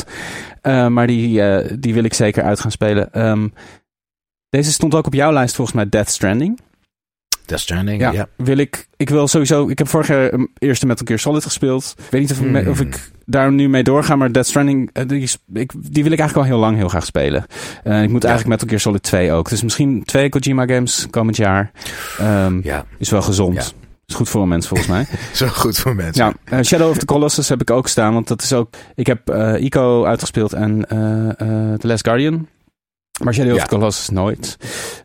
[0.63, 3.13] Eh, maar die, eh, die wil ik zeker uit gaan spelen.
[3.13, 3.49] Ehm,
[4.49, 6.59] deze stond ook op jouw lijst volgens mij, Death Stranding.
[7.47, 8.29] Death Stranding, Ja, ja.
[8.37, 8.89] wil ik.
[8.97, 9.69] Ik wil sowieso.
[9.69, 11.95] Ik heb vorig jaar een eerste Metal Gear Solid gespeeld.
[11.99, 12.71] Ik weet niet of, me- Hmm.
[12.71, 16.19] of ik daar nu mee doorga, maar Death Stranding, eh, die, ik, die wil ik
[16.19, 17.43] eigenlijk al heel lang heel graag spelen.
[17.85, 18.29] Ik moet Ja.
[18.29, 19.49] eigenlijk Metal Gear Solid 2 ook.
[19.49, 21.71] Dus misschien twee Kojima games komend jaar.
[22.19, 23.75] Ehm, Ja, Is wel gezond.
[24.11, 25.07] Is goed voor een mens volgens mij.
[25.33, 26.25] zo goed voor mensen.
[26.25, 28.69] ja, eh, Shadow of the Colossus heb ik ook staan, want dat is ook.
[28.95, 30.97] Ik heb eh Ico uitgespeeld en eh,
[31.79, 32.49] The Last Guardian.
[33.23, 33.57] Maar Shadow Ja.
[33.63, 34.57] of the Colossus nooit.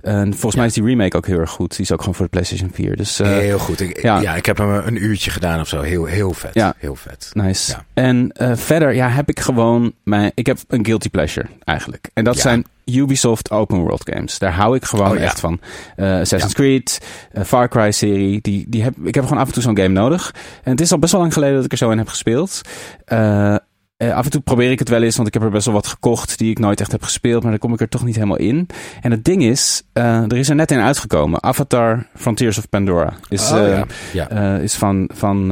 [0.01, 1.71] En volgens mij is die remake ook heel erg goed.
[1.71, 2.95] Die is ook gewoon voor de PlayStation 4.
[2.95, 3.79] Dus heel goed.
[3.79, 4.19] Ik, ja.
[4.19, 4.35] ja.
[4.35, 5.81] ik heb hem een uurtje gedaan of zo.
[5.81, 6.53] Heel, heel vet.
[6.53, 6.73] Ja.
[6.77, 7.29] Heel vet.
[7.33, 7.75] Nice.
[7.93, 10.31] En verder ja, heb ik gewoon mijn.
[10.35, 12.09] Ik heb een guilty pleasure eigenlijk.
[12.13, 14.39] En dat zijn Ubisoft Open World games.
[14.39, 15.21] Daar hou ik gewoon Oh, ja.
[15.21, 15.59] echt van.
[15.95, 18.41] Eh, Assassin's Creed, eh, Far Cry serie.
[18.41, 20.33] Die, die heb, ik heb gewoon af en toe zo'n game nodig.
[20.63, 22.61] En het is al best wel lang geleden dat ik er zo in heb gespeeld.
[23.05, 23.55] Eh,
[23.97, 25.87] af en toe probeer ik het wel eens, want ik heb er best wel wat
[25.87, 28.37] gekocht die ik nooit echt heb gespeeld, maar dan kom ik er toch niet helemaal
[28.37, 28.67] in.
[29.01, 31.43] En het ding is, er is er net in uitgekomen.
[31.43, 33.79] Avatar Frontiers of Pandora is, Oh,
[34.13, 34.57] ja.
[34.57, 35.45] Is van, van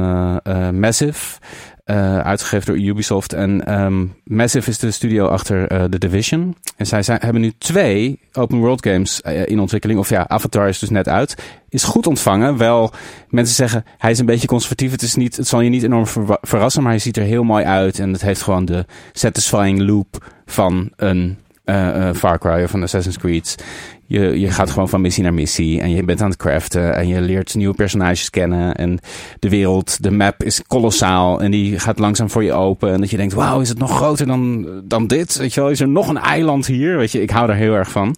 [0.80, 1.38] Massive.
[1.84, 3.32] Eh, uitgegeven door Ubisoft.
[3.32, 6.56] En ehm, Massive is de studio achter eh, The Division.
[6.76, 9.98] En zij zijn, hebben nu twee open world games eh, in ontwikkeling.
[9.98, 11.34] Of ja, Avatar is dus net uit.
[11.68, 12.56] Is goed ontvangen.
[12.56, 12.92] Wel,
[13.28, 14.90] mensen zeggen hij is een beetje conservatief.
[14.90, 16.06] Het, is niet, het zal je niet enorm
[16.40, 17.98] verrassen, maar hij ziet er heel mooi uit.
[17.98, 22.82] En het heeft gewoon de satisfying loop van een eh, eh, Far Cry of een
[22.82, 23.64] Assassin's Creed.
[24.06, 27.08] Je, je gaat gewoon van missie naar missie en je bent aan het craften en
[27.08, 28.74] je leert nieuwe personages kennen.
[28.74, 28.98] En
[29.38, 32.92] de wereld, de map is kolossaal en die gaat langzaam voor je open.
[32.92, 35.36] En dat je denkt, wauw, is het nog groter dan, dan dit?
[35.36, 36.96] Weet je wel, is er nog een eiland hier?
[36.96, 38.16] Weet je, ik hou daar heel erg van.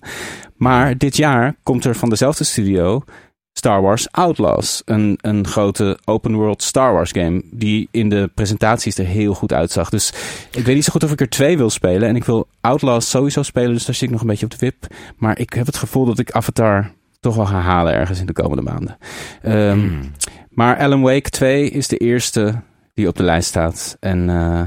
[0.57, 3.03] Maar dit jaar komt er van dezelfde studio
[3.59, 4.83] Star Wars Outlaws.
[4.85, 7.43] Een, een grote open world Star Wars game.
[7.51, 9.91] Die in de presentaties er heel goed uitzag.
[9.91, 10.13] Dus
[10.51, 12.09] ik weet niet zo goed of ik er twee wil spelen.
[12.09, 13.73] En ik wil Outlaws sowieso spelen.
[13.73, 14.87] Dus daar zit ik nog een beetje op de wip.
[15.17, 16.91] Maar ik heb het gevoel dat ik Avatar
[17.21, 18.97] toch wel ga halen ergens in de komende maanden.
[19.43, 20.01] Ehm, Hmm.
[20.51, 22.55] Maar Alan Wake 2 is de eerste
[22.95, 23.97] die op de lijst staat.
[24.01, 24.67] En eh,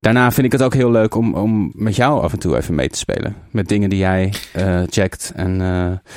[0.00, 2.74] daarna vind ik het ook heel leuk om, om met jou af en toe even
[2.74, 3.36] mee te spelen.
[3.50, 5.32] Met dingen die jij eh, checkt.
[5.36, 6.10] En, eh,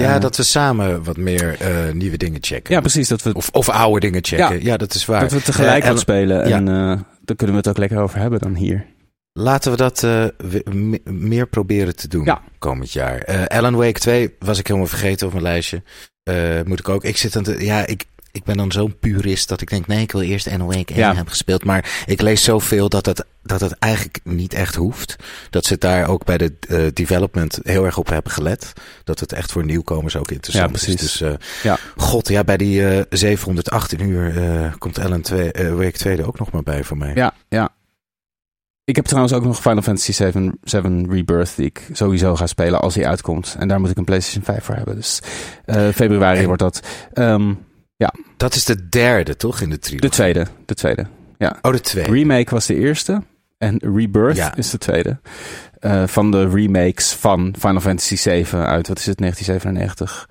[0.00, 2.74] Ja, eh, dat we samen wat meer eh, nieuwe dingen checken.
[2.74, 3.08] ja, precies.
[3.08, 4.54] Dat we, Of, of oude dingen checken.
[4.58, 4.76] Ja, Ja.
[4.76, 5.20] dat is waar.
[5.20, 6.48] dat we tegelijk Eh, wat spelen.
[6.48, 6.56] ja.
[6.56, 8.86] En eh, daar kunnen we het ook lekker over hebben dan hier.
[9.32, 12.42] Laten we dat eh, we- meer proberen te doen Ja.
[12.58, 13.18] komend jaar.
[13.18, 15.82] Eh, Alan Wake 2 was ik helemaal vergeten op mijn lijstje.
[16.22, 17.04] Eh, moet ik ook.
[17.04, 17.64] Ik zit aan de.
[17.64, 18.04] Ja, ik,
[18.36, 20.98] ik ben dan zo'n purist dat ik denk: nee, ik wil eerst Alan Wake 1
[20.98, 21.06] Ja.
[21.14, 21.64] hebben gespeeld.
[21.64, 25.16] Maar ik lees zoveel dat het, dat het eigenlijk niet echt hoeft.
[25.50, 28.72] Dat ze daar ook bij de eh, development heel erg op hebben gelet.
[29.04, 30.94] Dat het echt voor nieuwkomers ook interessant Ja, precies.
[30.94, 31.00] is.
[31.00, 31.78] Dus eh, Ja.
[31.96, 36.38] god, ja, bij die eh 718 uur komt Alan 2, eh, Wake 2 er ook
[36.38, 37.12] nog maar bij voor mij.
[37.14, 37.74] Ja, ja.
[38.84, 42.80] Ik heb trouwens ook nog Final Fantasy 7, 7 Rebirth die ik sowieso ga spelen
[42.80, 43.56] als hij uitkomt.
[43.58, 44.94] En daar moet ik een PlayStation 5 voor hebben.
[44.94, 45.20] Dus
[45.94, 46.80] februari En- wordt dat.
[47.96, 49.60] Ehm, Dat is de derde, toch?
[49.60, 50.10] In de trilogie.
[50.10, 50.46] de tweede.
[50.66, 51.06] De tweede.
[51.62, 52.10] Oh, de tweede.
[52.12, 53.22] Remake was de eerste.
[53.58, 54.56] En Rebirth Ja.
[54.56, 55.18] is de tweede.
[55.78, 60.28] Eh, van de remakes van Final Fantasy 7 uit, wat is het, 1997.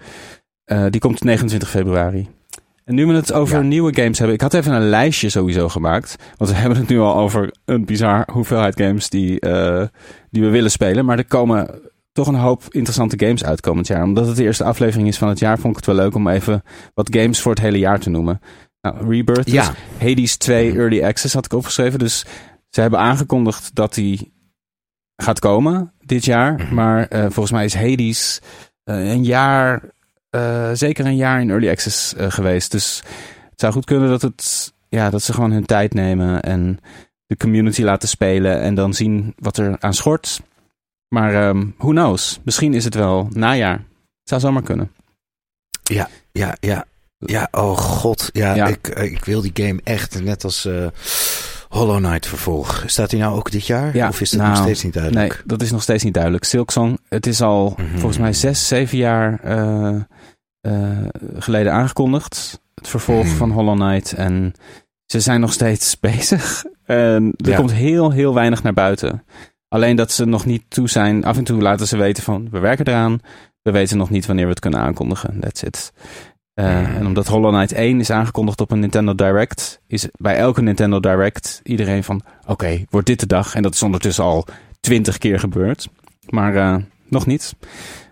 [0.66, 2.28] Eh, die komt 29 februari.
[2.84, 3.61] En nu we het over Ja.
[3.61, 4.36] nieuwe games hebben.
[4.36, 6.16] Ik had even een lijstje sowieso gemaakt.
[6.38, 9.84] Want we hebben het nu al over een bizar hoeveelheid games die, eh,
[10.30, 11.05] die we willen spelen.
[11.05, 11.80] Maar er komen
[12.16, 14.03] toch een hoop interessante games uit komend jaar.
[14.03, 16.28] Omdat het de eerste aflevering is van het jaar, vond ik het wel leuk om
[16.28, 16.63] even
[16.93, 18.39] wat games voor het hele jaar te noemen.
[18.82, 19.74] Nou, Rebirth, dus Ja.
[19.99, 20.80] Hades 2 Mhm.
[20.80, 21.99] Early Access had ik opgeschreven.
[21.99, 22.26] Dus
[22.70, 24.34] ze hebben aangekondigd dat die
[25.16, 26.53] gaat komen dit jaar.
[26.53, 26.74] Mhm.
[26.74, 28.41] Maar eh, volgens mij is Hades
[28.84, 29.82] eh, een jaar,
[30.30, 32.72] eh, zeker een jaar in Early Access geweest.
[32.72, 33.01] Dus
[33.49, 36.80] het zou goed kunnen dat, het, ja, dat ze gewoon hun tijd nemen en
[37.26, 38.61] de community laten spelen.
[38.61, 40.41] En dan zien wat er aan schort.
[41.16, 42.39] Maar ehm who knows?
[42.43, 43.74] Misschien is het wel najaar.
[43.78, 43.84] Het
[44.30, 44.91] zou zomaar kunnen.
[45.84, 46.86] Ja, ja, ja.
[47.18, 48.30] Ja, oh god.
[48.34, 48.68] Ja, Ja.
[48.68, 50.88] Ik, eh, ik wil die game echt net als eh,
[51.70, 52.84] Hollow Knight vervolg.
[52.86, 53.95] Staat die nou ook dit jaar?
[53.95, 55.43] Ja, of is dat nou, nog steeds niet Nee, duidelijk?
[55.45, 56.43] dat is nog steeds niet duidelijk.
[56.43, 57.91] Silksong, het is al Mhm.
[57.97, 59.97] volgens mij zes, zeven jaar eh,
[61.38, 62.59] geleden aangekondigd.
[62.76, 63.36] Het vervolg Mhm.
[63.36, 64.13] van Hollow Knight.
[64.13, 64.53] En
[65.05, 66.63] ze zijn nog steeds bezig.
[66.86, 67.55] En er Ja.
[67.57, 69.24] komt heel, heel weinig naar buiten.
[69.76, 71.24] Alleen dat ze nog niet toe zijn.
[71.24, 73.20] Af en toe laten ze weten van, we werken eraan.
[73.62, 75.40] We weten nog niet wanneer we het kunnen aankondigen.
[75.40, 75.94] That's it.
[76.54, 76.96] Eh, Mhm.
[76.96, 81.00] En omdat Hollow Knight 1 is aangekondigd op een Nintendo Direct, is bij elke Nintendo
[81.00, 83.56] Direct iedereen van: oké, wordt dit de dag?
[83.56, 84.46] En dat is ondertussen al
[84.80, 85.88] twintig keer gebeurd.
[86.30, 86.76] Maar eh,
[87.10, 87.56] nog niet.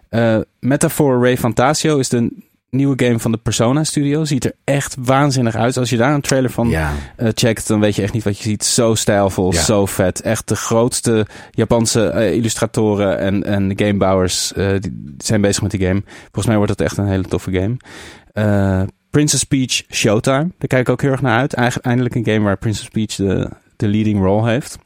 [0.09, 2.43] Eh Metaphor Ray Fantasio is de
[2.73, 4.25] nieuwe game van de Persona Studio.
[4.25, 5.77] Ziet er echt waanzinnig uit.
[5.77, 8.37] Als je daar een trailer van Ja, eh, checkt, dan weet je echt niet wat
[8.37, 8.63] je ziet.
[8.65, 9.61] Zo stijlvol, Ja.
[9.61, 10.21] zo vet.
[10.21, 15.85] Echt de grootste Japanse eh, illustratoren en, en gamebouwers eh, die zijn bezig met die
[15.87, 16.01] game.
[16.21, 18.87] Volgens mij wordt het echt een hele toffe game.
[19.09, 20.51] Princess Peach Showtime.
[20.57, 21.53] Daar kijk ik ook heel erg naar uit.
[21.53, 24.77] Eigen- Eindelijk een game waar Princess Peach de, de leading role heeft.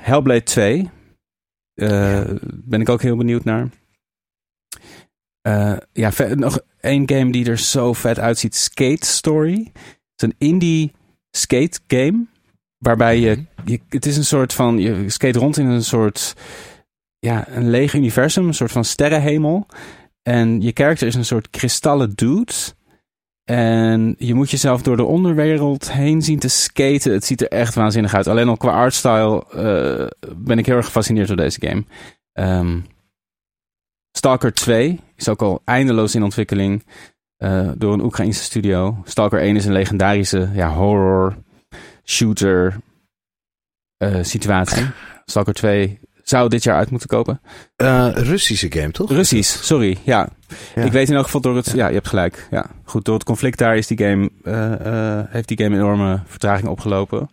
[0.00, 0.90] Hellblade 2.
[1.74, 2.24] Eh, Ja.
[2.64, 3.68] Ben ik ook heel benieuwd naar.
[5.42, 8.54] Eh, ja, nog één game die er zo vet uitziet.
[8.54, 9.70] Skate Story.
[9.74, 10.92] Het is een indie
[11.30, 12.24] skate game.
[12.78, 13.70] Waarbij je, Mhm.
[13.70, 13.80] je...
[13.88, 14.78] Het is een soort van...
[14.78, 16.34] Je skate rond in een soort...
[17.18, 18.46] Ja, een leeg universum.
[18.46, 19.66] Een soort van sterrenhemel.
[20.22, 22.52] En je karakter is een soort kristallen dude.
[23.44, 27.12] En je moet jezelf door de onderwereld heen zien te skaten.
[27.12, 28.26] Het ziet er echt waanzinnig uit.
[28.26, 31.84] Alleen al qua artstyle eh, ben ik heel erg gefascineerd door deze game.
[32.32, 32.80] Ehm,
[34.16, 36.84] Stalker 2 is ook al eindeloos in ontwikkeling
[37.36, 39.02] eh, door een Oekraïnse studio.
[39.04, 41.36] Stalker 1 is een legendarische ja, horror
[42.04, 42.76] shooter
[43.96, 44.86] eh, situatie.
[45.24, 47.40] Stalker 2 zou dit jaar uit moeten kopen.
[47.76, 49.10] Eh, Russische game, toch?
[49.10, 49.98] Russisch, sorry.
[50.04, 50.28] Ja.
[50.74, 50.82] Ja.
[50.82, 51.70] ik weet in elk geval door het.
[51.70, 51.86] Ja.
[51.86, 52.46] je hebt gelijk.
[52.50, 53.04] Ja, goed.
[53.04, 54.30] Door het conflict daar is die game,
[55.28, 57.30] heeft die game enorme vertraging opgelopen.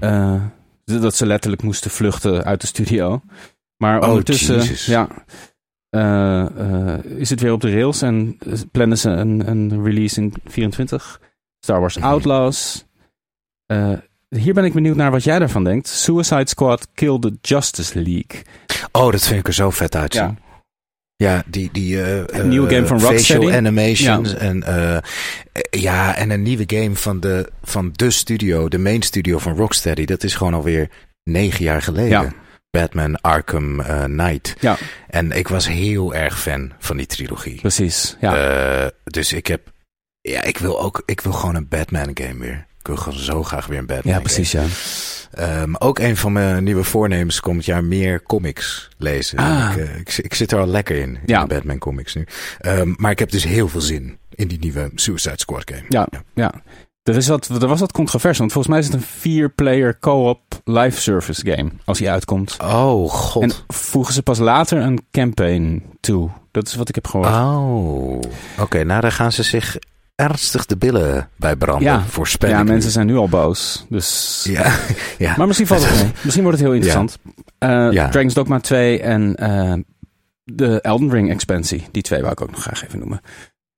[0.00, 0.42] Eh,
[0.84, 3.22] dat ze letterlijk moesten vluchten uit de studio.
[3.76, 5.08] Maar Oh, ondertussen ja,
[5.90, 6.40] eh,
[6.94, 8.38] eh, is het weer op de rails en
[8.72, 11.20] plannen ze een, een release in 24.
[11.64, 12.06] Star Wars Mhm.
[12.06, 12.84] Outlaws.
[13.66, 13.92] Eh,
[14.28, 15.88] hier ben ik benieuwd naar wat jij daarvan denkt.
[15.88, 18.42] Suicide Squad Kill the Justice League.
[18.92, 20.22] Oh, dat vind ik er zo vet uitzien.
[20.22, 20.48] Ja.
[21.16, 22.00] Ja, die, die
[22.32, 23.56] Een nieuwe game van facial Rocksteady.
[23.66, 24.36] animations Ja.
[24.38, 24.64] en
[25.70, 30.04] ja, en een nieuwe game van de, van de studio, de main studio van Rocksteady.
[30.04, 30.90] Dat is gewoon alweer
[31.24, 32.08] negen jaar geleden.
[32.22, 32.32] Ja.
[32.70, 34.54] Batman Arkham eh, Knight.
[34.60, 34.76] Ja,
[35.08, 37.60] En ik was heel erg fan van die trilogie.
[37.60, 38.16] precies.
[38.20, 38.36] Ja.
[38.82, 39.72] Eh, dus ik heb...
[40.20, 41.02] Ja, ik wil ook...
[41.06, 42.66] Ik wil gewoon een Batman game weer.
[42.80, 44.64] Ik wil gewoon zo graag weer een Batman ja, precies, ja.
[45.30, 49.38] Ehm, ook een van mijn nieuwe voornemens komend jaar meer comics lezen.
[49.38, 49.72] Ah.
[49.76, 51.40] Ik, eh, ik, ik zit er al lekker in, in Ja.
[51.44, 52.26] de Batman comics nu.
[52.58, 55.84] Ehm, maar ik heb dus heel veel zin in die nieuwe Suicide Squad game.
[55.88, 56.52] Ja, ja.
[57.02, 60.40] Er, is wat, er was wat controverse, want volgens mij is het een vier-player co-op
[60.64, 62.56] live service game als die uitkomt.
[62.62, 63.42] Oh, god.
[63.42, 66.30] En voegen ze pas later een campaign toe.
[66.50, 67.28] Dat is wat ik heb gehoord.
[67.28, 68.20] Oh,
[68.58, 68.84] oké.
[68.84, 69.76] nou, daar gaan ze zich
[70.14, 71.84] ernstig de billen bij branden.
[71.92, 72.04] Ja.
[72.08, 73.86] Voorspel ja, mensen zijn nu al boos.
[73.88, 74.08] Dus...
[74.50, 74.74] Ja,
[75.18, 75.34] ja.
[75.36, 76.12] Maar misschien valt het mee.
[76.22, 77.18] Misschien wordt het heel interessant.
[77.58, 78.08] Eh Ja.
[78.08, 79.72] Dragon's Dogma 2 en eh,
[80.44, 81.86] de Elden Ring expansie.
[81.90, 83.20] Die twee wou ik ook nog graag even noemen.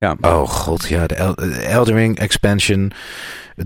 [0.02, 2.92] Ja, Oh god, ja, de, El de Elden Ring expansion.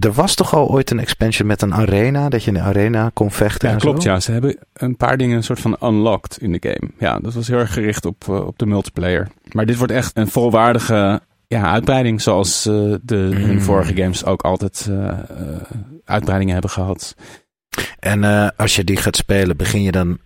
[0.01, 3.11] Er was toch al ooit een expansion met een arena, dat je in de arena
[3.15, 4.03] kon vechten ja en klopt.
[4.03, 4.11] zo?
[4.11, 6.91] Ja, ze hebben een paar dingen een soort van unlocked in de game.
[6.99, 9.29] Ja, dat was heel erg gericht op, eh, op de multiplayer.
[9.53, 12.21] Maar dit wordt echt een volwaardige ja, uitbreiding.
[12.23, 13.61] Zoals eh, de hun Mm.
[13.61, 15.09] vorige games ook altijd eh,
[16.05, 17.15] uitbreidingen hebben gehad.
[17.99, 20.19] En als je die gaat spelen, begin je dan,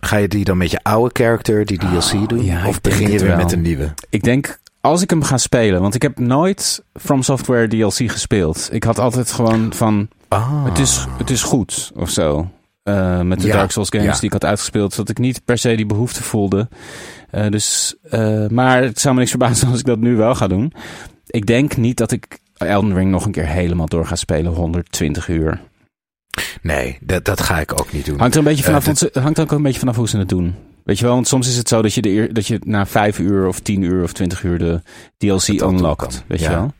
[0.00, 2.44] ga je die dan met je oude character, die DLC Oh, doen?
[2.44, 3.36] ja, of begin je weer wel.
[3.36, 3.94] met een nieuwe?
[4.10, 8.68] Ik denk, als ik hem ga spelen, want ik heb nooit From Software DLC gespeeld.
[8.72, 10.64] Ik had altijd gewoon van, Ah.
[10.64, 12.50] het, is, het is goed of zo.
[12.82, 14.12] Eh, met de Ja, Dark Souls games ja.
[14.12, 16.68] die ik had uitgespeeld, dat ik niet per se die behoefte voelde.
[17.30, 20.46] Eh, dus, eh, maar het zou me niks verbazen als ik dat nu wel ga
[20.46, 20.72] doen.
[21.26, 25.28] Ik denk niet dat ik Elden Ring nog een keer helemaal door ga spelen, 120
[25.28, 25.60] uur.
[26.62, 28.18] Nee, dat, dat ga ik ook niet doen.
[28.18, 30.54] Hangt er een beetje vanaf, hangt er ook een beetje vanaf hoe ze het doen.
[30.90, 33.18] Weet je wel, want soms is het zo dat je, de, dat je na 5
[33.18, 34.80] uur of 10 uur of 20 uur de
[35.16, 36.24] DLC unlockt.
[36.26, 36.50] Weet je Ja.
[36.50, 36.72] wel?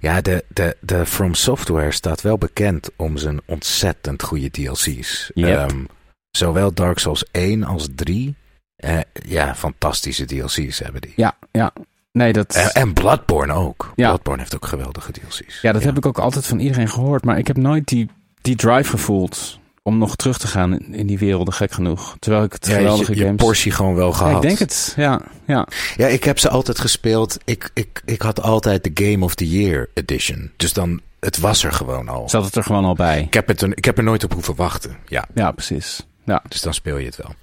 [0.00, 5.30] Ja, de, de, de From Software staat wel bekend om zijn ontzettend goede DLC's.
[5.34, 5.56] Yep.
[5.56, 5.84] Ehm,
[6.30, 8.34] zowel Dark Souls 1 als 3.
[8.76, 11.12] eh, ja, fantastische DLC's hebben die.
[11.16, 11.72] Ja, ja.
[12.12, 13.92] Nee, dat, En, en Bloodborne ook.
[13.96, 14.08] Ja.
[14.08, 15.60] Bloodborne heeft ook geweldige DLC's.
[15.62, 17.24] ja, dat heb ik ook altijd van iedereen gehoord.
[17.24, 19.58] Maar ik heb nooit die, die drive gevoeld
[19.88, 22.16] om nog terug te gaan in, in die werelden, gek genoeg.
[22.18, 23.42] Terwijl ik het Ja, geweldige je, je games...
[23.42, 24.34] portie gewoon wel Ja, gehad.
[24.34, 24.92] ik denk het.
[24.96, 25.66] Ja, ja.
[25.96, 27.38] Ja, ik heb ze altijd gespeeld.
[27.44, 30.50] Ik, ik, ik had altijd de Game of the Year edition.
[30.56, 32.28] Dus dan, het was er gewoon al.
[32.28, 33.20] Zat het er gewoon al bij.
[33.22, 34.96] Ik heb, het er, ik heb er nooit op hoeven wachten.
[35.06, 36.06] Ja, Ja, precies.
[36.24, 36.42] Ja.
[36.48, 37.34] dus dan speel je het wel.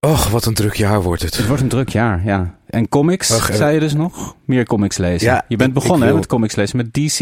[0.00, 1.36] Och, wat een druk jaar wordt het.
[1.36, 2.58] Het wordt een druk jaar, ja.
[2.66, 4.34] En comics, zei je dus nog?
[4.44, 5.28] Meer comics lezen.
[5.28, 6.76] Ja, je bent begonnen hè, met comics lezen.
[6.76, 7.18] Met DC?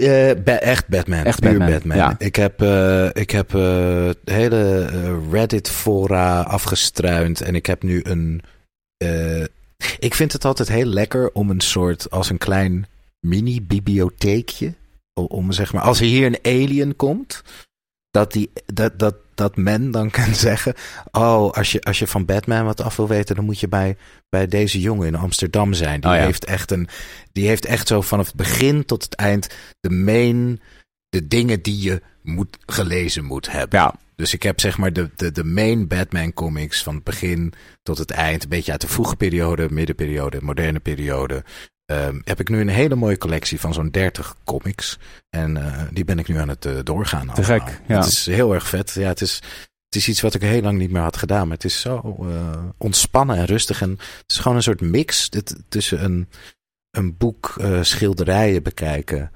[0.00, 1.24] Eh, echt Batman.
[1.24, 2.14] Echt Puur Batman, ja.
[2.18, 4.88] Ik heb, eh, ik heb eh, hele
[5.30, 7.40] Reddit-fora afgestruind.
[7.40, 8.42] En ik heb nu een...
[9.98, 12.10] ik vind het altijd heel lekker om een soort...
[12.10, 12.86] Als een klein
[13.20, 14.74] mini-bibliotheekje.
[15.12, 15.82] Om zeg maar...
[15.82, 17.42] Als er hier een alien komt...
[18.10, 20.74] Dat, die, dat, dat, dat men dan kan zeggen...
[21.10, 23.36] Oh, als je, als je van Batman wat af wil weten...
[23.36, 23.96] dan moet je bij,
[24.28, 26.00] bij deze jongen in Amsterdam zijn.
[26.00, 26.22] Die, Oh ja.
[26.22, 26.88] heeft echt een,
[27.32, 29.54] die heeft echt zo vanaf het begin tot het eind...
[29.80, 30.60] de main...
[31.08, 33.78] de dingen die je moet, gelezen moet hebben.
[33.78, 36.82] Ja, Dus ik heb zeg maar de, de, de main Batman comics...
[36.82, 38.42] van het begin tot het eind.
[38.42, 40.38] Een beetje uit de vroege periode, middenperiode...
[40.42, 41.44] moderne periode...
[41.90, 44.98] Ehm, heb ik nu een hele mooie collectie van zo'n 30 comics.
[45.30, 47.26] En eh, die ben ik nu aan het eh, doorgaan.
[47.26, 47.66] Te allemaal.
[47.66, 47.96] gek, ja.
[47.96, 48.92] Het is heel erg vet.
[48.92, 49.34] Ja, het is,
[49.84, 51.42] het is iets wat ik heel lang niet meer had gedaan.
[51.48, 53.82] Maar het is zo eh, ontspannen en rustig.
[53.82, 56.28] En het is gewoon een soort mix dit, tussen een,
[56.90, 59.30] een boek schilderijen bekijken.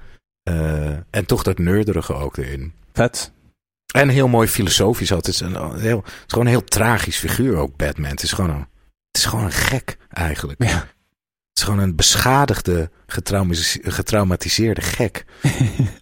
[1.09, 2.73] en toch dat nerderige ook erin.
[2.93, 3.31] vet.
[3.93, 5.11] En heel mooi filosofisch.
[5.11, 5.17] ook.
[5.17, 8.09] Het is, een, heel, het is gewoon een heel tragisch figuur ook, Batman.
[8.09, 8.67] Het is gewoon een,
[9.11, 10.63] het is gewoon een gek eigenlijk.
[10.63, 10.87] Ja.
[11.55, 12.89] Het is gewoon een beschadigde,
[13.85, 15.25] getraumatiseerde gek.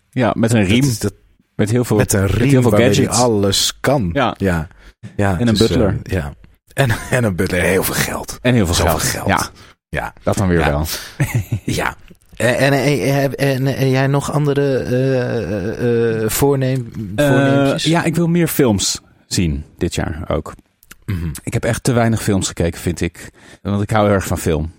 [0.10, 0.82] Ja, met een riem.
[0.82, 1.14] Dat is- dat-
[1.56, 1.98] met heel veel...
[1.98, 3.18] met een riem heel veel gadgets.
[3.18, 4.10] alles kan.
[4.14, 4.36] Ja.
[4.38, 4.68] ja.
[5.16, 5.88] ja En een butler.
[6.04, 6.34] eh, ja.
[6.74, 7.62] En, en een butler.
[7.62, 8.38] Heel veel geld.
[8.42, 9.12] En heel veel Zoveel geld.
[9.12, 9.28] geld.
[9.28, 9.50] Ja,
[9.90, 10.14] Ja.
[10.24, 10.70] dat dan weer Ja.
[10.70, 10.86] wel.
[11.66, 11.96] Ja.
[12.36, 17.84] En, en, en, en, en jij nog andere eh, eh, eh, voorneem, Eh, voorneempjes?
[17.84, 20.54] ja, ik wil meer films zien dit jaar ook.
[21.06, 21.30] Mhm.
[21.44, 23.30] Ik heb echt te weinig films gekeken, vind ik.
[23.62, 24.72] Want ik hou heel erg van film.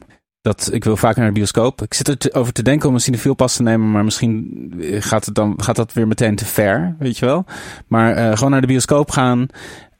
[0.45, 1.83] Dat, ik wil vaker naar de bioscoop.
[1.83, 5.35] Ik zit erover over te denken om een cinefielpas te nemen, maar misschien gaat, het
[5.35, 7.45] dan, gaat dat weer meteen te ver, weet je wel.
[7.87, 9.47] Maar eh, gewoon naar de bioscoop gaan,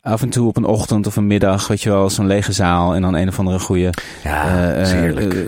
[0.03, 2.95] af en toe op een ochtend of een middag, weet je wel, zo'n lege zaal
[2.95, 3.91] en dan een of andere goede,
[4.25, 5.35] Ja, eh, eh, heerlijk.
[5.35, 5.41] eh,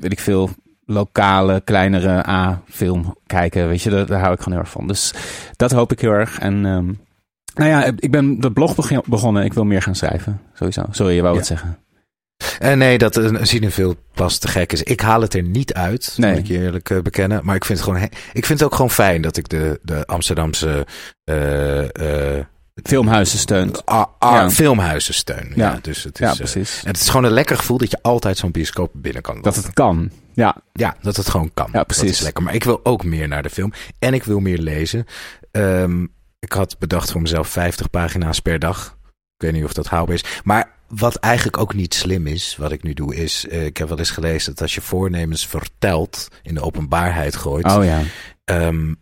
[0.00, 0.50] weet ik veel,
[0.86, 4.86] lokale, kleinere A-film kijken, weet je, daar, daar hou ik gewoon heel erg van.
[4.86, 5.14] Dus
[5.56, 6.38] dat hoop ik heel erg.
[6.38, 6.86] En ehm,
[7.54, 8.74] nou ja, ik ben de blog
[9.06, 9.44] begonnen.
[9.44, 10.82] Ik wil meer gaan schrijven, sowieso.
[10.90, 11.38] Sorry, je wou Ja.
[11.38, 11.78] wat zeggen.
[12.58, 13.70] En nee, dat een zien
[14.14, 14.82] pas te gek is.
[14.82, 16.30] Ik haal het er niet uit, Nee.
[16.30, 17.40] moet ik je eerlijk eh, bekennen.
[17.44, 20.06] Maar ik vind het gewoon, ik vind het ook gewoon fijn dat ik de, de
[20.06, 20.86] Amsterdamse
[21.24, 22.44] eh, eh,
[22.82, 23.86] Filmhuizen steunt.
[23.86, 24.50] Ah, ah, Ja.
[24.50, 25.52] filmhuizen steun.
[25.54, 25.70] Ja.
[25.72, 25.78] Ja.
[25.82, 26.80] dus het is, Ja, eh, precies.
[26.84, 29.52] en het is gewoon een lekker gevoel dat je altijd zo'n bioscoop binnen kan lopen.
[29.52, 30.10] Dat het kan.
[30.34, 31.68] Ja, Ja, dat het gewoon kan.
[31.72, 32.04] Ja, precies.
[32.04, 32.42] Dat is lekker.
[32.42, 33.72] Maar ik wil ook meer naar de film.
[33.98, 35.06] En ik wil meer lezen.
[35.50, 36.02] Ehm,
[36.38, 38.96] ik had bedacht voor mezelf 50 pagina's per dag.
[39.36, 40.24] Ik weet niet of dat haalbaar is.
[40.44, 43.46] Maar wat eigenlijk ook niet slim is, wat ik nu doe, is...
[43.48, 47.64] eh, ik heb wel eens gelezen dat als je voornemens vertelt, in de openbaarheid gooit...
[47.64, 48.00] oh ja.
[48.44, 48.94] ehm,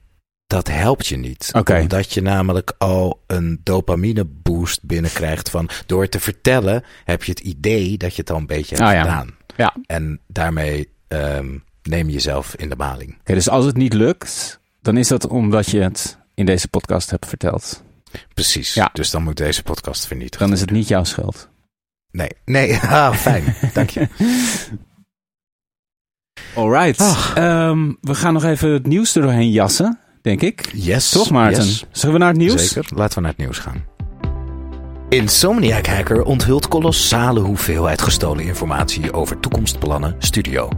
[0.46, 1.50] dat helpt je niet.
[1.64, 5.68] Omdat je namelijk al een dopamine boost binnenkrijgt van...
[5.86, 8.90] door het te vertellen heb je het idee dat je het al een beetje hebt
[8.90, 9.00] ja.
[9.00, 9.36] gedaan.
[9.56, 9.76] Ja.
[9.86, 13.16] En daarmee ehm, neem je jezelf in de maling.
[13.20, 17.10] Oké, dus als het niet lukt, dan is dat omdat je het in deze podcast
[17.10, 17.82] hebt verteld.
[18.34, 18.74] Precies.
[18.74, 18.90] Ja.
[18.92, 21.49] Dus dan moet deze podcast vernietigd Dan is het niet jouw schuld.
[22.12, 22.78] Nee, nee.
[22.88, 23.54] Ah, fijn.
[23.72, 24.08] Dank je.
[26.54, 27.00] Alright.
[27.00, 27.34] Ach.
[27.34, 30.70] Ehm, we gaan nog even het nieuws er doorheen jassen, denk ik.
[30.74, 31.10] Yes.
[31.10, 31.64] Toch, Maarten?
[31.64, 31.84] yes.
[31.92, 32.72] Zullen we naar het nieuws?
[32.72, 32.90] Zeker.
[32.96, 33.84] Laten we naar het nieuws gaan.
[35.08, 40.68] Insomniac Hacker onthult kolossale hoeveelheid gestolen informatie over toekomstplannen studio.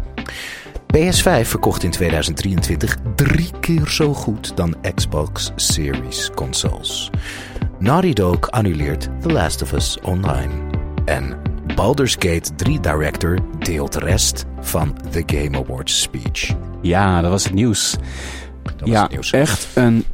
[0.96, 7.10] PS5 verkocht in 2023 drie keer zo goed dan Xbox Series consoles.
[7.78, 10.50] Naughty Dog annuleert The Last of Us Online.
[11.12, 11.36] En
[11.74, 16.54] Baldur's Gate 3 director deelt rest van The Game Awards speech.
[16.82, 17.96] Ja, dat was het nieuws.
[18.62, 19.32] Dat was ja, het nieuws.
[19.32, 20.04] echt een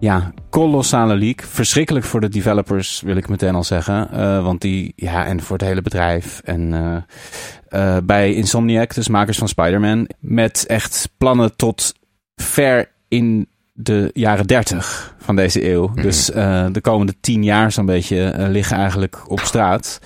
[0.00, 1.42] ja, kolossale leak.
[1.42, 4.10] Verschrikkelijk voor de developers, wil ik meteen al zeggen.
[4.10, 6.40] Eh, want die, ja, en voor het hele bedrijf.
[6.44, 11.94] En eh, eh, bij Insomniac, dus makers van Spider-Man, met echt plannen tot
[12.36, 15.86] ver in de jaren 30 van deze eeuw.
[15.86, 16.02] Mhm.
[16.02, 20.00] Dus eh, de komende tien jaar zo'n beetje eh, liggen eigenlijk op straat.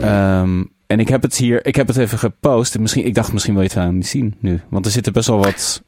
[0.00, 2.78] Ehm, en ik heb het hier, ik heb het even gepost.
[2.78, 4.60] Misschien, ik dacht, misschien wil je het wel niet zien nu.
[4.70, 5.82] Want er zitten best wel wat.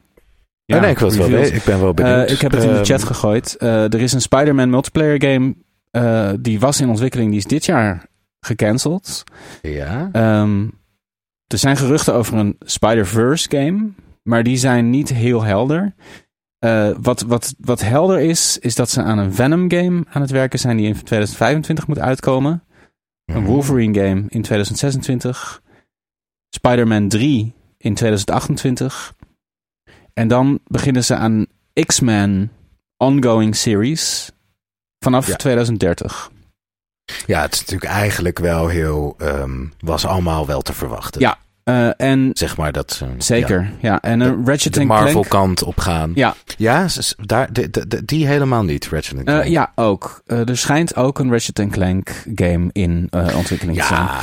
[0.65, 1.55] Ja, nee, ik wil het wel weten.
[1.55, 2.27] Ik ben wel benieuwd.
[2.27, 3.57] Eh, ik heb het in de Ehm, chat gegooid.
[3.57, 5.55] Eh, er is een Spider-Man multiplayer game.
[6.41, 7.29] die was in ontwikkeling.
[7.31, 8.07] Die is dit jaar
[8.41, 9.25] gecanceld.
[9.63, 10.09] Ja.
[10.13, 10.63] Ehm,
[11.47, 13.89] er zijn geruchten over een Spider-Verse game.
[14.23, 15.95] Maar die zijn niet heel helder.
[16.59, 20.31] Eh, wat, wat, wat helder is, is dat ze aan een Venom game aan het
[20.31, 20.77] werken zijn.
[20.77, 22.63] Die in 2025 moet uitkomen.
[23.25, 23.45] Een Mhm.
[23.47, 25.63] Wolverine game in 2026.
[26.51, 29.15] Spider-Man 3 in 2028.
[30.15, 31.47] En dan beginnen ze aan
[31.87, 32.51] X-Men
[32.97, 34.31] ongoing series
[34.99, 35.37] vanaf Ja.
[35.37, 36.31] 2030.
[37.27, 39.15] Ja, het is natuurlijk eigenlijk wel heel...
[39.19, 41.21] ehm, was allemaal wel te verwachten.
[41.21, 43.07] Ja, Eh, en Zeg maar dat ze...
[43.19, 44.01] zeker, ja.
[44.01, 45.29] En een Ratchet De en Marvel Clank.
[45.29, 46.13] kant op gaan.
[46.15, 46.87] Ja, Ja,
[47.17, 49.45] daar, de, de- de- die helemaal niet, Ratchet eh, Clank.
[49.45, 50.23] ja, ook.
[50.27, 54.01] Eh, er schijnt ook een Ratchet Clank game in eh, ontwikkeling te zijn.
[54.01, 54.21] Ja,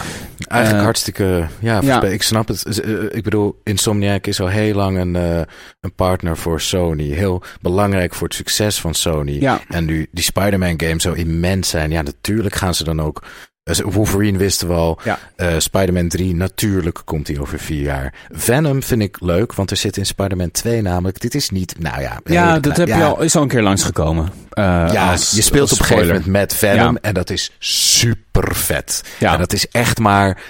[0.47, 1.45] eigenlijk Eh, hartstikke...
[1.59, 2.01] Ja, ja.
[2.03, 2.79] ik snap het.
[2.81, 5.39] Eh, Ik bedoel, Insomniac is al heel lang een, eh,
[5.81, 7.03] een partner voor Sony.
[7.11, 9.39] Heel belangrijk voor het succes van Sony.
[9.39, 11.91] Ja, En nu die Spider-Man games zo immens zijn.
[11.91, 13.23] Ja, natuurlijk gaan ze dan ook...
[13.65, 14.99] eh, Wolverine wisten we al.
[15.03, 15.19] Ja.
[15.35, 18.13] Eh, Spider-Man 3, natuurlijk komt die over vier jaar.
[18.31, 21.19] Venom vind ik leuk, want er zit in Spider-Man 2 namelijk...
[21.19, 21.75] Dit is niet...
[21.79, 22.19] Nou ja...
[22.25, 24.31] ja dat heb ja, je al, is al een keer langsgekomen.
[24.49, 26.99] Eh, Ja, als- je speelt op een gegeven moment met Venom Ja.
[27.01, 29.03] en dat is super vet.
[29.19, 29.33] Ja.
[29.33, 30.41] En dat is echt maar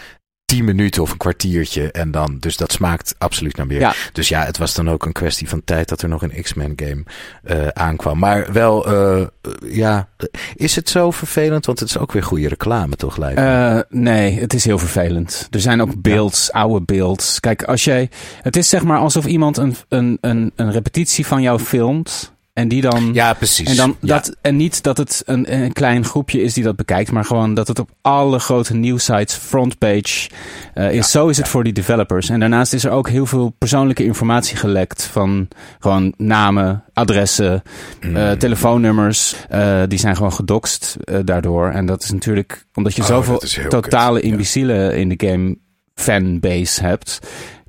[0.45, 3.80] 10 minuten of een kwartiertje en dan, dus dat smaakt absoluut naar meer.
[3.80, 3.93] Ja.
[4.13, 6.73] Dus ja, het was dan ook een kwestie van tijd dat er nog een X-Men
[6.76, 7.03] game
[7.43, 8.19] eh, aankwam.
[8.19, 9.27] Maar wel, eh, eh,
[9.61, 10.07] ja,
[10.55, 11.65] is het zo vervelend?
[11.65, 13.17] Want het is ook weer goede reclame, toch?
[13.17, 15.47] Lijkt nee, het is heel vervelend.
[15.51, 17.39] Er zijn ook beelds, oude beelds.
[17.39, 18.09] Kijk, als jij.
[18.41, 22.35] Het is zeg maar alsof iemand een, een, een, een repetitie van jou filmt.
[22.56, 23.14] En die dan.
[23.14, 23.69] ja, precies.
[23.69, 24.07] En, dan Ja.
[24.15, 27.53] dat, en niet dat het een, een klein groepje is die dat bekijkt, maar gewoon
[27.53, 30.30] dat het op alle grote nieuwsites, frontpage
[30.73, 31.11] eh, is.
[31.11, 32.30] Zo is het voor die developers.
[32.30, 35.48] En daarnaast is er ook heel veel persoonlijke informatie gelekt van
[35.80, 37.61] gewoon namen, adressen,
[38.02, 38.15] Mm.
[38.15, 39.36] eh, telefoonnummers.
[39.49, 41.69] eh, die zijn gewoon gedoxt daardoor.
[41.69, 45.57] En dat is natuurlijk omdat je Oh, zoveel totale kut, imbecielen in de game
[45.95, 47.19] fanbase hebt,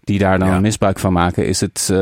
[0.00, 1.92] die daar dan misbruik van maken, is het.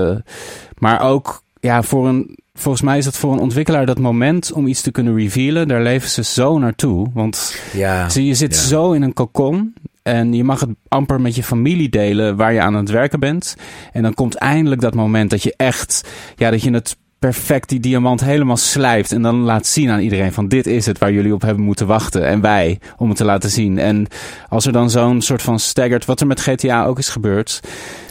[0.78, 4.66] maar ook ja, voor een volgens mij is het voor een ontwikkelaar dat moment om
[4.66, 5.68] iets te kunnen revealen.
[5.68, 7.10] Daar leven ze zo naartoe.
[7.14, 8.08] Want ja.
[8.08, 8.60] zie, je zit ja.
[8.60, 9.74] zo in een kokon.
[10.02, 13.56] En je mag het amper met je familie delen waar je aan het werken bent.
[13.92, 17.80] En dan komt eindelijk dat moment dat je echt, ja, dat je het perfect die
[17.80, 19.12] diamant helemaal slijpt.
[19.12, 21.86] En dan laat zien aan iedereen van dit is het waar jullie op hebben moeten
[21.86, 22.26] wachten.
[22.26, 23.78] En wij om het te laten zien.
[23.78, 24.06] En
[24.48, 27.60] als er dan zo'n soort van staggert, wat er met GTA ook is gebeurd.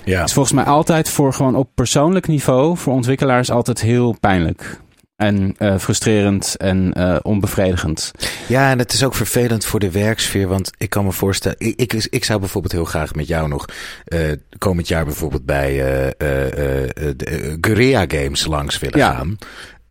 [0.04, 0.24] ja.
[0.24, 4.82] is volgens mij altijd voor gewoon op persoonlijk niveau voor ontwikkelaars altijd heel pijnlijk.
[5.24, 8.12] En eh, frustrerend en eh, onbevredigend.
[8.48, 10.48] Ja, en het is ook vervelend voor de werksfeer.
[10.48, 11.58] Want ik kan me voorstellen.
[11.60, 13.66] Ik, ik, ik zou bijvoorbeeld heel graag met jou nog.
[14.06, 14.20] eh,
[14.58, 15.72] komend jaar bijvoorbeeld bij.
[16.18, 19.14] de Guerrilla Games langs willen Ja.
[19.14, 19.38] gaan.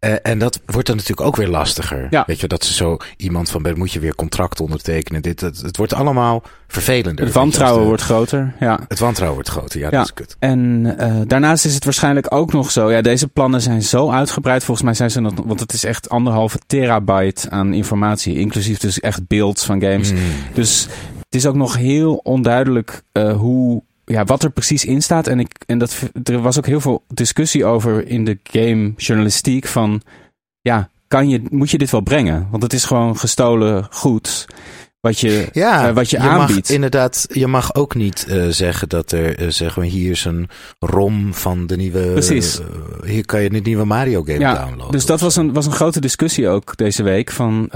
[0.02, 2.06] Eh, en dat wordt dan natuurlijk ook weer lastiger.
[2.10, 2.24] Ja.
[2.26, 5.22] Weet je, dat ze zo iemand van, "Ben, moet je weer contract ondertekenen.
[5.22, 7.24] Dit, het, het wordt allemaal vervelender.
[7.24, 8.54] Het wantrouwen wordt groter.
[8.60, 8.80] Ja.
[8.88, 9.96] Het wantrouwen wordt groter, ja, Ja.
[9.96, 10.36] dat is kut.
[10.38, 12.90] En eh, daarnaast is het waarschijnlijk ook nog zo.
[12.92, 14.64] Ja, deze plannen zijn zo uitgebreid.
[14.64, 15.32] Volgens mij zijn ze nog.
[15.44, 18.38] Want het is echt anderhalve terabyte aan informatie.
[18.38, 20.12] Inclusief dus echt beeld van games.
[20.12, 20.18] Mm.
[20.54, 20.86] Dus
[21.24, 23.82] het is ook nog heel onduidelijk eh, hoe.
[24.04, 25.26] Ja, wat er precies in staat.
[25.26, 29.66] En, ik, en dat, er was ook heel veel discussie over in de game journalistiek.
[29.66, 30.02] Van
[30.60, 32.48] ja, kan je, moet je dit wel brengen?
[32.50, 34.46] Want het is gewoon gestolen goed.
[35.02, 36.70] Wat je, Ja, eh, wat je, aanbiedt.
[36.70, 40.48] inderdaad, je mag ook niet eh, zeggen dat er, eh, zeg maar, hier is een
[40.78, 42.00] ROM van de nieuwe.
[42.00, 42.60] Precies.
[43.04, 44.90] hier kan je de nieuwe Mario game Ja, downloaden.
[44.92, 47.30] Dus dat was een, was een grote discussie ook deze week.
[47.30, 47.70] Van,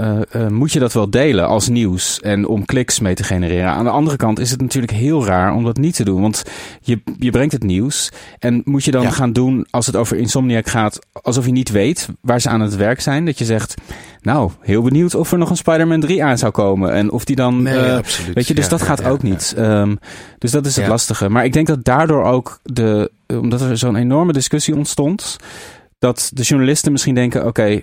[0.49, 3.71] moet je dat wel delen als nieuws en om kliks mee te genereren?
[3.71, 6.21] Aan de andere kant is het natuurlijk heel raar om dat niet te doen.
[6.21, 6.43] Want
[6.81, 9.09] je, je brengt het nieuws en moet je dan Ja.
[9.11, 10.99] gaan doen als het over Insomniac gaat...
[11.21, 13.25] alsof je niet weet waar ze aan het werk zijn.
[13.25, 13.73] Dat je zegt,
[14.21, 16.93] nou, heel benieuwd of er nog een Spider-Man 3 aan zou komen.
[16.93, 17.61] En of die dan...
[17.61, 18.35] Nee, eh, absoluut.
[18.35, 19.53] Weet je, dus Ja, dat ja, gaat ja, ook niet.
[19.57, 19.95] Ehm,
[20.37, 21.29] dus dat is het lastige.
[21.29, 25.37] Maar ik denk dat daardoor ook de, omdat er zo'n enorme discussie ontstond,
[25.99, 27.81] dat de journalisten misschien denken: oké,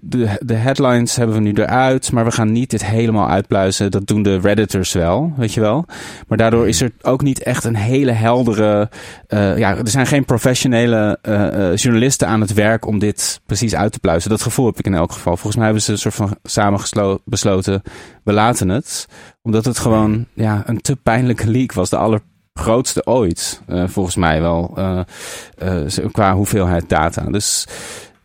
[0.00, 3.90] de, de headlines hebben we nu eruit, maar we gaan niet dit helemaal uitpluizen.
[3.90, 5.84] Dat doen de redditors wel, weet je wel.
[6.28, 8.90] Maar daardoor is er ook niet echt een hele heldere.
[9.26, 13.74] eh, ja, er zijn geen professionele eh, eh, journalisten aan het werk om dit precies
[13.74, 14.30] uit te pluizen.
[14.30, 15.36] Dat gevoel heb ik in elk geval.
[15.36, 16.80] Volgens mij hebben ze een soort van samen
[17.24, 17.82] besloten:
[18.24, 19.08] we laten het,
[19.42, 21.90] omdat het gewoon ja, een te pijnlijke leak was.
[21.90, 21.96] De
[22.56, 25.00] allergrootste ooit, eh, volgens mij wel, eh,
[25.58, 27.22] eh, qua hoeveelheid data.
[27.22, 27.66] Dus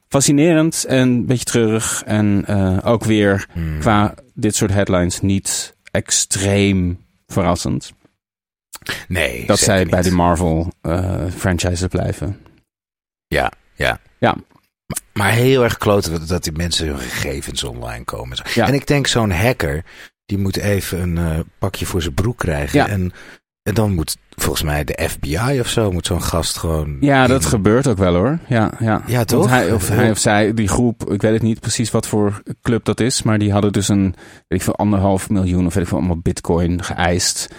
[0.07, 2.03] fascinerend en een beetje treurig.
[2.05, 2.45] En
[2.83, 3.79] ook weer Hmm.
[3.79, 7.93] qua dit soort headlines niet extreem verrassend.
[9.07, 10.09] Nee, Dat zij bij niet.
[10.09, 10.71] de Marvel
[11.37, 12.39] franchises blijven.
[13.27, 13.99] Ja, ja.
[14.19, 14.35] Ja.
[15.13, 18.37] Maar, heel erg kloten dat- die mensen hun gegevens online komen.
[18.37, 18.59] en zo.
[18.61, 18.67] Ja.
[18.67, 19.83] En ik denk zo'n hacker,
[20.25, 22.79] die moet even een pakje voor zijn broek krijgen.
[22.79, 22.87] Ja.
[22.87, 23.11] En,
[23.63, 26.97] en dan moet volgens mij de FBI of zo, moet zo'n gast gewoon...
[26.99, 28.39] Ja, dat in- gebeurt ook wel hoor.
[28.47, 29.01] Ja, ja.
[29.07, 29.49] Ja, Want toch?
[29.49, 32.85] Hij, of hij of zij, die groep, ik weet het niet precies wat voor club
[32.85, 34.03] dat is, maar die hadden dus een,
[34.47, 37.49] weet ik veel, anderhalf miljoen of weet ik veel, allemaal bitcoin geëist.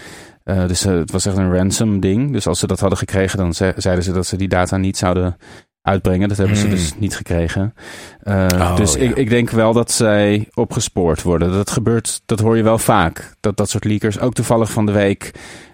[0.44, 2.32] Eh, dus eh, het was echt een ransom ding.
[2.32, 4.96] Dus als ze dat hadden gekregen, dan ze- zeiden ze dat ze die data niet
[4.96, 5.36] zouden
[5.82, 6.28] uitbrengen.
[6.28, 6.74] Dat hebben ze Hmm.
[6.74, 7.74] dus niet gekregen.
[8.20, 9.00] Eh, Oh, dus ja.
[9.00, 11.52] ik, ik denk wel dat zij opgespoord worden.
[11.52, 13.34] Dat gebeurt, dat hoor je wel vaak.
[13.40, 15.30] Dat dat soort leakers, ook toevallig van de week,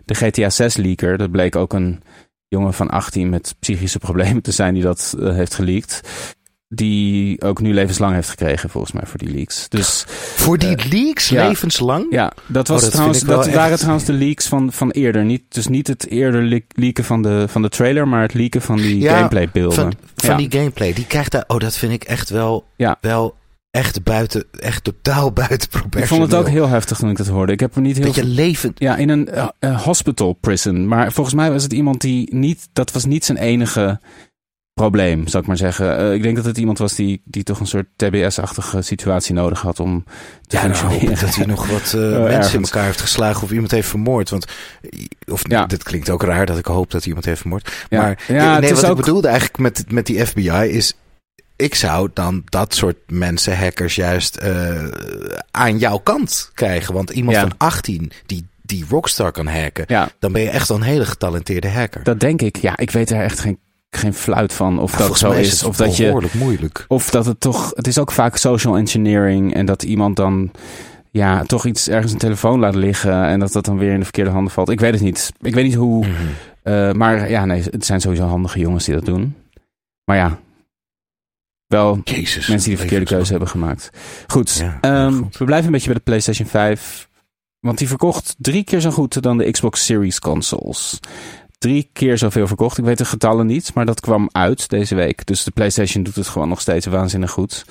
[0.08, 2.02] de GTA 6 leaker, dat bleek ook een
[2.48, 6.00] jongen van 18 met psychische problemen te zijn die dat eh, heeft geleakt.
[6.70, 9.68] Die ook nu levenslang heeft gekregen, volgens mij, voor die leaks.
[9.68, 10.04] Dus
[10.36, 11.48] Voor die leaks ja.
[11.48, 12.06] levenslang?
[12.10, 15.24] ja, dat, was Oh, dat trouwens, dat waren trouwens de leaks van, van eerder.
[15.24, 18.62] Niet, dus niet het eerder le- leaken van de, van de trailer, maar het leaken
[18.62, 19.76] van die Ja, gameplaybeelden.
[19.78, 20.36] Van, van Ja.
[20.36, 20.92] die gameplay.
[20.92, 21.44] Die krijgt daar...
[21.46, 22.66] Oh, dat vind ik echt wel...
[22.76, 22.96] Ja.
[23.00, 23.34] Wel
[23.78, 24.44] echt buiten...
[24.60, 26.02] Echt totaal buiten proportioneel.
[26.02, 27.52] Ik vond het ook heel heftig toen ik dat hoorde.
[27.52, 28.78] Ik heb er niet heel Beetje levend...
[28.80, 30.88] Ja, in een eh, eh, hospital prison.
[30.88, 32.68] Maar volgens mij was het iemand die niet...
[32.72, 34.00] Dat was niet zijn enige
[34.74, 35.98] probleem, zou ik maar zeggen.
[35.98, 39.60] Eh, ik denk dat het iemand was die, die toch een soort TBS-achtige situatie nodig
[39.60, 40.04] had om
[40.46, 41.20] te Ja, nou, functioneren.
[41.26, 41.92] dat hij nog wat
[42.30, 44.30] mensen in elkaar heeft geslagen of iemand heeft vermoord.
[44.30, 44.46] Want,
[45.26, 45.66] of Ja.
[45.66, 47.86] dit klinkt ook raar dat ik hoop dat iemand heeft vermoord.
[47.88, 48.00] Ja.
[48.00, 50.94] Maar Ja, nee, wat ook- ik bedoelde eigenlijk met, met die FBI is...
[51.58, 54.84] Ik zou dan dat soort mensen, hackers, juist eh,
[55.50, 56.94] aan jouw kant krijgen.
[56.94, 57.42] Want iemand Ja.
[57.42, 59.84] van 18 die, die Rockstar kan hacken...
[59.86, 62.02] Ja, dan ben je echt een hele getalenteerde hacker.
[62.02, 62.56] dat denk ik.
[62.56, 63.58] Ja, ik weet er echt geen,
[63.90, 65.50] geen fluit van of Ja, dat zo is.
[65.52, 66.04] het Of dat je...
[66.04, 66.84] behoorlijk moeilijk.
[66.88, 67.72] Of dat het toch.
[67.74, 69.54] Het is ook vaak social engineering.
[69.54, 70.50] En dat iemand dan.
[71.10, 73.24] Ja, toch iets ergens een telefoon laat liggen.
[73.24, 74.68] En dat dat dan weer in de verkeerde handen valt.
[74.68, 75.32] Ik weet het niet.
[75.40, 76.06] Ik weet niet hoe.
[76.06, 76.14] Mhm.
[76.62, 79.34] eh, maar ja, nee, het zijn sowieso handige jongens die dat doen.
[80.04, 80.38] Maar ja.
[81.68, 82.46] Wel Jezus.
[82.48, 83.90] mensen die de verkeerde keuze hebben gemaakt.
[84.26, 84.54] Goed.
[84.54, 85.36] Ja, ehm, goed.
[85.36, 87.08] We blijven een beetje bij de PlayStation 5.
[87.60, 91.00] Want die verkocht drie keer zo goed dan de Xbox Series consoles.
[91.58, 92.78] Drie keer zoveel verkocht.
[92.78, 95.26] Ik weet de getallen niet, maar dat kwam uit deze week.
[95.26, 97.64] Dus de PlayStation doet het gewoon nog steeds waanzinnig goed.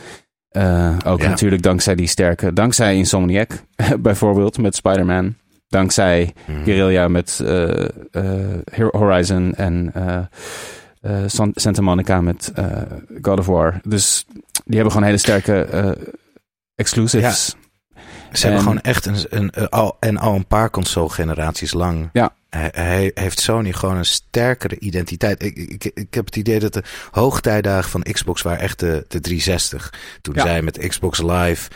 [0.50, 1.28] Eh, ook Ja.
[1.30, 2.54] natuurlijk dankzij die sterke.
[2.54, 3.64] Dankzij Insomniac,
[4.00, 5.36] bijvoorbeeld met Spider-Man.
[5.68, 6.64] Dankzij Mhm.
[6.64, 9.92] Guerrilla met eh, eh, Horizon en
[11.02, 12.82] eh, San- Santa Monica met eh,
[13.22, 13.80] God of War.
[13.84, 14.26] Dus
[14.66, 15.92] die hebben gewoon hele sterke eh,
[16.76, 17.56] exclusives.
[18.32, 21.74] Ze hebben En- gewoon echt een, een, een- al, en al een paar console generaties
[21.74, 22.10] lang.
[22.14, 22.36] Ja.
[22.50, 25.44] Hij, hij heeft Sony gewoon een sterkere identiteit.
[25.44, 29.20] Ik, ik, ik heb het idee dat de hoogtijdagen van Xbox waren echt de, de
[29.20, 29.94] 360.
[30.22, 30.42] Toen Ja.
[30.42, 31.70] zij met Xbox Live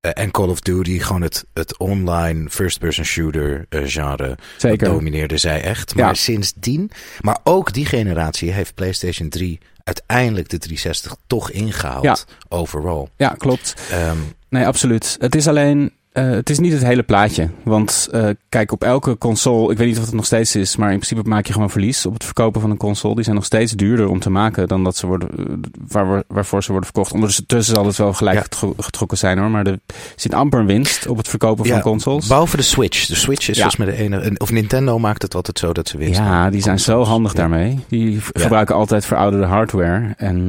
[0.00, 4.38] en Call of Duty, gewoon het, het online first-person shooter eh, genre.
[4.56, 4.78] Zeker.
[4.78, 5.94] Dat domineerde zij echt.
[5.94, 6.14] Maar Ja.
[6.14, 12.04] sindsdien, maar ook die generatie heeft PlayStation 3 uiteindelijk de 360 toch ingehaald.
[12.04, 12.16] Ja.
[12.48, 13.06] Overall.
[13.16, 13.74] Ja, klopt.
[13.90, 14.16] Ehm,
[14.50, 15.16] Nee, absoluut.
[15.20, 15.92] Het is alleen.
[16.18, 17.48] Eh, het is niet het hele plaatje.
[17.64, 19.72] Want eh, kijk, op elke console.
[19.72, 20.76] Ik weet niet of het nog steeds is.
[20.76, 23.14] Maar in principe maak je gewoon verlies op het verkopen van een console.
[23.14, 25.28] Die zijn nog steeds duurder om te maken dan dat ze worden.
[25.38, 25.44] eh,
[25.88, 27.12] waar, waarvoor ze worden verkocht.
[27.12, 28.72] Ondertussen zal het wel gelijk Ja.
[28.78, 29.50] getrokken zijn hoor.
[29.50, 29.78] Maar er
[30.16, 32.26] zit amper winst op het verkopen van consoles.
[32.26, 33.06] Behalve de Switch.
[33.06, 33.62] De Switch is Ja.
[33.62, 34.18] volgens mij de ene.
[34.20, 37.32] en- Of Nintendo maakt het altijd zo dat ze winst Ja, die zijn zo handig
[37.34, 37.78] daarmee.
[37.88, 40.14] Die gebruiken altijd verouderde hardware.
[40.16, 40.46] En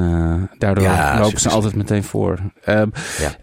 [0.57, 0.87] daardoor
[1.19, 2.39] lopen ze altijd meteen voor.
[2.63, 2.87] Ehm.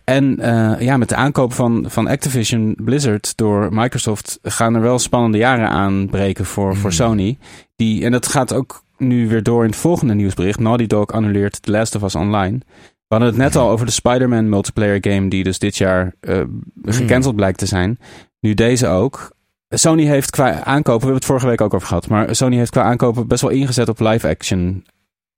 [0.05, 0.37] En
[0.79, 5.69] ja, met de aankoop van, van Activision Blizzard door Microsoft gaan er wel spannende jaren
[5.69, 6.97] aanbreken voor, voor Mm.
[6.97, 7.39] Sony.
[7.77, 10.59] Die, en dat gaat ook nu weer door in het volgende nieuwsbericht.
[10.59, 12.59] Naughty Dog annuleert The Last of Us Online.
[13.09, 16.41] We hadden het net al over de Spider-Man multiplayer game die dus dit jaar eh,
[16.83, 17.99] gecanceld blijkt te zijn.
[18.41, 19.35] Nu deze ook.
[19.69, 22.71] Sony heeft qua aankopen, we hebben het vorige week ook over gehad, maar Sony heeft
[22.71, 24.85] qua aankopen best wel ingezet op live action.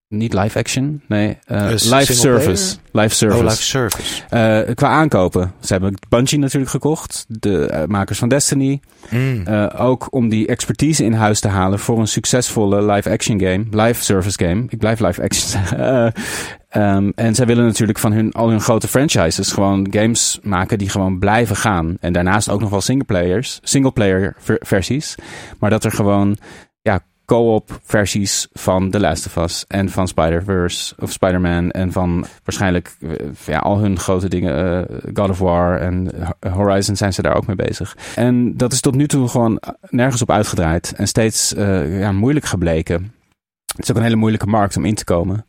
[0.09, 2.77] Niet live action, nee, eh, Eh, live single service.
[2.93, 3.39] Live service.
[3.43, 4.23] Oh, live service.
[4.29, 5.53] Eh, qua aankopen.
[5.61, 7.25] Ze hebben Bungie natuurlijk gekocht.
[7.29, 8.81] De makers van Destiny.
[9.11, 9.47] Mm.
[9.47, 13.65] Eh, ook om die expertise in huis te halen voor een succesvolle live-action game.
[13.71, 14.65] Live service game.
[14.69, 15.79] Ik blijf live-action zeggen.
[15.79, 16.11] Eh,
[16.69, 20.89] ehm, en zij willen natuurlijk van hun, al hun grote franchises gewoon games maken die
[20.89, 21.97] gewoon blijven gaan.
[22.01, 25.15] En daarnaast ook nog wel singleplayers, singleplayer ver- versies.
[25.59, 26.37] Maar dat er gewoon
[27.29, 32.97] co-op versies van The Last of Us en van Spider-Verse of Spider-Man en van waarschijnlijk
[33.01, 33.11] eh,
[33.47, 36.11] ja, al hun grote dingen, eh, God of War en
[36.53, 37.97] Horizon zijn ze daar ook mee bezig.
[38.15, 39.61] En dat is tot nu toe gewoon
[39.91, 43.15] nergens op uitgedraaid en steeds eh, ja, moeilijk gebleken.
[43.67, 45.45] Het is ook een hele moeilijke markt om in te komen.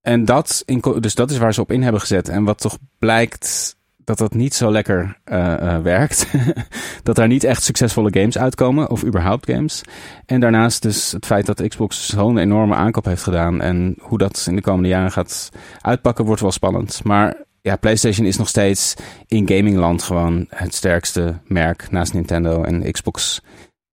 [0.00, 0.64] En dat,
[1.00, 2.28] dus dat is waar ze op in hebben gezet.
[2.28, 3.76] En wat toch blijkt
[4.10, 6.26] dat dat niet zo lekker eh, eh, werkt.
[7.02, 9.82] dat daar niet echt succesvolle games uitkomen, of überhaupt games.
[10.26, 13.60] En daarnaast dus het feit dat Xbox zo'n enorme aankoop heeft gedaan.
[13.60, 15.48] En hoe dat in de komende jaren gaat
[15.80, 17.00] uitpakken, wordt wel spannend.
[17.04, 18.94] Maar ja, PlayStation is nog steeds
[19.26, 22.62] in gamingland gewoon het sterkste merk naast Nintendo.
[22.62, 23.42] En Xbox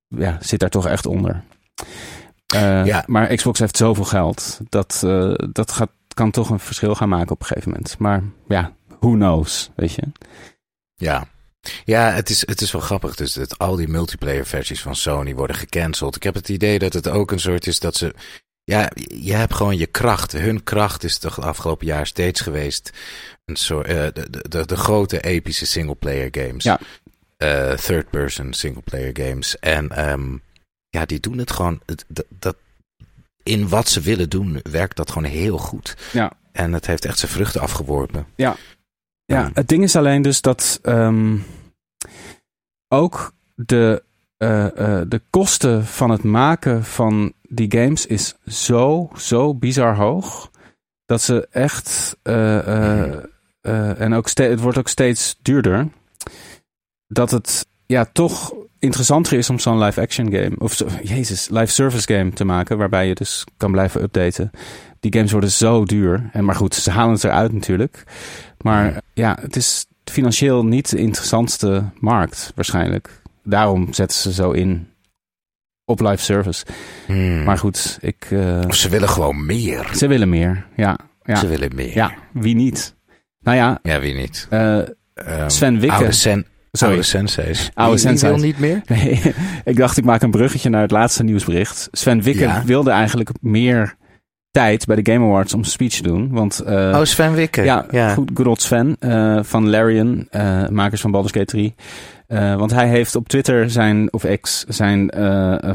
[0.07, 1.43] ja, zit daar toch echt onder.
[2.47, 3.03] Eh, Ja.
[3.07, 4.59] Maar Xbox heeft zoveel geld.
[4.69, 4.99] Dat,
[5.51, 7.95] dat gaat, kan toch een verschil gaan maken op een gegeven moment.
[7.99, 8.71] Maar ja,
[9.07, 10.03] who knows, weet je.
[10.95, 11.27] Ja.
[11.85, 13.15] Ja, het is, het is wel grappig.
[13.15, 16.15] Dus dat al die multiplayer versies van Sony worden gecanceld.
[16.15, 18.13] Ik heb het idee dat het ook een soort is dat ze.
[18.63, 20.31] Ja, je hebt gewoon je kracht.
[20.31, 22.91] Hun kracht is toch de afgelopen jaar steeds geweest.
[23.45, 26.63] Een soort, eh, de, de, de, de grote epische singleplayer games.
[26.63, 26.79] Ja.
[27.37, 29.59] Eh, third person singleplayer games.
[29.59, 30.37] En ehm,
[30.89, 31.79] ja, die doen het gewoon.
[32.07, 32.55] dat, dat,
[33.43, 35.95] in wat ze willen doen, werkt dat gewoon heel goed.
[36.13, 36.31] Ja.
[36.51, 38.27] En het heeft echt zijn vruchten afgeworpen.
[38.35, 38.55] Ja,
[39.27, 39.49] Ja.
[39.53, 41.37] het ding is alleen dus dat ehm,
[42.87, 44.03] ook de,
[44.37, 50.51] eh, eh, de kosten van het maken van die games is zo, zo bizar hoog.
[51.05, 52.17] Dat ze echt.
[52.23, 53.07] eh,
[53.61, 55.87] eh, en ook het wordt ook steeds duurder.
[57.07, 60.55] Dat het ja, toch interessanter is om zo'n live-action game.
[60.57, 62.77] Of zo, jezus, live service game te maken.
[62.77, 64.51] Waarbij je dus kan blijven updaten.
[65.09, 66.29] Die games worden zo duur.
[66.33, 68.03] En maar goed, ze halen het eruit natuurlijk.
[68.61, 73.21] Maar ja, het is financieel niet de interessantste markt waarschijnlijk.
[73.43, 74.87] Daarom zetten ze zo in
[75.85, 76.65] op live service.
[77.05, 77.43] Hmm.
[77.43, 79.89] Maar goed, ik, eh, Of ze willen gewoon meer.
[79.95, 80.65] ze willen meer.
[80.75, 81.93] Ja, ja, Ze willen meer.
[81.95, 82.95] ja, wie niet?
[83.39, 84.47] Nou ja, Ja, wie niet?
[84.49, 84.79] eh,
[85.13, 85.95] Ehm, Sven Wikke.
[85.95, 86.93] Oude, sen, Sorry.
[86.93, 87.69] oude senseis.
[87.73, 88.81] Oude wil niet meer?
[88.85, 89.21] Nee,
[89.65, 91.87] ik dacht ik maak een bruggetje naar het laatste nieuwsbericht.
[91.91, 92.63] Sven Wikke Ja.
[92.65, 93.95] wilde eigenlijk meer
[94.57, 96.29] tijd bij de Game Awards om speech te doen.
[96.31, 97.63] Want eh, oh, Sven Wikke.
[97.63, 98.13] ja, ja.
[98.13, 101.75] Goed, good old Sven eh, van Larian, eh, makers van Baldur's Gate 3.
[102.27, 105.11] Eh, want hij heeft op Twitter zijn, of X, zijn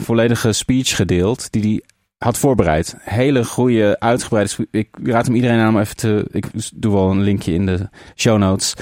[0.01, 1.83] volledige speech gedeeld die hij
[2.19, 2.97] had voorbereid.
[2.99, 6.27] Hele goede, uitgebreide spe- Ik raad hem iedereen aan om even te...
[6.31, 8.75] Ik doe wel een linkje in de show notes.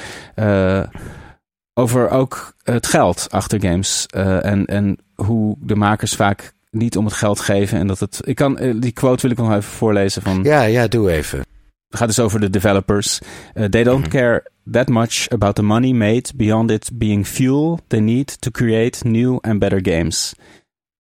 [1.75, 4.07] Over ook het geld achter games.
[4.07, 7.79] en, en hoe de makers vaak niet om het geld geven.
[7.79, 8.21] En dat het...
[8.25, 10.43] Ik kan, eh, die quote wil ik nog even voorlezen van...
[10.43, 11.39] ja, ja, doe even.
[11.89, 13.21] Het gaat dus over de developers.
[13.55, 14.11] Uh, they don't Mhm.
[14.11, 19.09] care that much about the money made beyond it being fuel they need to create
[19.09, 20.35] new and better games.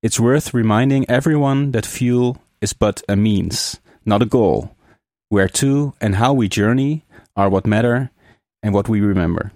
[0.00, 4.68] It's worth reminding everyone that fuel is but a means, not a goal.
[5.28, 8.10] Where to and how we journey are what matter
[8.60, 9.50] and what we remember.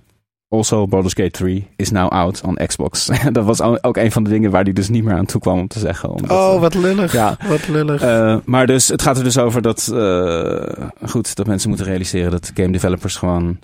[0.56, 3.10] Also, Baldur's Gate 3 is now out on Xbox.
[3.32, 5.58] dat was ook een van de dingen waar hij dus niet meer aan toe kwam
[5.58, 6.08] om te zeggen.
[6.10, 7.12] omdat, Oh, eh, wat lullig.
[7.12, 7.36] Ja.
[7.48, 8.02] Wat lullig.
[8.02, 12.30] eh, maar dus, het gaat er dus over dat, eh, goed, dat mensen moeten realiseren
[12.30, 13.58] dat game developers gewoon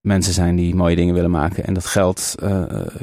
[0.00, 1.64] mensen zijn die mooie dingen willen maken.
[1.64, 2.34] En dat geld.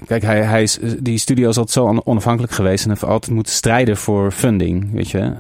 [0.06, 3.34] kijk, hij, hij is, die studio is altijd zo on- onafhankelijk geweest en heeft altijd
[3.34, 4.92] moeten strijden voor funding.
[4.94, 5.34] Weet je.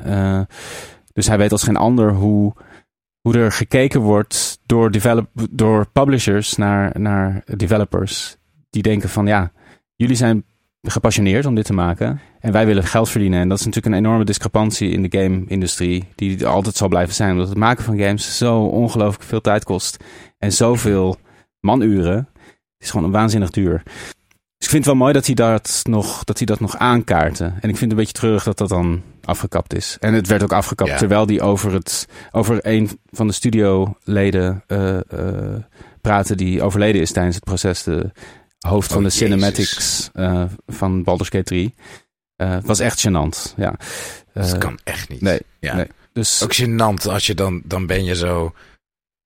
[1.14, 2.54] Dus hij weet als geen ander hoe,
[3.22, 8.38] hoe er gekeken wordt door, develop, door publishers naar, naar developers.
[8.70, 9.52] Die denken van ja,
[9.96, 10.46] jullie zijn
[10.82, 12.20] gepassioneerd om dit te maken.
[12.40, 13.40] En wij willen geld verdienen.
[13.40, 16.08] En dat is natuurlijk een enorme discrepantie in de game-industrie.
[16.16, 17.32] Die altijd zal blijven zijn.
[17.32, 20.04] Omdat het maken van games zo ongelooflijk veel tijd kost.
[20.38, 21.18] En zoveel
[21.60, 22.16] manuren.
[22.16, 23.84] Het is gewoon een waanzinnig duur.
[24.62, 27.46] Dus ik vind het wel mooi dat hij dat nog, dat hij dat nog aankaarten.
[27.46, 29.98] En ik vind het een beetje treurig dat dat dan afgekapt is.
[30.00, 30.98] En het werd ook afgekapt Ja.
[30.98, 34.98] terwijl die over, het, over een van de studioleden eh
[36.02, 37.84] praten die overleden is tijdens het proces.
[37.84, 38.12] De
[38.60, 39.28] hoofd van Oh, de Jezus.
[39.28, 41.74] cinematics eh, van Baldur's Gate 3.
[42.36, 43.74] Eh, het was echt gênant, ja.
[44.34, 45.22] Dat kan echt niet.
[45.22, 45.76] nee, Ja.
[45.76, 45.88] nee.
[46.14, 48.54] Dus Ook gênant als je dan, dan ben je zo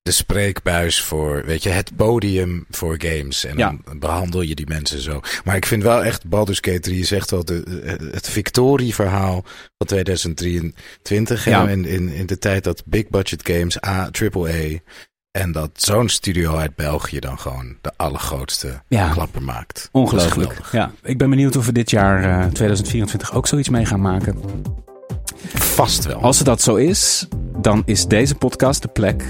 [0.05, 3.45] de spreekbuis voor, weet je, het podium voor games.
[3.45, 3.75] En Ja.
[3.85, 5.19] dan behandel je die mensen zo.
[5.43, 7.63] Maar ik vind wel echt, Baldur's Gate 3 is echt wel de,
[8.11, 9.43] het victorieverhaal
[9.77, 11.43] van 2023.
[11.43, 11.67] hè, Ja.
[11.67, 14.77] In, in, in de tijd dat big budget games, A, AAA,
[15.31, 19.09] en dat zo'n studio uit België dan gewoon de allergrootste Ja.
[19.09, 19.89] klapper maakt.
[19.91, 20.59] Ongelooflijk.
[20.71, 24.37] Ja, ik ben benieuwd of we dit jaar eh, 2024 ook zoiets mee gaan maken.
[25.53, 26.21] Vast wel.
[26.21, 27.27] Als het dat zo is,
[27.61, 29.23] dan is deze podcast de plek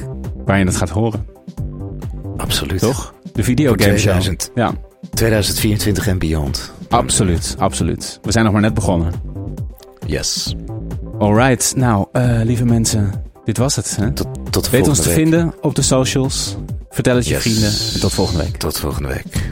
[0.45, 1.25] waar je het gaat horen.
[2.37, 2.79] Absoluut.
[2.79, 3.13] Toch?
[3.33, 3.97] De videogame show.
[4.19, 4.73] 2000, Ja,
[5.13, 6.71] 2024 en beyond.
[6.89, 8.19] absoluut, absoluut.
[8.21, 9.11] We zijn nog maar net begonnen.
[10.05, 10.55] Yes.
[11.19, 13.11] Alright, nou, eh, lieve mensen,
[13.45, 13.95] dit was het.
[13.95, 14.11] Hè?
[14.11, 15.13] Tot, tot Weet ons te week.
[15.17, 16.55] vinden op de socials.
[16.89, 17.41] Vertel het je Yes.
[17.41, 18.57] vrienden en tot volgende week.
[18.57, 19.51] Tot volgende week.